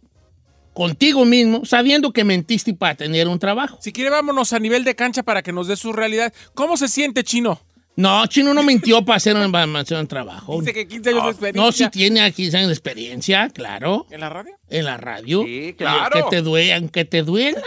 contigo 0.78 1.26
mismo 1.26 1.66
sabiendo 1.66 2.14
que 2.14 2.24
mentiste 2.24 2.72
para 2.76 2.94
tener 2.94 3.28
un 3.28 3.40
trabajo? 3.40 3.80
Si 3.82 3.92
quiere, 3.92 4.12
vámonos 4.12 4.54
a 4.54 4.60
nivel 4.60 4.84
de 4.84 4.96
cancha 4.96 5.24
para 5.24 5.42
que 5.42 5.52
nos 5.52 5.68
dé 5.68 5.76
su 5.76 5.92
realidad. 5.92 6.32
¿Cómo 6.54 6.78
se 6.78 6.88
siente, 6.88 7.24
Chino? 7.24 7.60
No, 7.96 8.28
Chino 8.28 8.54
no 8.54 8.62
mintió 8.62 9.04
para 9.04 9.18
hacer 9.18 9.36
un, 9.36 9.52
para 9.52 9.80
hacer 9.80 9.98
un 9.98 10.06
trabajo. 10.08 10.60
Dice 10.60 10.72
que 10.76 10.88
15 10.88 11.10
años 11.10 11.24
de 11.24 11.30
experiencia. 11.32 11.62
No, 11.64 11.72
sí 11.72 11.90
tiene 11.90 12.22
aquí 12.22 12.44
15 12.44 12.58
años 12.58 12.68
de 12.68 12.74
experiencia, 12.76 13.50
claro. 13.50 14.06
¿En 14.12 14.20
la 14.20 14.30
radio? 14.30 14.54
En 14.70 14.86
la 14.86 14.98
radio. 14.98 15.44
Sí, 15.44 15.70
Y 15.70 15.74
claro. 15.74 16.30
Que 16.30 16.36
te 16.38 16.42
duele, 16.44 16.74
aunque 16.76 17.06
te 17.06 17.24
duela 17.24 17.64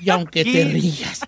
y 0.00 0.08
aunque 0.08 0.44
te 0.44 0.64
rías. 0.64 1.20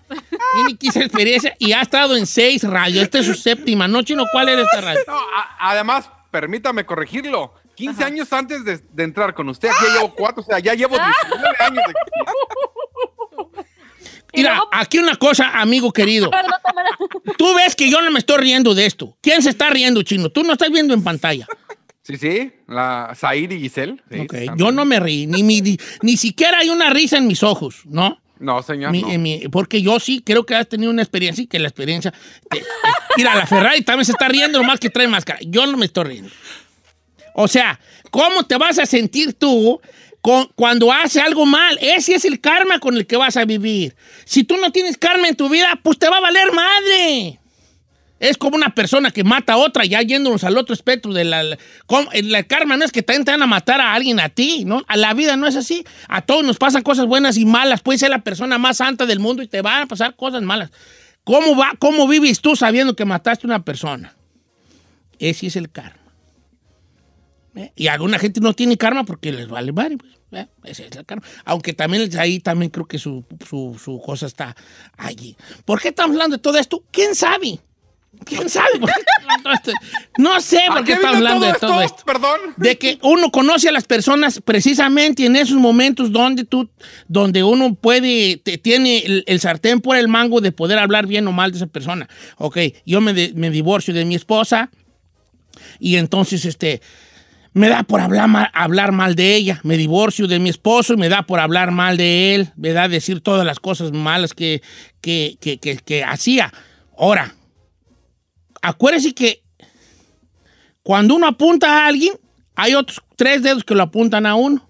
Tiene 0.55 0.75
15 0.79 0.99
experiencia 0.99 1.55
y 1.59 1.73
ha 1.73 1.81
estado 1.83 2.17
en 2.17 2.25
seis 2.25 2.63
radios. 2.63 3.03
Esta 3.03 3.19
es 3.19 3.27
su 3.27 3.35
séptima, 3.35 3.87
¿no, 3.87 4.01
Chino? 4.01 4.25
¿Cuál 4.31 4.49
era 4.49 4.63
esta 4.63 4.81
radio? 4.81 4.99
No, 5.07 5.13
a- 5.13 5.71
además, 5.71 6.09
permítame 6.31 6.87
corregirlo. 6.87 7.53
15 7.79 8.03
años 8.03 8.33
antes 8.33 8.63
de, 8.65 8.77
de 8.91 9.03
entrar 9.03 9.33
con 9.33 9.49
usted, 9.49 9.69
aquí 9.69 9.85
ya 9.87 9.93
llevo 9.95 10.13
cuatro, 10.15 10.41
o 10.41 10.45
sea, 10.45 10.59
ya 10.59 10.73
llevo 10.73 10.95
19 11.29 11.55
años 11.59 11.83
de 11.87 11.93
Mira, 14.33 14.51
luego- 14.55 14.69
aquí 14.71 14.99
una 14.99 15.15
cosa, 15.15 15.59
amigo 15.59 15.91
querido. 15.91 16.29
Tú 17.37 17.55
ves 17.55 17.75
que 17.75 17.89
yo 17.89 18.01
no 18.01 18.11
me 18.11 18.19
estoy 18.19 18.37
riendo 18.37 18.75
de 18.75 18.85
esto. 18.85 19.17
¿Quién 19.21 19.41
se 19.41 19.49
está 19.49 19.69
riendo, 19.69 20.03
Chino? 20.03 20.29
Tú 20.29 20.43
no 20.43 20.53
estás 20.53 20.69
viendo 20.69 20.93
en 20.93 21.03
pantalla. 21.03 21.47
Sí, 22.03 22.17
sí, 22.17 22.51
la 22.67 23.13
Zaid 23.15 23.51
y 23.51 23.59
Giselle. 23.59 24.01
sí, 24.11 24.19
Ok, 24.19 24.33
están- 24.33 24.57
Yo 24.57 24.71
no 24.71 24.85
me 24.85 24.99
reí, 24.99 25.25
ni, 25.27 25.41
mi- 25.43 25.61
ni, 25.61 25.77
ni 26.01 26.17
siquiera 26.17 26.59
hay 26.59 26.69
una 26.69 26.89
risa 26.91 27.17
en 27.17 27.27
mis 27.27 27.43
ojos, 27.43 27.81
¿no? 27.85 28.19
No, 28.39 28.63
señor. 28.63 28.91
Mi- 28.91 29.01
no. 29.01 29.09
mi- 29.19 29.47
porque 29.51 29.81
yo 29.81 29.99
sí 29.99 30.21
creo 30.25 30.45
que 30.45 30.55
has 30.55 30.67
tenido 30.69 30.91
una 30.91 31.01
experiencia 31.01 31.43
y 31.43 31.47
que 31.47 31.59
la 31.59 31.67
experiencia. 31.67 32.11
te- 32.49 32.59
te- 32.59 32.65
mira, 33.17 33.35
la 33.35 33.45
Ferrari 33.47 33.81
también 33.81 34.05
se 34.05 34.11
está 34.13 34.27
riendo, 34.27 34.59
nomás 34.59 34.79
que 34.79 34.89
trae 34.89 35.07
máscara. 35.07 35.39
Yo 35.41 35.65
no 35.67 35.75
me 35.77 35.85
estoy 35.87 36.03
riendo. 36.05 36.29
O 37.41 37.47
sea, 37.47 37.79
¿cómo 38.11 38.43
te 38.43 38.57
vas 38.57 38.79
a 38.79 38.85
sentir 38.85 39.33
tú 39.33 39.79
con- 40.19 40.49
cuando 40.55 40.91
haces 40.91 41.23
algo 41.23 41.45
mal? 41.45 41.77
Ese 41.79 42.15
es 42.15 42.25
el 42.25 42.41
karma 42.41 42.79
con 42.79 42.97
el 42.97 43.07
que 43.07 43.15
vas 43.15 43.37
a 43.37 43.45
vivir. 43.45 43.95
Si 44.25 44.43
tú 44.43 44.57
no 44.57 44.73
tienes 44.73 44.97
karma 44.97 45.29
en 45.29 45.37
tu 45.37 45.47
vida, 45.47 45.79
pues 45.81 45.97
te 45.97 46.09
va 46.09 46.17
a 46.17 46.19
valer 46.19 46.51
madre. 46.51 47.39
Es 48.19 48.37
como 48.37 48.57
una 48.57 48.75
persona 48.75 49.11
que 49.11 49.23
mata 49.23 49.53
a 49.53 49.57
otra, 49.57 49.85
ya 49.85 50.01
yéndonos 50.01 50.43
al 50.43 50.57
otro 50.57 50.73
espectro 50.73 51.13
de 51.13 51.23
la... 51.23 51.39
El, 52.11 52.35
el 52.35 52.47
karma 52.47 52.75
no 52.75 52.83
es 52.83 52.91
que 52.91 53.03
te 53.03 53.17
van 53.17 53.41
a 53.41 53.47
matar 53.47 53.79
a 53.79 53.93
alguien 53.93 54.19
a 54.19 54.27
ti, 54.27 54.65
¿no? 54.65 54.83
A 54.89 54.97
la 54.97 55.13
vida 55.13 55.37
no 55.37 55.47
es 55.47 55.55
así. 55.55 55.85
A 56.09 56.19
todos 56.19 56.43
nos 56.43 56.57
pasan 56.57 56.83
cosas 56.83 57.05
buenas 57.05 57.37
y 57.37 57.45
malas. 57.45 57.79
Puedes 57.79 58.01
ser 58.01 58.09
la 58.09 58.21
persona 58.21 58.57
más 58.57 58.75
santa 58.75 59.05
del 59.05 59.21
mundo 59.21 59.41
y 59.43 59.47
te 59.47 59.61
van 59.61 59.83
a 59.83 59.87
pasar 59.87 60.13
cosas 60.17 60.41
malas. 60.41 60.71
¿Cómo, 61.23 61.55
va, 61.55 61.71
cómo 61.79 62.05
vives 62.05 62.41
tú 62.41 62.57
sabiendo 62.57 62.97
que 62.97 63.05
mataste 63.05 63.47
a 63.47 63.47
una 63.47 63.63
persona? 63.63 64.13
Ese 65.19 65.47
es 65.47 65.55
el 65.55 65.71
karma. 65.71 65.98
¿Eh? 67.59 67.71
Y 67.75 67.87
alguna 67.87 68.19
gente 68.19 68.39
no 68.39 68.53
tiene 68.53 68.77
karma 68.77 69.03
porque 69.03 69.31
les 69.33 69.47
vale 69.47 69.71
madre, 69.73 69.97
pues. 69.97 70.13
¿eh? 70.31 70.47
Ese 70.63 70.87
es 70.87 70.95
el 70.95 71.05
karma. 71.05 71.25
Aunque 71.43 71.73
también 71.73 72.09
ahí 72.17 72.39
también 72.39 72.71
creo 72.71 72.87
que 72.87 72.97
su, 72.97 73.25
su- 73.47 73.77
su 73.83 73.99
cosa 74.01 74.27
está 74.27 74.55
allí. 74.97 75.35
¿Por 75.65 75.81
qué 75.81 75.89
estamos 75.89 76.13
hablando 76.15 76.37
de 76.37 76.41
todo 76.41 76.57
esto? 76.57 76.83
¿Quién 76.91 77.15
sabe? 77.15 77.59
¿Quién 78.25 78.49
sabe? 78.49 78.79
por 78.79 78.89
qué 78.89 79.01
hablando 79.21 79.43
todo 79.43 79.53
esto? 79.53 79.71
No 80.17 80.41
sé 80.41 80.63
¿A 80.63 80.67
por 80.73 80.79
qué 80.79 80.85
qué 80.85 80.93
estamos 80.93 81.17
vino 81.17 81.29
hablando 81.29 81.45
de 81.47 81.53
todo 81.59 81.81
esto. 81.81 82.03
Perdón. 82.05 82.39
De 82.57 82.77
que 82.77 82.97
uno 83.03 83.29
conoce 83.31 83.69
a 83.69 83.71
las 83.71 83.83
personas 83.85 84.41
precisamente 84.43 85.25
en 85.25 85.35
esos 85.35 85.57
momentos 85.57 86.11
donde 86.11 86.43
tú, 86.45 86.69
donde 87.07 87.43
uno 87.43 87.75
puede, 87.75 88.37
te- 88.37 88.57
tiene 88.57 88.99
el, 88.99 89.23
el 89.27 89.39
sartén 89.39 89.79
por 89.81 89.95
el 89.97 90.07
mango 90.07 90.41
de 90.41 90.51
poder 90.51 90.79
hablar 90.79 91.05
bien 91.07 91.27
o 91.27 91.31
mal 91.31 91.51
de 91.51 91.57
esa 91.57 91.67
persona. 91.67 92.07
Ok, 92.37 92.57
yo 92.85 92.99
me, 93.01 93.13
de- 93.13 93.33
me 93.35 93.49
divorcio 93.51 93.93
de 93.93 94.05
mi 94.05 94.15
esposa 94.15 94.71
y 95.79 95.95
entonces 95.97 96.45
este, 96.45 96.81
me 97.53 97.67
da 97.69 97.83
por 97.83 97.99
hablar 98.01 98.91
mal, 98.91 99.15
de 99.15 99.35
ella. 99.35 99.59
Me 99.63 99.77
divorcio 99.77 100.27
de 100.27 100.39
mi 100.39 100.49
esposo 100.49 100.93
y 100.93 100.97
me 100.97 101.09
da 101.09 101.23
por 101.23 101.39
hablar 101.39 101.71
mal 101.71 101.97
de 101.97 102.35
él, 102.35 102.49
me 102.55 102.73
da 102.73 102.87
decir 102.87 103.21
todas 103.21 103.45
las 103.45 103.59
cosas 103.59 103.91
malas 103.91 104.33
que, 104.33 104.61
que, 105.01 105.37
que, 105.41 105.57
que- 105.59 105.77
que 105.77 106.03
hacía. 106.03 106.53
Ahora, 106.97 107.33
acuérdese 108.61 109.13
que 109.13 109.43
cuando 110.83 111.15
uno 111.15 111.27
apunta 111.27 111.83
a 111.83 111.87
alguien, 111.87 112.13
hay 112.55 112.75
otros 112.75 113.01
tres 113.15 113.41
dedos 113.43 113.63
que 113.63 113.75
lo 113.75 113.83
apuntan 113.83 114.25
a 114.25 114.35
uno. 114.35 114.67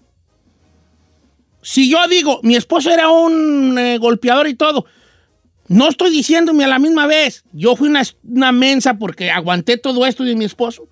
Si 1.62 1.90
yo 1.90 1.98
digo, 2.08 2.40
mi 2.42 2.56
esposo 2.56 2.90
era 2.90 3.08
un 3.10 3.78
eh, 3.78 3.98
golpeador 3.98 4.46
y 4.48 4.54
todo, 4.54 4.86
no 5.68 5.88
estoy 5.88 6.10
diciéndome 6.10 6.64
a 6.64 6.68
la 6.68 6.78
misma 6.78 7.06
vez, 7.06 7.44
yo 7.52 7.76
fui 7.76 7.88
una, 7.88 8.02
una 8.24 8.50
mensa 8.52 8.94
porque 8.98 9.30
aguanté 9.30 9.76
todo 9.76 10.06
esto 10.06 10.24
de 10.24 10.34
mi 10.34 10.44
esposo. 10.46 10.88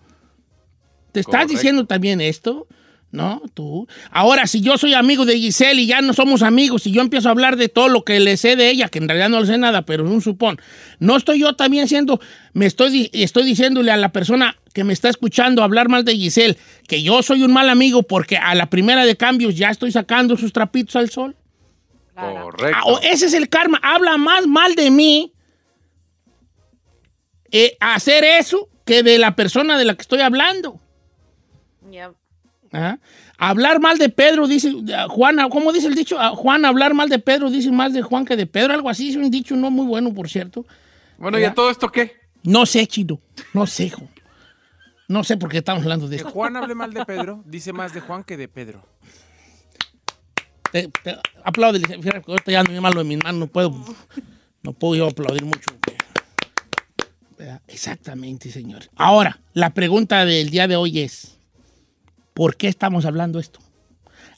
¿Te 1.18 1.22
estás 1.22 1.32
Correcto. 1.32 1.52
diciendo 1.52 1.86
también 1.86 2.20
esto? 2.20 2.68
No, 3.10 3.42
tú. 3.54 3.88
Ahora, 4.10 4.46
si 4.46 4.60
yo 4.60 4.76
soy 4.78 4.94
amigo 4.94 5.24
de 5.24 5.36
Giselle 5.38 5.80
y 5.80 5.86
ya 5.86 6.00
no 6.00 6.12
somos 6.12 6.42
amigos, 6.42 6.86
y 6.86 6.92
yo 6.92 7.00
empiezo 7.00 7.28
a 7.28 7.32
hablar 7.32 7.56
de 7.56 7.68
todo 7.68 7.88
lo 7.88 8.04
que 8.04 8.20
le 8.20 8.36
sé 8.36 8.54
de 8.54 8.70
ella, 8.70 8.88
que 8.88 8.98
en 8.98 9.08
realidad 9.08 9.30
no 9.30 9.40
le 9.40 9.46
sé 9.46 9.58
nada, 9.58 9.82
pero 9.82 10.04
es 10.04 10.10
un 10.10 10.20
supón, 10.20 10.60
no 11.00 11.16
estoy 11.16 11.40
yo 11.40 11.54
también 11.54 11.88
siendo, 11.88 12.20
me 12.52 12.66
estoy, 12.66 13.10
estoy 13.12 13.44
diciéndole 13.44 13.90
a 13.90 13.96
la 13.96 14.10
persona 14.10 14.56
que 14.74 14.84
me 14.84 14.92
está 14.92 15.08
escuchando 15.08 15.64
hablar 15.64 15.88
mal 15.88 16.04
de 16.04 16.14
Giselle, 16.14 16.58
que 16.86 17.02
yo 17.02 17.22
soy 17.22 17.42
un 17.42 17.52
mal 17.52 17.70
amigo 17.70 18.02
porque 18.04 18.36
a 18.36 18.54
la 18.54 18.70
primera 18.70 19.04
de 19.04 19.16
cambios 19.16 19.56
ya 19.56 19.70
estoy 19.70 19.90
sacando 19.90 20.36
sus 20.36 20.52
trapitos 20.52 20.94
al 20.96 21.10
sol. 21.10 21.34
Correcto. 22.14 22.78
Ah, 22.78 22.82
o 22.84 23.00
ese 23.00 23.26
es 23.26 23.34
el 23.34 23.48
karma. 23.48 23.80
Habla 23.82 24.18
más 24.18 24.46
mal 24.46 24.74
de 24.74 24.90
mí 24.90 25.32
eh, 27.50 27.76
hacer 27.80 28.24
eso 28.24 28.68
que 28.84 29.02
de 29.02 29.18
la 29.18 29.34
persona 29.34 29.78
de 29.78 29.84
la 29.84 29.94
que 29.94 30.02
estoy 30.02 30.20
hablando. 30.20 30.80
Ajá. 32.70 32.98
Hablar 33.38 33.80
mal 33.80 33.98
de 33.98 34.08
Pedro, 34.08 34.46
dice 34.46 34.72
ah, 34.94 35.06
Juana, 35.08 35.48
¿cómo 35.48 35.72
dice 35.72 35.86
el 35.86 35.94
dicho? 35.94 36.18
Ah, 36.18 36.30
Juan, 36.30 36.64
hablar 36.64 36.94
mal 36.94 37.08
de 37.08 37.18
Pedro, 37.18 37.50
dice 37.50 37.70
más 37.70 37.92
de 37.92 38.02
Juan 38.02 38.24
que 38.24 38.36
de 38.36 38.46
Pedro, 38.46 38.74
algo 38.74 38.90
así, 38.90 39.10
es 39.10 39.16
un 39.16 39.30
dicho 39.30 39.56
no 39.56 39.70
muy 39.70 39.86
bueno, 39.86 40.12
por 40.12 40.28
cierto. 40.28 40.66
Bueno, 41.16 41.38
¿y 41.38 41.44
a 41.44 41.54
todo 41.54 41.70
esto 41.70 41.90
qué? 41.90 42.16
No 42.42 42.66
sé, 42.66 42.86
chido, 42.86 43.20
no 43.54 43.66
sé, 43.66 43.84
hijo. 43.84 44.02
No 45.08 45.24
sé 45.24 45.38
por 45.38 45.48
qué 45.48 45.58
estamos 45.58 45.82
hablando 45.82 46.06
de 46.06 46.16
Que 46.16 46.22
esto. 46.22 46.30
Juan 46.30 46.56
hable 46.56 46.74
mal 46.74 46.92
de 46.92 47.04
Pedro, 47.06 47.42
dice 47.46 47.72
más 47.72 47.94
de 47.94 48.00
Juan 48.00 48.22
que 48.24 48.36
de 48.36 48.48
Pedro. 48.48 48.82
Te, 50.70 50.88
te 51.02 51.16
aplaude, 51.44 51.80
fíjate, 51.80 52.20
que 52.20 52.30
ahorita 52.30 52.52
ya 52.52 52.60
ando 52.60 52.72
bien 52.72 52.82
malo 52.82 52.98
de 53.02 53.08
mis 53.08 53.24
manos, 53.24 53.40
no 53.40 53.46
puedo, 53.46 53.74
no 54.62 54.72
puedo 54.74 54.96
yo 54.96 55.08
aplaudir 55.08 55.44
mucho. 55.44 55.70
Exactamente, 57.68 58.50
señor. 58.50 58.82
Ahora, 58.96 59.40
la 59.54 59.72
pregunta 59.72 60.24
del 60.24 60.50
día 60.50 60.66
de 60.68 60.76
hoy 60.76 61.00
es, 61.00 61.37
¿por 62.38 62.56
qué 62.56 62.68
estamos 62.68 63.04
hablando 63.04 63.40
esto? 63.40 63.58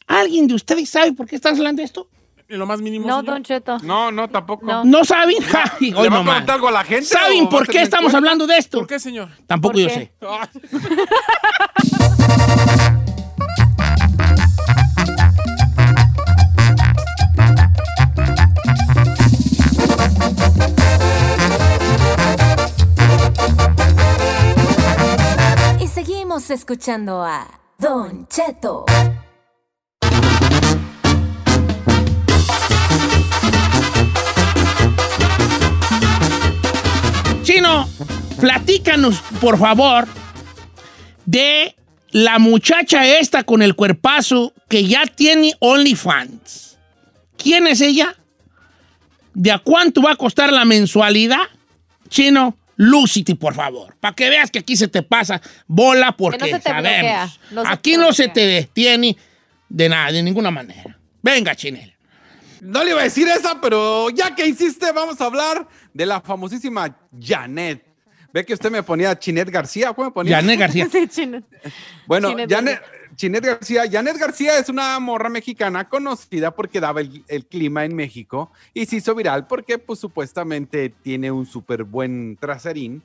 ¿Alguien 0.06 0.46
de 0.46 0.54
ustedes 0.54 0.88
sabe 0.88 1.12
por 1.12 1.26
qué 1.26 1.36
estamos 1.36 1.58
hablando 1.58 1.82
de 1.82 1.84
esto? 1.84 2.08
En 2.48 2.58
lo 2.58 2.64
más 2.66 2.80
mínimo. 2.80 3.06
No, 3.06 3.20
señor. 3.20 3.34
Don 3.34 3.44
Cheto. 3.44 3.78
No, 3.80 4.10
no, 4.10 4.26
tampoco. 4.28 4.64
No. 4.64 4.82
¿No 4.84 5.04
saben? 5.04 5.36
Ay, 5.78 5.90
¿Le 5.90 5.96
hoy 5.98 6.08
va 6.08 6.16
a 6.16 6.18
nomás. 6.18 6.34
preguntar 6.36 6.54
algo 6.54 6.68
a 6.68 6.72
la 6.72 6.84
gente? 6.84 7.04
¿Saben 7.04 7.48
por 7.50 7.68
qué 7.68 7.82
estamos 7.82 8.14
hablando 8.14 8.46
de 8.46 8.56
esto? 8.56 8.78
¿Por 8.78 8.86
qué, 8.86 8.98
señor? 8.98 9.28
Tampoco 9.46 9.74
¿Por 9.74 9.82
yo 9.82 9.88
qué? 9.88 9.94
sé. 9.94 10.12
Y 25.80 25.86
seguimos 25.88 26.50
escuchando 26.50 27.22
a 27.22 27.46
Don 27.80 28.28
Cheto. 28.28 28.84
Chino, 37.42 37.88
platícanos, 38.38 39.22
por 39.40 39.58
favor, 39.58 40.06
de 41.24 41.74
la 42.10 42.38
muchacha 42.38 43.06
esta 43.18 43.44
con 43.44 43.62
el 43.62 43.74
cuerpazo 43.74 44.52
que 44.68 44.84
ya 44.84 45.06
tiene 45.06 45.54
OnlyFans. 45.60 46.76
¿Quién 47.38 47.66
es 47.66 47.80
ella? 47.80 48.14
¿De 49.32 49.52
a 49.52 49.58
cuánto 49.58 50.02
va 50.02 50.12
a 50.12 50.16
costar 50.16 50.52
la 50.52 50.66
mensualidad? 50.66 51.48
Chino, 52.10 52.58
lúcite, 52.80 53.34
por 53.34 53.52
favor, 53.52 53.94
para 54.00 54.14
que 54.14 54.30
veas 54.30 54.50
que 54.50 54.58
aquí 54.58 54.74
se 54.74 54.88
te 54.88 55.02
pasa 55.02 55.38
bola 55.66 56.12
porque 56.12 56.38
no 56.38 56.46
se 56.46 56.52
te 56.60 56.70
sabemos. 56.70 57.38
bloquea, 57.50 57.50
no 57.50 57.62
se 57.62 57.68
aquí 57.68 57.96
no 57.98 58.12
se 58.14 58.28
te 58.28 58.40
detiene 58.46 59.18
de 59.68 59.88
nada, 59.90 60.10
de 60.10 60.22
ninguna 60.22 60.50
manera. 60.50 60.98
Venga, 61.22 61.54
Chinel. 61.54 61.94
No 62.62 62.82
le 62.82 62.92
iba 62.92 63.00
a 63.00 63.04
decir 63.04 63.28
esa, 63.28 63.60
pero 63.60 64.08
ya 64.08 64.34
que 64.34 64.46
hiciste, 64.46 64.92
vamos 64.92 65.20
a 65.20 65.26
hablar 65.26 65.68
de 65.92 66.06
la 66.06 66.22
famosísima 66.22 66.96
Janet. 67.20 67.84
Ve 68.32 68.46
que 68.46 68.54
usted 68.54 68.70
me 68.70 68.82
ponía 68.82 69.18
Chinet 69.18 69.50
García. 69.50 69.92
¿Cómo 69.92 70.08
me 70.08 70.12
ponía? 70.14 70.36
Janet 70.36 70.58
García. 70.58 70.88
Sí, 70.92 71.06
chino. 71.06 71.42
Bueno, 72.06 72.30
Chinet 72.30 72.50
Janet, 72.50 72.80
Chinet 73.16 73.44
García. 73.44 73.84
Janet 73.90 74.16
García 74.16 74.58
es 74.58 74.68
una 74.68 74.98
morra 75.00 75.28
mexicana 75.28 75.88
conocida 75.88 76.50
porque 76.52 76.80
daba 76.80 77.00
el, 77.00 77.46
clima 77.46 77.84
en 77.84 77.94
México 77.94 78.50
y 78.74 78.86
se 78.86 78.96
hizo 78.96 79.14
viral 79.14 79.46
porque, 79.46 79.78
pues, 79.78 79.98
supuestamente 79.98 80.90
tiene 80.90 81.30
un 81.30 81.46
súper 81.46 81.84
buen 81.84 82.36
traserín. 82.36 83.02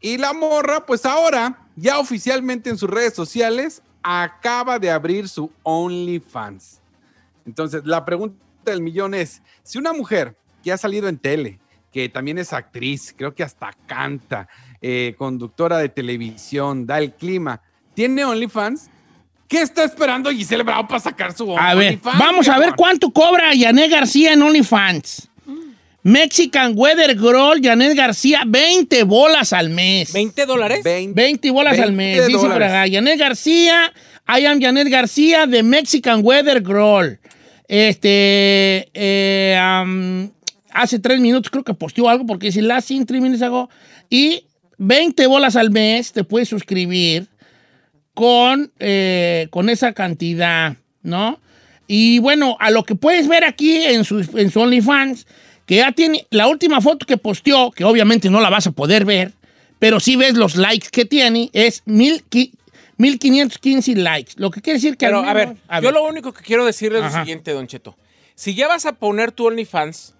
Y 0.00 0.18
la 0.18 0.32
morra, 0.32 0.84
pues 0.84 1.06
ahora, 1.06 1.66
ya 1.76 1.98
oficialmente 1.98 2.70
en 2.70 2.78
sus 2.78 2.90
redes 2.90 3.14
sociales, 3.14 3.82
acaba 4.02 4.78
de 4.78 4.90
abrir 4.90 5.28
su 5.28 5.50
OnlyFans. 5.62 6.80
Entonces, 7.46 7.82
la 7.84 8.04
pregunta 8.04 8.36
del 8.64 8.80
millón 8.80 9.14
es, 9.14 9.42
si 9.62 9.78
una 9.78 9.92
mujer 9.92 10.36
que 10.62 10.72
ha 10.72 10.76
salido 10.76 11.08
en 11.08 11.18
tele, 11.18 11.58
que 11.92 12.08
también 12.08 12.38
es 12.38 12.52
actriz, 12.52 13.14
creo 13.16 13.34
que 13.34 13.42
hasta 13.42 13.72
canta, 13.86 14.48
eh, 14.80 15.14
conductora 15.18 15.78
de 15.78 15.88
televisión, 15.88 16.86
da 16.86 16.98
el 16.98 17.12
clima, 17.12 17.60
tiene 17.94 18.24
OnlyFans, 18.24 18.90
¿qué 19.52 19.60
está 19.60 19.84
esperando 19.84 20.30
Giselle 20.30 20.62
Bravo 20.62 20.88
para 20.88 20.98
sacar 20.98 21.36
su 21.36 21.56
A 21.58 21.74
ver, 21.74 21.88
OnlyFans? 21.92 22.18
vamos 22.18 22.48
a 22.48 22.58
ver 22.58 22.72
cuánto 22.74 23.10
cobra 23.10 23.52
Yanet 23.54 23.90
García 23.90 24.32
en 24.32 24.42
OnlyFans. 24.42 25.28
Mexican 26.02 26.72
Weather 26.74 27.16
Girl, 27.16 27.60
Janet 27.62 27.94
García, 27.94 28.42
20 28.46 29.04
bolas 29.04 29.52
al 29.52 29.68
mes. 29.68 30.12
¿20 30.14 30.46
dólares? 30.46 30.80
20 30.82 31.50
bolas 31.50 31.78
al 31.78 31.92
20 31.92 31.96
mes, 31.96 32.26
dice 32.26 32.38
por 32.38 32.48
dólares. 32.54 32.68
acá. 32.70 32.90
Janet 32.90 33.18
García, 33.18 33.92
I 34.26 34.46
am 34.46 34.60
Janet 34.60 34.88
García 34.88 35.46
de 35.46 35.62
Mexican 35.62 36.20
Weather 36.24 36.64
Girl. 36.66 37.20
Este, 37.68 38.88
eh, 38.94 40.28
hace 40.72 40.98
tres 40.98 41.20
minutos 41.20 41.50
creo 41.50 41.62
que 41.62 41.74
posteó 41.74 42.08
algo 42.08 42.26
porque 42.26 42.46
dice 42.46 42.62
last 42.62 42.90
in 42.90 43.04
three 43.04 43.20
minutes 43.20 43.42
ago. 43.42 43.68
Y 44.08 44.46
20 44.78 45.26
bolas 45.26 45.56
al 45.56 45.70
mes 45.70 46.10
te 46.12 46.24
puedes 46.24 46.48
suscribir 46.48 47.28
con, 48.14 48.72
eh, 48.78 49.48
con 49.50 49.68
esa 49.70 49.92
cantidad, 49.92 50.76
¿no? 51.02 51.40
Y 51.86 52.18
bueno, 52.20 52.56
a 52.60 52.70
lo 52.70 52.84
que 52.84 52.94
puedes 52.94 53.28
ver 53.28 53.44
aquí 53.44 53.82
en 53.84 54.04
su, 54.04 54.20
en 54.34 54.50
su 54.50 54.60
OnlyFans, 54.60 55.26
que 55.66 55.76
ya 55.76 55.92
tiene 55.92 56.26
la 56.30 56.46
última 56.48 56.80
foto 56.80 57.06
que 57.06 57.16
posteó, 57.16 57.70
que 57.70 57.84
obviamente 57.84 58.30
no 58.30 58.40
la 58.40 58.50
vas 58.50 58.66
a 58.66 58.72
poder 58.72 59.04
ver, 59.04 59.32
pero 59.78 60.00
sí 60.00 60.16
ves 60.16 60.34
los 60.34 60.56
likes 60.56 60.88
que 60.90 61.04
tiene, 61.04 61.50
es 61.52 61.82
mil 61.86 62.24
qui- 62.30 62.52
1515 62.98 63.96
likes. 63.96 64.32
Lo 64.36 64.50
que 64.50 64.60
quiere 64.60 64.78
decir 64.78 64.96
que... 64.96 65.06
al 65.06 65.12
Pero, 65.12 65.28
a 65.28 65.34
ver, 65.34 65.56
yo 65.82 65.90
lo 65.90 66.04
único 66.04 66.32
que 66.32 66.42
quiero 66.42 66.64
decirle 66.64 66.98
es 66.98 67.04
Ajá. 67.04 67.18
lo 67.18 67.24
siguiente, 67.24 67.52
Don 67.52 67.66
Cheto. 67.66 67.96
Si 68.34 68.54
ya 68.54 68.68
vas 68.68 68.86
a 68.86 68.92
poner 68.92 69.32
tu 69.32 69.46
OnlyFans, 69.46 70.14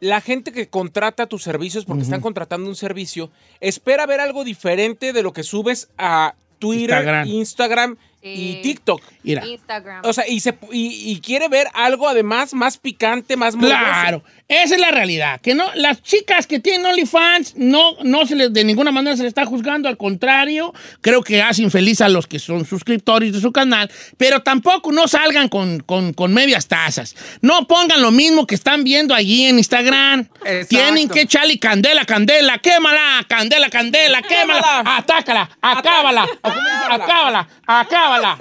la 0.00 0.20
gente 0.20 0.52
que 0.52 0.68
contrata 0.68 1.26
tus 1.26 1.42
servicios, 1.42 1.84
porque 1.84 2.02
están 2.02 2.20
contratando 2.20 2.68
un 2.68 2.76
servicio, 2.76 3.30
espera 3.60 4.06
ver 4.06 4.20
algo 4.20 4.44
diferente 4.44 5.12
de 5.12 5.22
lo 5.22 5.32
que 5.32 5.42
subes 5.42 5.88
a 5.98 6.34
Twitter, 6.58 6.96
Instagram. 6.96 7.28
Instagram, 7.28 7.96
y. 8.22 8.60
TikTok. 8.62 9.02
Mira. 9.26 9.46
Instagram. 9.46 10.02
O 10.04 10.12
sea, 10.12 10.26
y, 10.28 10.40
se, 10.40 10.56
y, 10.72 11.12
y 11.12 11.20
quiere 11.20 11.48
ver 11.48 11.66
algo 11.74 12.08
además 12.08 12.54
más 12.54 12.78
picante, 12.78 13.36
más 13.36 13.54
morboso. 13.54 13.74
Claro, 13.76 14.22
esa 14.48 14.74
es 14.76 14.80
la 14.80 14.90
realidad. 14.90 15.40
Que 15.40 15.54
no, 15.54 15.64
las 15.74 16.02
chicas 16.02 16.46
que 16.46 16.60
tienen 16.60 16.86
OnlyFans 16.86 17.54
no, 17.56 17.96
no 18.04 18.24
se 18.26 18.36
les, 18.36 18.52
de 18.52 18.64
ninguna 18.64 18.92
manera 18.92 19.16
se 19.16 19.22
les 19.24 19.30
está 19.30 19.44
juzgando, 19.44 19.88
al 19.88 19.96
contrario, 19.96 20.72
creo 21.00 21.22
que 21.22 21.42
hacen 21.42 21.70
feliz 21.70 22.00
a 22.00 22.08
los 22.08 22.26
que 22.26 22.38
son 22.38 22.64
suscriptores 22.64 23.32
de 23.32 23.40
su 23.40 23.52
canal, 23.52 23.90
pero 24.16 24.42
tampoco 24.42 24.92
no 24.92 25.08
salgan 25.08 25.48
con, 25.48 25.80
con- 25.80 26.12
con 26.12 26.32
medias 26.32 26.68
tazas. 26.68 27.16
No 27.40 27.66
pongan 27.66 28.00
lo 28.02 28.10
mismo 28.12 28.46
que 28.46 28.54
están 28.54 28.84
viendo 28.84 29.14
allí 29.14 29.46
en 29.46 29.58
Instagram. 29.58 30.20
Exacto. 30.44 30.66
Tienen 30.68 31.08
que 31.08 31.22
echarle 31.22 31.58
candela, 31.58 32.04
candela, 32.04 32.58
quémala, 32.58 33.24
candela, 33.28 33.68
candela, 33.70 34.22
quémala, 34.22 34.60
Quémala. 34.62 34.96
atácala, 34.98 35.50
acábala, 35.60 36.26
dice, 36.26 36.86
acábala, 36.90 37.48
acábala. 37.66 38.38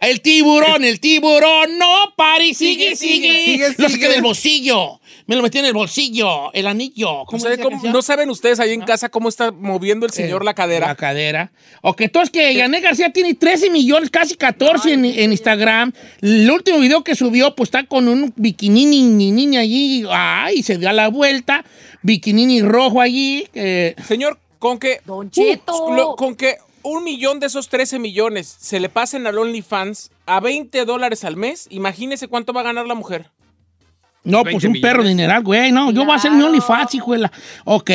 El 0.00 0.20
tiburón, 0.20 0.84
el 0.84 1.00
tiburón, 1.00 1.78
no 1.78 2.12
pare, 2.16 2.52
sigue, 2.54 2.94
sigue. 2.96 3.44
Sigue, 3.44 3.68
Lo 3.78 3.88
sigue. 3.88 3.88
saqué 3.88 4.08
del 4.08 4.22
bolsillo. 4.22 5.00
Me 5.26 5.34
lo 5.36 5.42
metí 5.42 5.58
en 5.58 5.64
el 5.64 5.72
bolsillo, 5.72 6.52
el 6.52 6.66
anillo. 6.66 7.24
¿Cómo 7.26 7.40
¿Sabe 7.42 7.58
cómo- 7.58 7.80
no 7.82 8.02
saben 8.02 8.30
ustedes 8.30 8.60
ahí 8.60 8.72
en 8.72 8.82
casa 8.82 9.08
cómo 9.08 9.28
está 9.28 9.50
moviendo 9.52 10.06
el 10.06 10.12
señor 10.12 10.42
Eh, 10.42 10.44
la 10.44 10.54
cadera. 10.54 10.86
La 10.88 10.94
cadera. 10.94 11.50
Ok, 11.82 12.02
entonces 12.02 12.30
que 12.30 12.54
Yanet 12.54 12.82
García 12.82 13.10
tiene 13.10 13.34
13 13.34 13.70
millones, 13.70 14.10
casi 14.10 14.36
14 14.36 14.92
en, 14.92 15.04
en 15.04 15.32
Instagram. 15.32 15.92
El 16.20 16.48
último 16.50 16.78
video 16.78 17.02
que 17.02 17.14
subió, 17.16 17.54
pues 17.56 17.68
está 17.68 17.84
con 17.84 18.06
un 18.08 18.32
bikini 18.36 18.84
ni 18.86 19.32
niña 19.32 19.60
allí. 19.60 20.04
Ay, 20.10 20.62
se 20.62 20.78
dio 20.78 20.92
la 20.92 21.08
vuelta. 21.08 21.64
Bikini 22.02 22.62
rojo 22.62 23.00
allí. 23.00 23.48
eh, 23.54 23.94
Señor, 24.06 24.38
con 24.58 24.78
que. 24.78 25.00
Don 25.04 25.30
Cheto. 25.30 25.86
Uh, 25.86 25.92
lo- 25.94 26.16
con 26.16 26.36
que 26.36 26.56
un 26.86 27.04
millón 27.04 27.40
de 27.40 27.46
esos 27.46 27.68
13 27.68 27.98
millones 27.98 28.46
se 28.58 28.80
le 28.80 28.88
pasen 28.88 29.26
al 29.26 29.38
OnlyFans 29.38 30.10
a 30.26 30.40
20 30.40 30.84
dólares 30.84 31.24
al 31.24 31.36
mes, 31.36 31.66
imagínese 31.70 32.28
cuánto 32.28 32.52
va 32.52 32.60
a 32.62 32.64
ganar 32.64 32.86
la 32.86 32.94
mujer. 32.94 33.30
No, 34.24 34.42
20 34.42 34.52
pues 34.52 34.64
un 34.64 34.80
perro 34.80 34.98
millones. 35.02 35.16
dineral, 35.16 35.42
güey. 35.44 35.70
No, 35.72 35.90
yo 35.92 36.04
voy 36.04 36.12
a 36.12 36.16
hacer 36.16 36.32
mi. 36.32 36.42
OnlyFans, 36.42 36.94
hijuela. 36.94 37.30
Ok. 37.64 37.90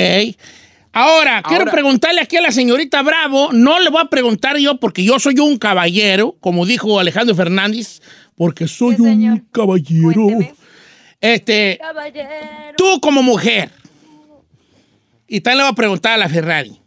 Ahora, 0.94 1.42
quiero 1.44 1.62
Ahora- 1.64 1.72
preguntarle 1.72 2.22
aquí 2.22 2.36
a 2.38 2.42
la 2.42 2.52
señorita 2.52 3.02
Bravo. 3.02 3.52
No 3.54 3.80
le 3.80 3.89
voy 3.89 4.02
a 4.02 4.06
preguntar 4.10 4.58
yo 4.58 4.78
porque 4.78 5.04
yo 5.04 5.20
soy 5.20 5.39
un 5.39 5.58
caballero, 5.58 6.36
como 6.42 6.66
dijo 6.66 7.00
Alejandro 7.00 7.34
Fernández, 7.36 8.02
porque 8.36 8.68
soy 8.68 8.96
Sí, 8.96 9.02
un 9.02 9.39
caballero. 9.52 10.14
Cuénteme. 10.14 10.54
Este, 11.22 11.78
Caballero. 11.80 12.30
tú 12.78 13.00
como 13.00 13.22
mujer. 13.24 13.72
Y 15.28 15.39
también 15.42 15.60
le 15.60 15.64
voy 15.66 15.72
a 15.72 15.76
preguntar 15.76 16.14
a 16.14 16.18
la 16.18 16.28
Ferrari. 16.28 16.80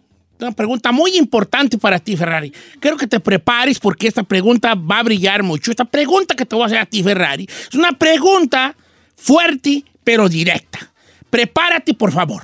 Una 0.45 0.53
pregunta 0.53 0.93
muy 0.93 1.17
importante 1.17 1.79
para 1.79 1.99
ti, 1.99 2.19
Ferrari. 2.19 2.53
Quiero 2.79 2.99
que 2.99 3.07
te 3.07 3.19
prepares 3.19 3.79
porque 3.79 4.07
esta 4.07 4.23
pregunta 4.23 4.75
va 4.75 4.99
a 4.99 5.03
brillar 5.03 5.43
mucho. 5.43 5.71
Esta 5.71 5.87
pregunta 5.87 6.35
que 6.35 6.45
te 6.45 6.55
voy 6.55 6.65
a 6.65 6.67
hacer 6.67 6.79
a 6.79 6.85
ti, 6.85 7.03
Ferrari, 7.03 7.49
es 7.49 7.75
una 7.75 7.93
pregunta 7.93 8.77
fuerte, 9.17 9.83
pero 10.05 10.29
directa. 10.29 10.93
Prepárate, 11.31 11.95
por 11.95 12.13
favor. 12.13 12.43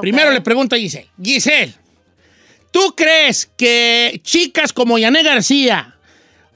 Primero 0.00 0.32
le 0.32 0.40
pregunto 0.40 0.74
a 0.74 0.78
Giselle. 0.78 1.10
Giselle, 1.22 1.74
¿tú 2.70 2.94
crees 2.96 3.50
que 3.58 4.18
chicas 4.24 4.72
como 4.72 4.96
Yané 4.96 5.22
García 5.22 5.96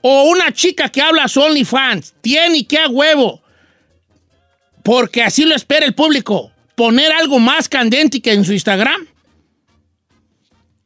o 0.01 0.23
una 0.25 0.53
chica 0.53 0.89
que 0.89 1.03
habla 1.03 1.29
su 1.29 1.43
OnlyFans 1.43 2.15
tiene 2.23 2.67
que 2.67 2.79
a 2.79 2.89
huevo, 2.89 3.43
porque 4.83 5.23
así 5.23 5.45
lo 5.45 5.55
espera 5.55 5.85
el 5.85 5.95
público, 5.95 6.51
poner 6.75 7.13
algo 7.13 7.39
más 7.39 7.69
candente 7.69 8.23
que 8.23 8.33
en 8.33 8.47
su 8.47 8.55
Instagram? 8.55 9.07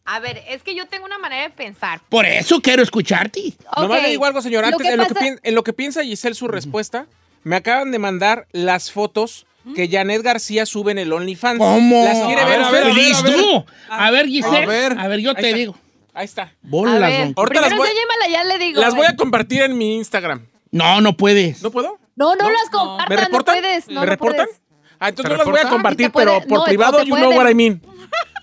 A 0.05 0.19
ver, 0.19 0.43
es 0.49 0.63
que 0.63 0.75
yo 0.75 0.87
tengo 0.87 1.05
una 1.05 1.19
manera 1.19 1.43
de 1.45 1.51
pensar. 1.51 2.01
Por 2.09 2.27
eso 2.27 2.61
quiero 2.61 2.83
escucharte. 2.83 3.55
Nomás 3.77 3.99
Ok, 3.99 4.03
le 4.05 4.11
digo 4.11 4.25
algo, 4.25 4.43
señor. 4.43 4.63
lo 4.63 4.69
Antes, 4.69 4.87
que 4.87 4.93
en, 4.93 4.99
lo 4.99 5.07
que 5.07 5.15
pasa- 5.15 5.25
pien- 5.27 5.41
en 5.43 5.55
lo 5.55 5.63
que 5.63 5.73
piensa 5.73 6.03
Giselle 6.03 6.35
su 6.35 6.49
respuesta, 6.49 7.07
me 7.45 7.57
acaban 7.57 7.93
de 7.93 7.99
mandar 8.01 8.47
las 8.53 8.91
fotos 8.91 9.47
que 9.77 9.89
Janet 9.89 10.23
García 10.23 10.67
sube 10.67 10.91
en 10.91 10.99
el 10.99 11.13
OnlyFans. 11.13 11.59
¿Cómo? 11.59 12.05
¿Las 12.05 12.19
quiere 12.27 12.43
A 12.43 12.47
ver? 12.47 12.59
ver, 12.59 12.67
a 12.67 12.71
ver, 12.73 12.83
a 12.83 12.87
ver, 12.95 13.15
a 13.15 13.23
ver. 13.23 13.35
tú. 13.37 13.65
A 13.89 14.11
ver, 14.11 14.27
Giselle. 14.27 14.65
A 14.65 14.67
ver. 14.67 14.99
A 14.99 15.07
ver, 15.09 15.21
yo 15.21 15.35
te 15.35 15.43
está. 15.47 15.57
digo. 15.57 15.77
Ahí 16.15 16.25
está. 16.25 16.43
A 16.43 16.51
Bolas, 16.63 17.01
ver, 17.01 17.21
don- 17.27 17.35
Ahorita 17.37 17.61
las 17.61 17.77
voy- 17.77 17.89
enséñamela, 17.89 18.29
ya 18.29 18.45
le 18.45 18.59
digo. 18.59 18.81
Las 18.81 18.95
voy 18.97 19.07
a 19.07 19.15
compartir 19.17 19.63
en 19.63 19.79
mi 19.79 19.95
Instagram. 19.97 20.47
No, 20.73 21.01
no 21.01 21.17
puedes. 21.17 21.63
¿No 21.63 21.71
puedo? 21.71 21.99
No, 22.17 22.35
no, 22.35 22.43
¿No? 22.45 22.51
las 22.51 22.65
¿Me 22.65 22.71
compartas, 22.71 23.09
no 23.19 23.25
reportan? 23.25 23.61
puedes. 23.61 23.87
No, 23.89 24.01
¿Me 24.01 24.07
no 24.07 24.07
reportan? 24.07 24.47
puedes. 24.47 24.61
Ah, 24.99 25.09
entonces 25.09 25.31
¿Te 25.31 25.33
no 25.33 25.37
las 25.39 25.47
voy 25.47 25.55
a 25.55 25.57
reportan? 25.59 25.71
compartir, 25.73 26.11
puede- 26.13 26.27
pero 26.27 26.41
por 26.49 26.59
no, 26.59 26.65
privado, 26.65 27.03
you 27.05 27.15
know 27.17 27.31
what 27.33 27.49
I 27.49 27.55
mean. 27.55 27.81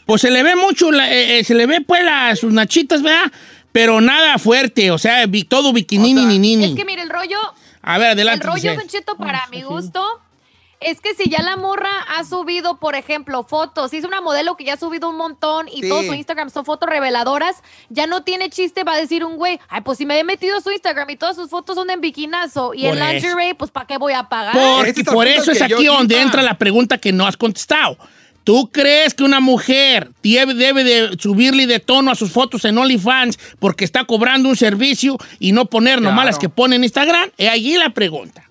Pues 0.10 0.22
se 0.24 0.32
le 0.32 0.42
ve 0.42 0.56
mucho, 0.56 0.92
la- 0.92 1.08
eh, 1.14 1.38
eh, 1.38 1.44
se 1.44 1.54
le 1.54 1.68
ve 1.68 1.82
pues 1.82 2.04
las, 2.04 2.40
sus 2.40 2.52
nachitas, 2.52 3.04
¿verdad? 3.04 3.32
Pero 3.72 4.02
nada 4.02 4.40
fuerte, 4.40 4.90
o 4.90 4.98
sea, 4.98 5.24
vi- 5.28 5.44
todo 5.44 5.72
bikinini 5.72 6.26
ni 6.26 6.40
nini. 6.40 6.66
Es 6.66 6.76
que 6.76 6.84
mire, 6.84 7.04
el 7.04 7.10
rollo, 7.12 7.38
A 7.84 8.00
ver, 8.00 8.14
adelante. 8.14 8.44
el 8.48 8.52
rollo. 8.52 8.74
Don 8.76 8.88
Cheto, 8.88 9.16
para 9.18 9.46
mi 9.52 9.62
gusto, 9.62 10.04
es 10.80 11.00
que 11.00 11.14
si 11.14 11.30
ya 11.30 11.44
la 11.44 11.58
morra 11.58 11.92
ha 12.18 12.24
subido, 12.24 12.80
por 12.80 12.96
ejemplo, 12.96 13.44
fotos, 13.44 13.94
es 13.94 14.04
una 14.04 14.20
modelo 14.20 14.58
que 14.58 14.64
ya 14.64 14.74
ha 14.74 14.78
subido 14.78 15.10
un 15.10 15.18
montón 15.18 15.68
y 15.68 15.84
Sí. 15.84 15.90
todo 15.90 16.02
su 16.02 16.16
Instagram 16.16 16.50
son 16.50 16.66
fotos 16.66 16.90
reveladoras, 16.90 17.58
ya 17.90 18.08
no 18.08 18.24
tiene 18.24 18.50
chiste, 18.50 18.84
va 18.84 18.94
a 18.94 18.98
decir 18.98 19.24
un 19.24 19.36
güey, 19.38 19.60
ay, 19.70 19.82
pues 19.82 20.00
si 20.00 20.08
me 20.08 20.18
he 20.18 20.24
metido 20.24 20.60
su 20.62 20.72
Instagram 20.72 21.08
y 21.12 21.18
todas 21.18 21.36
sus 21.36 21.52
fotos 21.52 21.76
son 21.76 21.92
en 21.92 22.02
bikinazo 22.02 22.74
y 22.74 22.88
Por 22.88 22.98
en 22.98 23.08
lingerie, 23.12 23.54
pues 23.54 23.70
¿para 23.70 23.86
qué 23.86 23.98
voy 24.00 24.14
a 24.14 24.24
pagar? 24.24 24.54
Porque 24.56 25.04
por 25.04 25.28
eso 25.28 25.52
es 25.52 25.62
aquí 25.62 25.86
donde 25.86 26.16
iba. 26.16 26.24
entra 26.24 26.42
la 26.42 26.58
pregunta 26.58 26.98
que 26.98 27.12
no 27.14 27.28
has 27.28 27.38
contestado. 27.38 27.96
¿Tú 28.44 28.70
crees 28.72 29.14
que 29.14 29.24
una 29.24 29.40
mujer 29.40 30.10
debe, 30.24 30.84
de 30.84 31.18
subirle 31.20 31.68
de 31.68 31.80
tono 31.80 32.10
a 32.12 32.16
sus 32.16 32.32
fotos 32.32 32.66
en 32.66 32.78
OnlyFans 32.78 33.38
porque 33.60 33.86
está 33.86 34.06
cobrando 34.06 34.50
un 34.50 34.56
servicio 34.56 35.18
y 35.40 35.52
no 35.52 35.66
poner 35.66 36.02
nomás 36.02 36.16
Claro. 36.16 36.28
las 36.28 36.40
que 36.40 36.50
pone 36.50 36.76
en 36.78 36.84
Instagram? 36.84 37.30
Es 37.38 37.50
allí 37.50 37.78
la 37.78 37.92
pregunta. 37.92 38.44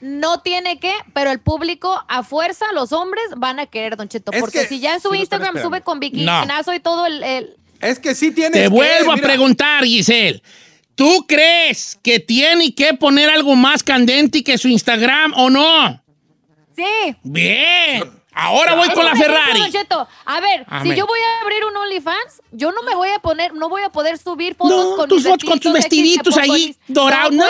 No 0.00 0.40
tiene 0.40 0.78
que, 0.80 0.92
pero 1.14 1.30
el 1.30 1.38
público 1.40 2.02
a 2.08 2.22
fuerza, 2.24 2.66
los 2.74 2.92
hombres 2.92 3.24
van 3.36 3.58
a 3.60 3.66
querer, 3.66 3.96
Don 3.96 4.08
Cheto, 4.08 4.32
Es 4.32 4.40
porque 4.40 4.60
que- 4.62 4.66
si 4.66 4.80
ya 4.80 4.94
en 4.94 5.00
su 5.00 5.14
Instagram 5.14 5.62
sube 5.62 5.82
con 5.82 6.00
bikinazo 6.00 6.74
y 6.74 6.80
todo 6.80 7.06
el- 7.06 7.22
el 7.22 7.56
Es 7.80 7.98
que 7.98 8.14
sí 8.14 8.30
tienes 8.32 8.52
Te 8.52 8.62
que, 8.62 8.68
vuelvo 8.68 9.12
a 9.12 9.16
mira, 9.16 9.26
preguntar, 9.28 9.84
Giselle. 9.84 10.42
¿Tú 10.94 11.24
crees 11.26 11.98
que 12.02 12.20
tiene 12.20 12.74
que 12.74 12.94
poner 12.94 13.28
algo 13.30 13.56
más 13.56 13.82
candente 13.82 14.42
que 14.44 14.58
su 14.58 14.68
Instagram 14.68 15.32
o 15.36 15.48
no? 15.50 16.02
Sí. 16.76 17.16
Bien. 17.22 18.04
Ahora 18.34 18.74
voy 18.74 18.88
con 18.90 19.04
la 19.04 19.14
Ferrari. 19.14 19.62
A 20.24 20.40
ver, 20.40 20.64
Amén. 20.68 20.92
si 20.92 20.98
yo 20.98 21.06
voy 21.06 21.20
a 21.20 21.42
abrir 21.42 21.64
un 21.64 21.76
OnlyFans, 21.76 22.42
yo 22.50 22.72
no 22.72 22.82
me 22.82 22.94
voy 22.94 23.10
a 23.10 23.18
poner, 23.20 23.54
no 23.54 23.68
voy 23.68 23.82
a 23.82 23.90
poder 23.90 24.18
subir 24.18 24.56
fotos 24.56 24.76
No, 24.76 24.96
con 24.96 25.08
tus 25.08 25.22
fotos 25.22 25.48
con 25.48 25.60
tus 25.60 25.72
vestiditos 25.72 26.36
ahí, 26.36 26.76
dorados. 26.88 27.32
No, 27.32 27.44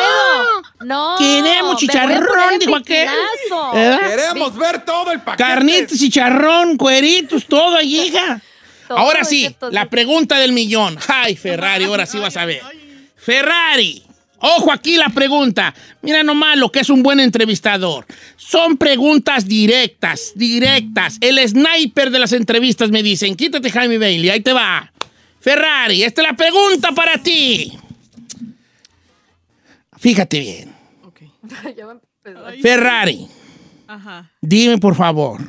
No. 0.81 1.17
Queremos 1.19 1.77
chicharrón, 1.79 2.59
dijo 2.59 2.77
aquel. 2.77 3.09
¿Eh? 3.75 3.99
Queremos 4.03 4.55
ver 4.57 4.85
todo 4.85 5.11
el 5.13 5.21
paquete. 5.21 5.43
Carnitas, 5.43 5.99
chicharrón, 5.99 6.77
cueritos, 6.77 7.47
todo 7.47 7.77
ahí, 7.77 8.01
hija. 8.09 8.41
Todo, 8.87 8.99
Ahora 8.99 9.25
sí, 9.25 9.57
la 9.71 9.87
pregunta 9.87 10.37
del 10.39 10.53
millón. 10.53 10.99
Ay, 11.09 11.37
Ferrari, 11.37 11.85
ahora 11.85 12.05
sí 12.05 12.19
vas 12.19 12.37
a 12.37 12.45
ver. 12.45 12.61
Ferrari, 13.17 14.05
ojo 14.45 14.73
aquí 14.73 14.97
la 14.97 15.09
pregunta. 15.09 15.75
Mira 16.03 16.23
nomás 16.23 16.57
lo 16.59 16.71
que 16.71 16.81
es 16.81 16.91
un 16.91 17.03
buen 17.03 17.21
entrevistador. 17.21 18.07
Son 18.37 18.77
preguntas 18.77 19.47
directas, 19.47 20.33
directas. 20.35 21.19
El 21.21 21.39
sniper 21.49 22.11
de 22.11 22.19
las 22.19 22.33
entrevistas 22.33 22.91
me 22.91 23.03
dicen, 23.03 23.35
quítate 23.37 23.71
Jaime 23.71 23.99
Bailey, 23.99 24.31
ahí 24.31 24.41
te 24.41 24.53
va. 24.53 24.93
Ferrari, 25.41 26.03
esta 26.03 26.23
es 26.23 26.29
la 26.29 26.35
pregunta 26.37 26.93
para 26.93 27.19
ti. 27.19 27.73
Fíjate 29.99 30.39
bien. 30.39 30.75
Ya. 31.77 31.87
Ferrari, 32.63 33.29
Ajá. 33.87 34.31
dime 34.41 34.79
por 34.79 34.95
favor. 34.97 35.43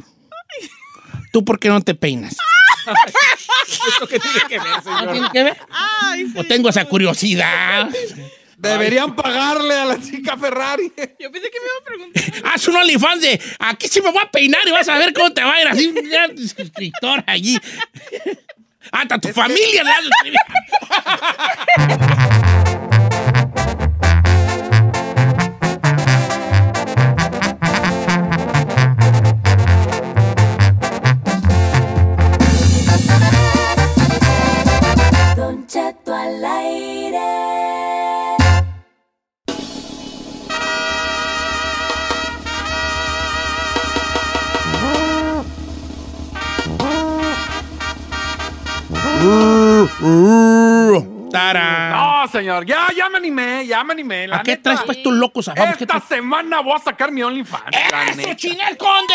¿Tú 1.31 1.45
por 1.45 1.57
qué 1.57 1.69
no 1.69 1.79
te 1.79 1.95
peinas? 1.95 2.35
¿Esto 3.87 4.05
qué 4.07 4.19
tiene 4.19 4.39
que 4.49 4.59
ver, 4.59 4.67
¿No 4.67 4.81
señor? 4.83 5.11
tiene 5.13 5.27
que 5.31 5.43
ver? 5.43 5.57
Ay, 5.71 6.25
sí. 6.27 6.33
¿O 6.37 6.43
tengo 6.43 6.67
esa 6.67 6.83
curiosidad? 6.83 7.89
Deberían 8.65 9.15
pagarle 9.15 9.73
a 9.75 9.85
la 9.85 10.01
chica 10.01 10.35
Ferrari. 10.37 10.91
Yo 11.19 11.31
pensé 11.31 11.49
que 11.51 11.59
me 11.59 11.65
iba 11.65 11.77
a 11.79 11.83
preguntar. 11.85 12.23
Haz 12.51 12.67
un 12.67 12.75
OnlyFans 12.75 13.21
de 13.21 13.39
aquí 13.59 13.87
sí 13.87 14.01
me 14.01 14.11
voy 14.11 14.21
a 14.23 14.31
peinar 14.31 14.61
y 14.65 14.71
vas 14.71 14.89
a 14.89 14.97
ver 14.97 15.13
cómo 15.13 15.31
te 15.31 15.43
va 15.43 15.53
a 15.53 15.61
ir 15.61 15.67
así. 15.67 15.93
ya, 16.11 16.27
suscriptor 16.35 17.23
allí. 17.27 17.57
Hasta 18.91 19.19
tu 19.19 19.29
familia 19.29 19.83
le 19.83 19.89
has. 19.89 20.05
Don 35.35 35.67
Cheto 35.67 36.15
al 36.15 36.45
aire. 36.45 36.74
Tarán. 51.31 51.91
No, 51.91 52.27
señor, 52.31 52.65
ya, 52.65 52.87
ya 52.95 53.09
me 53.09 53.17
animé, 53.17 53.67
ya 53.67 53.83
me 53.83 53.91
animé. 53.93 54.25
La 54.27 54.37
¿A 54.37 54.43
qué 54.43 54.51
neta. 54.51 54.63
traes 54.63 54.79
pues 54.85 55.03
tus 55.03 55.13
locos 55.13 55.47
Esta 55.49 55.75
traes? 55.85 56.03
semana 56.07 56.61
voy 56.61 56.73
a 56.75 56.79
sacar 56.79 57.11
mi 57.11 57.23
OnlyFans. 57.23 57.65
¡Eso, 57.71 58.15
neta. 58.15 58.35
Chinel 58.37 58.77
Conde! 58.77 59.13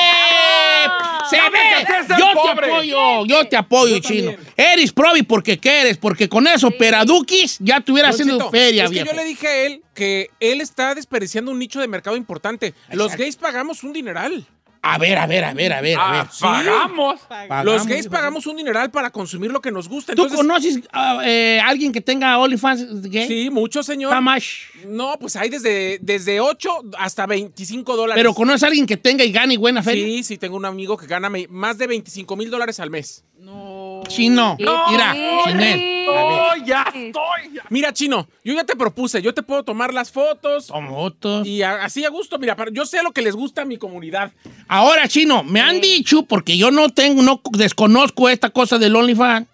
¡Se 1.30 1.36
Dame 1.38 1.58
que 1.86 2.02
ve! 2.02 2.18
Yo 2.18 2.26
te 2.42 2.50
apoyo, 2.66 3.26
yo 3.26 3.48
te 3.48 3.56
apoyo, 3.56 3.98
Chino. 4.00 4.32
Eres 4.56 4.92
probi 4.92 5.22
porque 5.22 5.58
quieres, 5.58 5.96
porque 5.96 6.28
con 6.28 6.46
eso, 6.46 6.70
Peraduquis, 6.70 7.56
ya 7.60 7.80
tuviera 7.80 8.08
Don 8.08 8.14
haciendo 8.14 8.36
Cheto, 8.38 8.50
feria, 8.50 8.84
es 8.84 8.90
que 8.90 8.94
viejo. 8.96 9.10
yo 9.10 9.16
le 9.16 9.24
dije 9.24 9.46
a 9.46 9.56
él 9.62 9.82
que 9.94 10.28
él 10.40 10.60
está 10.60 10.94
desperdiciando 10.94 11.50
un 11.50 11.58
nicho 11.58 11.80
de 11.80 11.88
mercado 11.88 12.16
importante. 12.16 12.74
Los 12.90 13.16
gays 13.16 13.36
pagamos 13.36 13.82
un 13.82 13.92
dineral. 13.94 14.46
A 14.82 14.96
ver, 14.96 15.18
a 15.18 15.26
ver, 15.26 15.44
a 15.44 15.52
ver, 15.52 15.72
a 15.72 15.80
ver, 15.82 15.98
a 15.98 16.10
ver. 16.10 16.20
Ah, 16.22 16.30
pagamos. 16.40 17.20
Pagamos, 17.20 17.64
Los 17.64 17.86
gays 17.86 18.08
pagamos 18.08 18.46
un 18.46 18.56
dineral 18.56 18.90
para 18.90 19.10
consumir 19.10 19.50
lo 19.50 19.60
que 19.60 19.70
nos 19.70 19.88
gusta. 19.88 20.14
¿Tú 20.14 20.22
Entonces, 20.22 20.38
conoces 20.38 20.80
a 20.90 21.20
eh, 21.24 21.60
alguien 21.60 21.92
que 21.92 22.00
tenga 22.00 22.38
OnlyFans 22.38 23.02
gay? 23.10 23.28
Sí, 23.28 23.50
mucho, 23.50 23.82
señor. 23.82 24.18
Much? 24.22 24.44
No, 24.86 25.18
pues 25.20 25.36
hay 25.36 25.50
desde, 25.50 25.98
desde 26.00 26.40
8 26.40 26.70
hasta 26.98 27.26
25 27.26 27.94
dólares. 27.94 28.18
Pero 28.18 28.32
conoces 28.32 28.62
a 28.62 28.68
alguien 28.68 28.86
que 28.86 28.96
tenga 28.96 29.22
y 29.22 29.32
gane 29.32 29.54
y 29.54 29.56
buena 29.58 29.82
feria. 29.82 30.04
Sí, 30.04 30.24
sí, 30.24 30.38
tengo 30.38 30.56
un 30.56 30.64
amigo 30.64 30.96
que 30.96 31.06
gana 31.06 31.30
más 31.50 31.76
de 31.76 31.86
25 31.86 32.34
mil 32.36 32.50
dólares 32.50 32.80
al 32.80 32.90
mes. 32.90 33.24
No. 33.38 33.79
Chino. 34.10 34.56
No, 34.58 34.90
Mira. 34.90 35.14
Chinel. 35.44 36.06
Oh, 36.08 36.52
ya 36.66 36.82
estoy. 36.92 37.54
ya. 37.54 37.62
Mira, 37.70 37.92
Chino, 37.92 38.28
yo 38.44 38.54
ya 38.54 38.64
te 38.64 38.74
propuse, 38.74 39.22
yo 39.22 39.32
te 39.32 39.42
puedo 39.42 39.62
tomar 39.62 39.94
las 39.94 40.10
fotos 40.10 40.66
fotos. 40.68 41.46
y 41.46 41.62
a- 41.62 41.84
así 41.84 42.04
a 42.04 42.08
gusto. 42.10 42.38
Mira, 42.38 42.56
para- 42.56 42.72
yo 42.72 42.84
sé 42.84 43.02
lo 43.02 43.12
que 43.12 43.22
les 43.22 43.36
gusta 43.36 43.62
a 43.62 43.64
mi 43.64 43.76
comunidad. 43.78 44.32
Ahora, 44.66 45.06
Chino, 45.08 45.44
me 45.44 45.60
han 45.60 45.80
dicho, 45.80 46.24
porque 46.24 46.56
yo 46.58 46.70
no 46.70 46.88
tengo, 46.88 47.22
no 47.22 47.40
desconozco 47.52 48.28
esta 48.28 48.50
cosa 48.50 48.78
del 48.78 48.96
OnlyFans, 48.96 49.46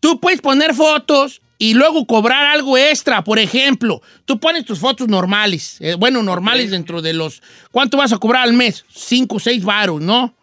tú 0.00 0.18
puedes 0.20 0.40
poner 0.40 0.74
fotos 0.74 1.40
y 1.58 1.74
luego 1.74 2.06
cobrar 2.06 2.46
algo 2.46 2.76
extra. 2.76 3.22
Por 3.22 3.38
ejemplo, 3.38 4.02
tú 4.24 4.38
pones 4.40 4.64
tus 4.64 4.80
fotos 4.80 5.06
normales, 5.08 5.76
eh, 5.80 5.94
bueno, 5.94 6.22
normales 6.22 6.70
dentro 6.72 7.02
de 7.02 7.12
los... 7.12 7.40
¿Cuánto 7.70 7.96
vas 7.96 8.12
a 8.12 8.18
cobrar 8.18 8.42
al 8.42 8.52
mes? 8.52 8.84
Cinco 8.92 9.36
o 9.36 9.40
seis 9.40 9.64
varos, 9.64 10.00
¿no? 10.00 10.34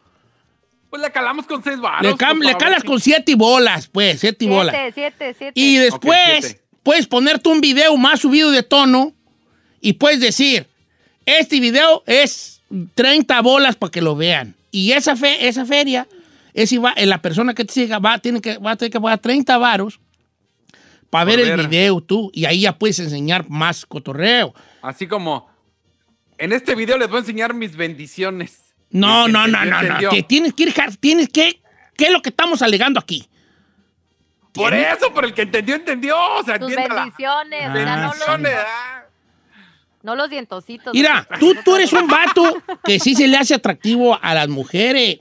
Pues 0.96 1.08
le 1.08 1.12
calamos 1.12 1.46
con 1.46 1.62
seis 1.62 1.78
baros. 1.78 2.04
le, 2.10 2.14
cam- 2.18 2.42
le 2.42 2.56
calas 2.56 2.82
con 2.82 3.02
siete 3.02 3.34
y 3.34 3.36
bolas, 3.36 3.88
pues, 3.88 4.22
siete 4.22 4.46
y 4.46 4.48
bolas. 4.48 4.74
Siete, 4.74 4.94
siete, 4.94 5.36
siete. 5.38 5.52
Y 5.54 5.76
después 5.76 6.18
siete. 6.40 6.62
puedes 6.84 7.06
ponerte 7.06 7.50
un 7.50 7.60
video 7.60 7.98
más 7.98 8.22
subido 8.22 8.50
de 8.50 8.64
tono 8.64 9.12
y 9.82 9.92
puedes 9.94 10.22
decir, 10.22 10.70
este 11.26 11.60
video 11.60 12.02
es 12.08 12.62
30 12.94 13.42
bolas 13.42 13.76
para 13.76 13.92
que 13.92 14.02
lo 14.02 14.16
vean. 14.16 14.56
Y 14.72 14.94
esa, 14.94 15.18
fe, 15.18 15.50
esa 15.50 15.66
feria, 15.66 16.08
es 16.54 16.72
iba, 16.72 16.94
eh, 16.94 17.06
la 17.06 17.22
persona 17.22 17.54
que 17.54 17.66
te 17.66 17.74
siga 17.74 18.00
va, 18.00 18.18
tiene 18.20 18.40
que, 18.40 18.58
va 18.58 18.72
a 18.72 18.76
tener 18.78 18.90
que 18.94 19.02
pagar 19.02 19.20
30 19.20 19.58
varos 19.58 20.00
para 21.10 21.26
ver, 21.26 21.40
Por 21.40 21.48
el 21.50 21.58
ver. 21.58 21.68
video 21.68 22.00
tú. 22.00 22.32
Y 22.34 22.46
ahí 22.46 22.62
ya 22.62 22.78
puedes 22.78 23.00
enseñar 23.00 23.50
más 23.50 23.86
cotorreo. 23.86 24.54
Así 24.82 25.08
como, 25.08 25.50
en 26.38 26.54
este 26.54 26.74
video 26.74 26.98
les 26.98 27.10
voy 27.10 27.18
a 27.18 27.20
enseñar 27.20 27.54
mis 27.54 27.76
bendiciones. 27.76 28.65
No, 28.92 29.26
El 29.26 29.26
que 29.28 29.32
no, 29.34 29.48
no, 29.48 29.66
no, 29.66 29.82
no. 30.02 30.10
Que 30.10 30.24
tienes 30.24 30.54
que 30.54 30.64
ir, 30.64 30.74
tienes 31.00 31.30
que... 31.30 31.62
¿Qué 31.98 32.06
es 32.06 32.12
lo 32.12 32.22
que 32.22 32.30
estamos 32.30 32.62
alegando 32.62 33.00
aquí? 33.00 33.28
Por 34.54 34.72
¿Tienes? 34.72 34.98
eso, 34.98 35.14
por 35.14 35.26
el 35.26 35.34
que 35.34 35.44
entendió, 35.44 35.76
entendió. 35.76 36.18
O 36.18 36.44
sea, 36.44 36.58
Tus 36.58 36.74
bendiciones, 36.74 37.62
Ah, 37.64 37.72
o 37.72 37.76
sea, 37.76 37.96
no 37.96 38.08
los, 38.08 38.20
Bendiciones, 38.28 38.54
ah. 38.66 39.04
no 40.02 40.16
los 40.16 40.30
dientositos. 40.30 40.94
Mira, 40.94 41.28
tú, 41.40 41.56
tú 41.64 41.76
eres 41.76 41.92
un 41.94 42.08
vato 42.08 42.62
que 42.84 43.00
sí 43.00 43.16
se 43.16 43.28
le 43.28 43.38
hace 43.38 43.56
atractivo 43.56 44.18
a 44.22 44.34
las 44.34 44.48
mujeres. 44.48 45.20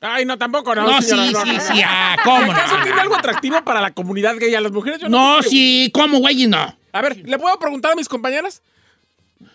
Ay, 0.00 0.24
no, 0.24 0.38
tampoco, 0.38 0.74
no. 0.74 0.82
No, 0.86 1.02
señora, 1.02 1.26
sí, 1.26 1.32
no, 1.32 1.44
sí, 1.44 1.52
no. 1.54 1.74
sí, 1.74 1.82
ah, 1.84 2.16
¿cómo 2.24 2.52
¿Acaso 2.52 2.78
no? 2.78 2.84
tiene 2.84 3.00
algo 3.00 3.16
atractivo 3.16 3.62
para 3.64 3.80
la 3.80 3.90
comunidad 3.92 4.36
gay? 4.38 4.54
A 4.54 4.60
las 4.60 4.72
mujeres 4.72 5.00
yo 5.00 5.08
no. 5.08 5.36
No, 5.36 5.42
sí, 5.42 5.90
¿cómo, 5.92 6.18
güey? 6.18 6.46
No. 6.46 6.76
A 6.92 7.00
ver, 7.00 7.16
¿le 7.28 7.38
puedo 7.38 7.58
preguntar 7.58 7.92
a 7.92 7.94
mis 7.96 8.08
compañeras? 8.08 8.62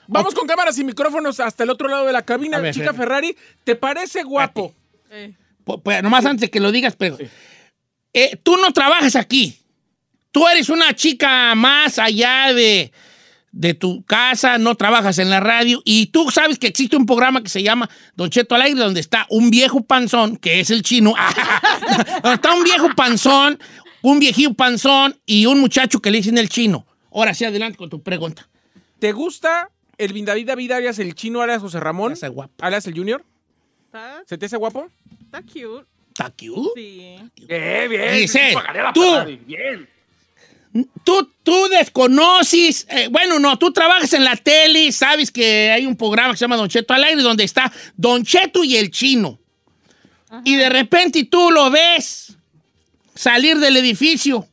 Vamos 0.08 0.34
con 0.34 0.48
cámaras 0.48 0.78
y 0.80 0.84
micrófonos 0.84 1.40
hasta 1.40 1.64
el 1.64 1.70
otro 1.70 1.88
lado 1.88 2.06
de 2.06 2.14
la 2.14 2.22
cabina. 2.24 2.60
Ver, 2.60 2.74
Chica 2.74 2.92
Fer- 2.94 2.98
Ferrari, 2.98 3.36
¿te 3.64 3.76
parece 3.76 4.24
guapo? 4.24 4.74
Eh, 5.12 5.34
Pues, 5.64 5.80
pues, 5.84 6.04
nomás 6.04 6.26
antes 6.26 6.42
de 6.42 6.50
que 6.52 6.60
lo 6.60 6.72
digas, 6.72 6.96
pero. 6.98 7.18
eh, 8.14 8.38
tú 8.44 8.58
no 8.58 8.72
trabajas 8.74 9.16
aquí. 9.16 9.58
Tú 10.32 10.48
eres 10.48 10.70
una 10.70 10.94
chica 10.96 11.54
más 11.56 12.00
allá 12.00 12.54
de, 12.54 12.92
de 13.52 13.74
tu 13.76 14.04
casa, 14.04 14.58
no 14.58 14.76
trabajas 14.76 15.20
en 15.20 15.30
la 15.30 15.40
radio. 15.40 15.82
Y 15.86 16.08
tú 16.08 16.32
sabes 16.32 16.58
que 16.58 16.68
existe 16.68 16.96
un 16.96 17.06
programa 17.06 17.44
que 17.44 17.50
se 17.50 17.62
llama 17.62 17.90
Don 18.16 18.30
Cheto 18.30 18.56
al 18.56 18.64
aire, 18.64 18.80
donde 18.80 19.00
está 19.00 19.26
un 19.30 19.50
viejo 19.52 19.82
panzón, 19.84 20.38
que 20.38 20.60
es 20.60 20.70
el 20.72 20.82
chino. 20.82 21.14
donde 22.24 22.36
está 22.36 22.54
un 22.54 22.64
viejo 22.64 22.90
panzón, 22.96 23.60
un 24.02 24.20
viejillo 24.20 24.54
panzón 24.54 25.20
y 25.26 25.46
un 25.46 25.60
muchacho 25.60 26.00
que 26.02 26.10
le 26.12 26.18
dicen 26.18 26.38
el 26.38 26.50
chino. 26.50 26.86
Ahora 27.12 27.34
sí, 27.36 27.46
adelante 27.46 27.78
con 27.78 27.90
tu 27.90 28.02
pregunta. 28.02 28.50
¿Te 29.04 29.12
gusta 29.12 29.70
el 29.98 30.24
David 30.24 30.48
David 30.48 30.72
alias 30.72 30.98
el 30.98 31.14
chino 31.14 31.42
alias 31.42 31.62
José 31.62 31.78
Ramón? 31.82 32.14
Está 32.14 32.30
guapo. 32.30 32.54
Alias 32.62 32.88
el 32.88 32.94
Junior. 32.94 33.22
está, 33.88 34.24
¿Se 34.26 34.38
te 34.38 34.46
hace 34.46 34.56
guapo? 34.56 34.90
está 35.26 35.42
cute. 35.42 35.86
Está 36.08 36.30
cute. 36.30 36.72
Sí. 36.74 37.20
Bien, 37.46 37.90
bien. 37.90 38.16
Dice, 38.16 38.54
tú. 38.94 39.04
Bien. 39.46 39.90
Tú, 41.04 41.30
tú 41.44 41.68
desconoces, 41.68 42.88
eh, 42.90 43.10
bueno, 43.12 43.40
no, 43.40 43.60
tú 43.60 43.74
trabajas 43.74 44.14
en 44.14 44.24
la 44.24 44.38
tele, 44.38 44.90
sabes 44.94 45.30
que 45.30 45.70
hay 45.70 45.86
un 45.86 45.98
programa 45.98 46.32
que 46.32 46.38
se 46.38 46.46
llama 46.46 46.56
Don 46.56 46.70
Cheto 46.70 46.94
al 46.94 47.04
aire 47.04 47.22
donde 47.22 47.44
está 47.44 47.74
Don 47.98 48.24
Cheto 48.24 48.64
y 48.64 48.78
el 48.78 48.90
chino. 48.90 49.38
Y 50.46 50.56
de 50.56 50.70
repente 50.70 51.26
tú 51.26 51.52
lo 51.52 51.70
ves 51.70 52.38
salir 53.14 53.60
del 53.60 53.76
edificio. 53.76 54.48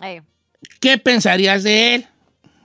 Ey. 0.00 0.22
¿Qué 0.80 0.96
pensarías 0.96 1.62
de 1.64 1.96
él? 1.96 2.08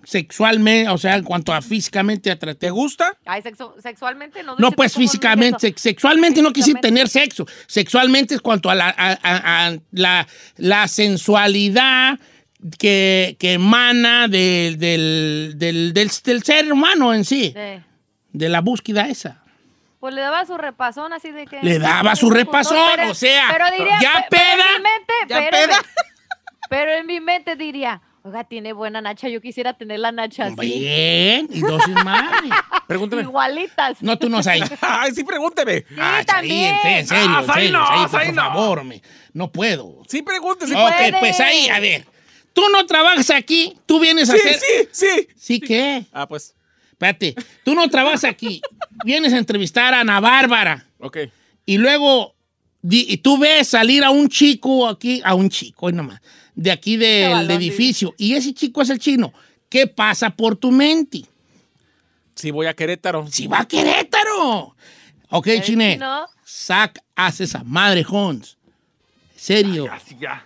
Sexualmente, 0.10 0.90
o 0.90 0.98
sea, 0.98 1.16
en 1.18 1.24
cuanto 1.26 1.54
a 1.54 1.62
físicamente 1.62 2.34
¿Te 2.38 2.70
gusta? 2.70 3.18
Ay, 3.26 3.42
sexu- 3.42 3.74
sexualmente 3.82 4.42
no. 4.42 4.56
No, 4.58 4.72
pues 4.72 4.96
físicamente, 4.96 5.74
sexualmente 5.76 6.42
no 6.42 6.52
Físicamente. 6.52 6.88
tener 6.88 7.10
sexo. 7.10 7.46
Sexualmente 7.66 8.34
es 8.36 8.40
cuanto 8.42 8.70
a 8.70 8.76
la, 8.76 8.88
a- 8.88 9.20
a- 9.22 9.68
a 9.68 9.78
la, 9.92 10.26
la 10.56 10.88
sensualidad 10.88 12.20
que, 12.80 13.36
que 13.38 13.54
emana 13.54 14.30
del, 14.30 14.80
del, 14.80 15.56
del, 15.58 15.94
ser 16.42 16.72
humano 16.72 17.14
en 17.14 17.26
sí, 17.26 17.54
Sí. 17.54 17.84
de 18.32 18.48
la 18.50 18.62
búsqueda 18.62 19.10
esa. 19.10 19.44
Pues 20.00 20.14
le 20.14 20.22
daba 20.22 20.46
su 20.46 20.58
repasón 20.58 21.12
así 21.12 21.32
de 21.32 21.46
que. 21.48 21.60
Le 21.62 21.80
daba 21.80 22.16
su 22.16 22.30
repasón, 22.30 22.78
Pero- 22.96 23.12
o 23.12 23.14
sea, 23.14 23.48
pero 23.52 23.66
diría, 23.78 24.00
ya 24.02 24.26
pero 24.30 24.42
peda. 24.42 24.66
en 24.78 24.84
mi 24.84 24.90
mente. 24.90 25.76
Pero 26.70 26.92
en 26.94 27.06
mi 27.06 27.20
mente 27.22 27.56
diría, 27.56 28.02
oiga, 28.28 28.44
tiene 28.44 28.74
buena 28.74 29.02
nacha, 29.02 29.28
yo 29.30 29.42
quisiera 29.42 29.74
tener 29.78 30.00
la 30.00 30.12
nacha 30.12 30.46
así. 30.46 30.56
Bien, 30.60 31.48
y 31.52 31.60
dosis 31.62 31.96
más. 32.04 32.32
Pregúntame. 32.88 33.24
Igualitas. 33.24 34.02
No, 34.02 34.18
tú 34.18 34.30
no 34.30 34.42
sabes. 34.44 34.70
Ay, 34.82 35.14
sí, 35.14 35.24
pregúnteme. 35.24 35.80
Sí, 35.80 35.96
Ah, 36.00 36.22
también. 36.26 36.76
En 36.84 37.08
serio, 37.08 37.24
Ah, 37.28 37.42
en 37.46 37.54
serio, 37.54 37.72
no, 37.72 37.86
por 38.10 38.34
no. 38.36 38.42
favor, 38.44 38.84
me- 38.84 39.02
no 39.34 39.52
puedo. 39.52 40.04
Sí, 40.08 40.22
pregúnteme. 40.22 40.76
ok, 40.76 40.92
puede. 40.98 41.20
pues 41.20 41.40
ahí, 41.40 41.70
a 41.70 41.80
ver. 41.80 42.06
Tú 42.54 42.64
no 42.72 42.86
trabajas 42.86 43.30
aquí, 43.30 43.78
tú 43.86 44.00
vienes 44.00 44.30
a 44.30 44.34
Sí, 44.34 44.40
hacer... 44.40 44.60
sí, 44.60 44.88
sí. 44.92 45.28
¿Sí 45.38 45.60
qué? 45.60 46.06
Ah, 46.12 46.28
pues, 46.28 46.54
Espérate, 46.92 47.36
tú 47.64 47.76
no 47.76 47.88
trabajas 47.90 48.24
aquí, 48.24 48.60
vienes 49.06 49.32
a 49.32 49.38
entrevistar 49.38 49.94
a 49.94 50.00
Ana 50.00 50.20
Bárbara 50.20 50.88
ok. 50.98 51.18
y 51.64 51.78
luego 51.78 52.34
y 52.90 53.18
tú 53.18 53.38
ves 53.38 53.68
salir 53.68 54.04
a 54.04 54.10
un 54.10 54.28
chico 54.30 54.88
aquí, 54.88 55.22
a 55.24 55.36
un 55.36 55.48
chico, 55.50 55.86
hoy 55.86 55.94
nomás, 55.94 56.20
de 56.58 56.72
aquí 56.72 56.98
del 56.98 57.50
edificio 57.52 58.14
y 58.18 58.34
ese 58.34 58.54
chico 58.54 58.82
es 58.82 58.90
el 58.90 59.00
chino. 59.00 59.32
¿Qué 59.70 59.86
pasa 59.88 60.30
por 60.32 60.56
tu 60.56 60.72
mente? 60.72 61.24
Si 62.36 62.52
voy 62.52 62.66
a 62.68 62.74
Querétaro. 62.74 63.28
Si 63.32 63.48
va 63.48 63.60
a 63.62 63.68
Querétaro. 63.68 64.76
Ok, 65.30 65.48
El 65.48 65.62
chine. 65.64 65.94
chino 65.94 66.26
Sac, 66.44 67.00
haz 67.16 67.42
esa 67.42 67.64
madre, 67.64 68.04
Jones. 68.04 68.58
Serio. 69.36 69.86
Ya, 69.86 70.00
sí, 70.00 70.18
ya. 70.20 70.44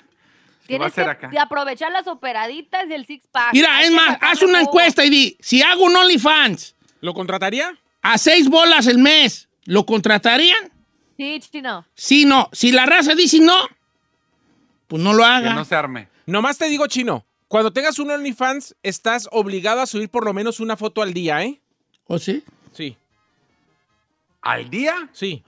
¿Qué 0.67 0.77
va 0.77 0.87
a 0.87 0.89
Tienes 0.89 1.07
hacer 1.09 1.17
que 1.19 1.27
acá? 1.27 1.41
aprovechar 1.43 1.91
las 1.91 2.07
operaditas 2.07 2.85
y 2.89 2.93
el 2.93 3.05
six 3.05 3.25
pack. 3.31 3.53
Mira, 3.53 3.75
Hay 3.77 3.85
es 3.87 3.91
más, 3.91 4.17
haz 4.21 4.41
una 4.41 4.59
todo. 4.59 4.69
encuesta 4.69 5.05
y 5.05 5.09
di, 5.09 5.37
si 5.39 5.61
hago 5.61 5.83
un 5.85 5.95
OnlyFans 5.95 6.75
¿Lo 7.01 7.13
contrataría? 7.13 7.77
a 8.01 8.17
seis 8.17 8.49
bolas 8.49 8.87
el 8.87 8.97
mes, 8.97 9.47
¿lo 9.65 9.85
contratarían? 9.85 10.71
Sí, 11.17 11.39
chino. 11.51 11.85
Sí, 11.93 12.25
no. 12.25 12.49
Si 12.51 12.71
la 12.71 12.85
raza 12.85 13.13
dice 13.15 13.39
no, 13.39 13.55
pues 14.91 15.01
no 15.01 15.13
lo 15.13 15.19
Que 15.23 15.29
haga. 15.29 15.53
no 15.53 15.63
se 15.63 15.73
arme. 15.73 16.09
Nomás 16.25 16.57
te 16.57 16.65
digo, 16.67 16.85
chino. 16.87 17.25
Cuando 17.47 17.71
tengas 17.71 17.97
un 17.97 18.11
OnlyFans, 18.11 18.75
estás 18.83 19.29
obligado 19.31 19.79
a 19.79 19.85
subir 19.85 20.09
por 20.09 20.25
lo 20.25 20.33
menos 20.33 20.59
una 20.59 20.75
foto 20.75 21.01
al 21.01 21.13
día, 21.13 21.41
¿eh? 21.43 21.61
¿O 22.07 22.19
sí? 22.19 22.43
Sí, 22.73 22.97
¿Al 24.41 24.69
día? 24.69 25.09
sí. 25.13 25.43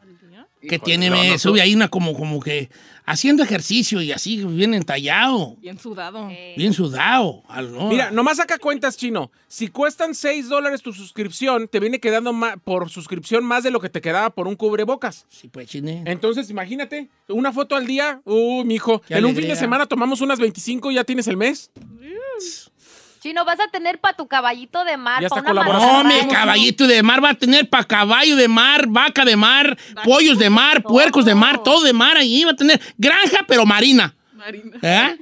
Que 0.67 0.75
Híjole, 0.75 0.85
tiene, 0.85 1.09
no, 1.09 1.17
me 1.17 1.27
no, 1.29 1.37
sube 1.37 1.59
tú- 1.59 1.63
ahí 1.63 1.75
una 1.75 1.89
como, 1.89 2.13
como 2.13 2.39
que 2.39 2.69
haciendo 3.05 3.43
ejercicio 3.43 4.01
y 4.01 4.13
así, 4.13 4.43
bien 4.45 4.73
entallado, 4.73 5.57
Bien 5.59 5.77
sudado. 5.77 6.29
Eh, 6.29 6.53
bien 6.55 6.71
sudado. 6.73 7.43
al- 7.49 7.73
no. 7.73 7.89
Mira, 7.89 8.11
nomás 8.11 8.37
saca 8.37 8.57
cuentas, 8.57 8.95
chino. 8.95 9.29
Si 9.49 9.67
cuestan 9.67 10.15
6 10.15 10.47
dólares 10.47 10.81
tu 10.81 10.93
suscripción, 10.93 11.67
te 11.67 11.81
viene 11.81 11.99
quedando 11.99 12.33
por 12.63 12.89
suscripción 12.89 13.43
más 13.43 13.63
de 13.63 13.71
lo 13.71 13.81
que 13.81 13.89
te 13.89 13.99
quedaba 13.99 14.29
por 14.29 14.47
un 14.47 14.55
cubrebocas. 14.55 15.25
Sí, 15.29 15.49
pues, 15.49 15.67
chine. 15.67 16.01
Entonces, 16.05 16.49
imagínate, 16.49 17.09
una 17.27 17.51
foto 17.51 17.75
al 17.75 17.85
día. 17.85 18.21
Uh, 18.23 18.63
mijo. 18.63 19.01
Qué 19.01 19.15
En 19.15 19.25
un 19.25 19.35
fin 19.35 19.47
de 19.49 19.55
semana 19.57 19.85
tomamos 19.85 20.21
unas 20.21 20.39
25 20.39 20.91
y 20.91 20.95
ya 20.95 21.03
tienes 21.03 21.27
el 21.27 21.35
mes. 21.35 21.71
Chino, 23.23 23.45
vas 23.45 23.57
a 23.61 23.69
tener 23.69 23.99
para 23.99 24.17
tu 24.17 24.27
caballito 24.27 24.83
de 24.83 24.97
mar. 24.97 25.21
Ya 25.21 25.27
está 25.27 25.39
una 25.39 25.47
colaborando. 25.47 26.03
No, 26.03 26.03
mi 26.03 26.27
caballito 26.27 26.85
de 26.85 27.01
mar 27.01 27.23
va 27.23 27.29
a 27.29 27.33
tener 27.33 27.69
para 27.69 27.85
caballo 27.85 28.35
de 28.35 28.49
mar, 28.49 28.85
vaca 28.89 29.23
de 29.23 29.37
mar, 29.37 29.77
pollos 30.03 30.37
de 30.37 30.49
mar, 30.49 30.83
puercos 30.83 31.23
de 31.23 31.33
mar, 31.33 31.63
todo 31.63 31.85
de 31.85 31.93
mar 31.93 32.17
ahí. 32.17 32.43
Va 32.43 32.51
a 32.51 32.55
tener 32.57 32.81
granja, 32.97 33.45
pero 33.47 33.65
marina. 33.65 34.13
Marina. 34.33 34.77
¿Eh? 34.81 35.17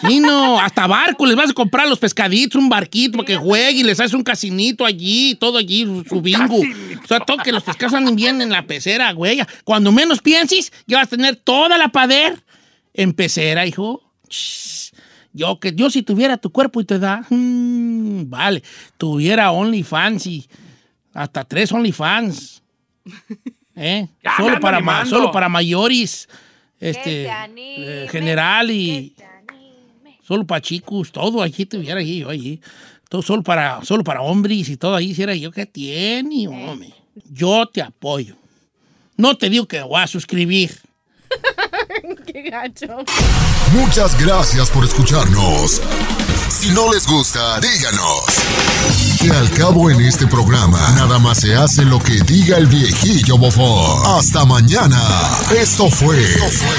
Sí, 0.00 0.18
no, 0.18 0.58
hasta 0.58 0.86
barco, 0.86 1.26
les 1.26 1.36
vas 1.36 1.50
a 1.50 1.52
comprar 1.52 1.86
los 1.86 1.98
pescaditos, 1.98 2.58
un 2.58 2.70
barquito 2.70 3.18
para 3.18 3.26
que 3.26 3.36
juegue 3.36 3.80
y 3.80 3.82
les 3.82 4.00
haces 4.00 4.14
un 4.14 4.22
casinito 4.22 4.86
allí, 4.86 5.34
todo 5.34 5.58
allí, 5.58 5.84
su, 5.84 6.04
su 6.08 6.22
bingo. 6.22 6.56
O 6.56 7.06
sea, 7.06 7.20
todo 7.20 7.36
que 7.36 7.52
los 7.52 7.64
pescados 7.64 7.92
anden 7.92 8.16
bien 8.16 8.40
en 8.40 8.48
la 8.48 8.62
pecera, 8.62 9.12
güey. 9.12 9.42
Cuando 9.62 9.92
menos 9.92 10.22
pienses, 10.22 10.72
ya 10.86 10.96
vas 10.96 11.08
a 11.08 11.10
tener 11.10 11.36
toda 11.36 11.76
la 11.76 11.88
pader 11.88 12.42
en 12.94 13.12
pecera, 13.12 13.66
hijo. 13.66 14.02
Shh. 14.30 14.86
Yo, 15.36 15.60
que 15.60 15.74
yo 15.74 15.90
si 15.90 16.02
tuviera 16.02 16.38
tu 16.38 16.50
cuerpo 16.50 16.80
y 16.80 16.84
te 16.84 16.98
da, 16.98 17.26
mm, 17.28 18.30
vale, 18.30 18.62
tuviera 18.96 19.50
OnlyFans 19.52 20.26
y 20.26 20.48
hasta 21.12 21.44
tres 21.44 21.70
OnlyFans. 21.72 22.62
¿Eh? 23.76 24.08
Solo 24.38 24.58
para, 24.58 24.80
ma- 24.80 25.04
solo 25.04 25.30
para 25.30 25.50
mayores, 25.50 26.26
este, 26.80 27.30
anime, 27.30 27.74
eh, 28.04 28.08
general 28.10 28.70
y... 28.70 29.10
que. 29.10 29.26
Solo 30.22 30.44
para 30.46 30.60
chicos, 30.62 31.12
todo 31.12 31.42
allí 31.42 31.66
tuviera 31.66 32.00
allí, 32.00 32.20
yo 32.20 32.30
allí. 32.30 32.60
Todo 33.08 33.22
solo 33.22 33.42
para, 33.42 33.84
solo 33.84 34.02
para 34.02 34.22
hombres 34.22 34.68
y 34.68 34.76
todo 34.76 34.96
ahí 34.96 35.10
hiciera 35.10 35.34
yo. 35.36 35.52
¿Qué 35.52 35.66
tiene, 35.66 36.48
hombre? 36.48 36.92
Yo 37.30 37.66
te 37.66 37.80
apoyo. 37.82 38.34
No 39.16 39.36
te 39.36 39.48
digo 39.50 39.68
que 39.68 39.80
voy 39.82 40.00
a 40.00 40.06
suscribir. 40.08 40.72
Muchas 43.72 44.18
gracias 44.18 44.68
por 44.70 44.84
escucharnos. 44.84 45.80
Si 46.50 46.70
no 46.70 46.92
les 46.92 47.06
gusta, 47.06 47.60
díganos. 47.60 48.24
Que 49.18 49.30
al 49.30 49.50
cabo 49.50 49.90
en 49.90 50.00
este 50.02 50.26
programa, 50.26 50.78
nada 50.96 51.18
más 51.18 51.38
se 51.38 51.56
hace 51.56 51.84
lo 51.84 51.98
que 51.98 52.20
diga 52.20 52.58
el 52.58 52.66
viejillo 52.66 53.38
bofón. 53.38 54.18
Hasta 54.18 54.44
mañana. 54.44 55.00
Esto 55.56 55.90
fue 55.90 56.18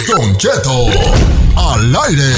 Don 0.07 0.37
Cheto 0.37 0.85
al 1.55 1.95
aire. 2.07 2.33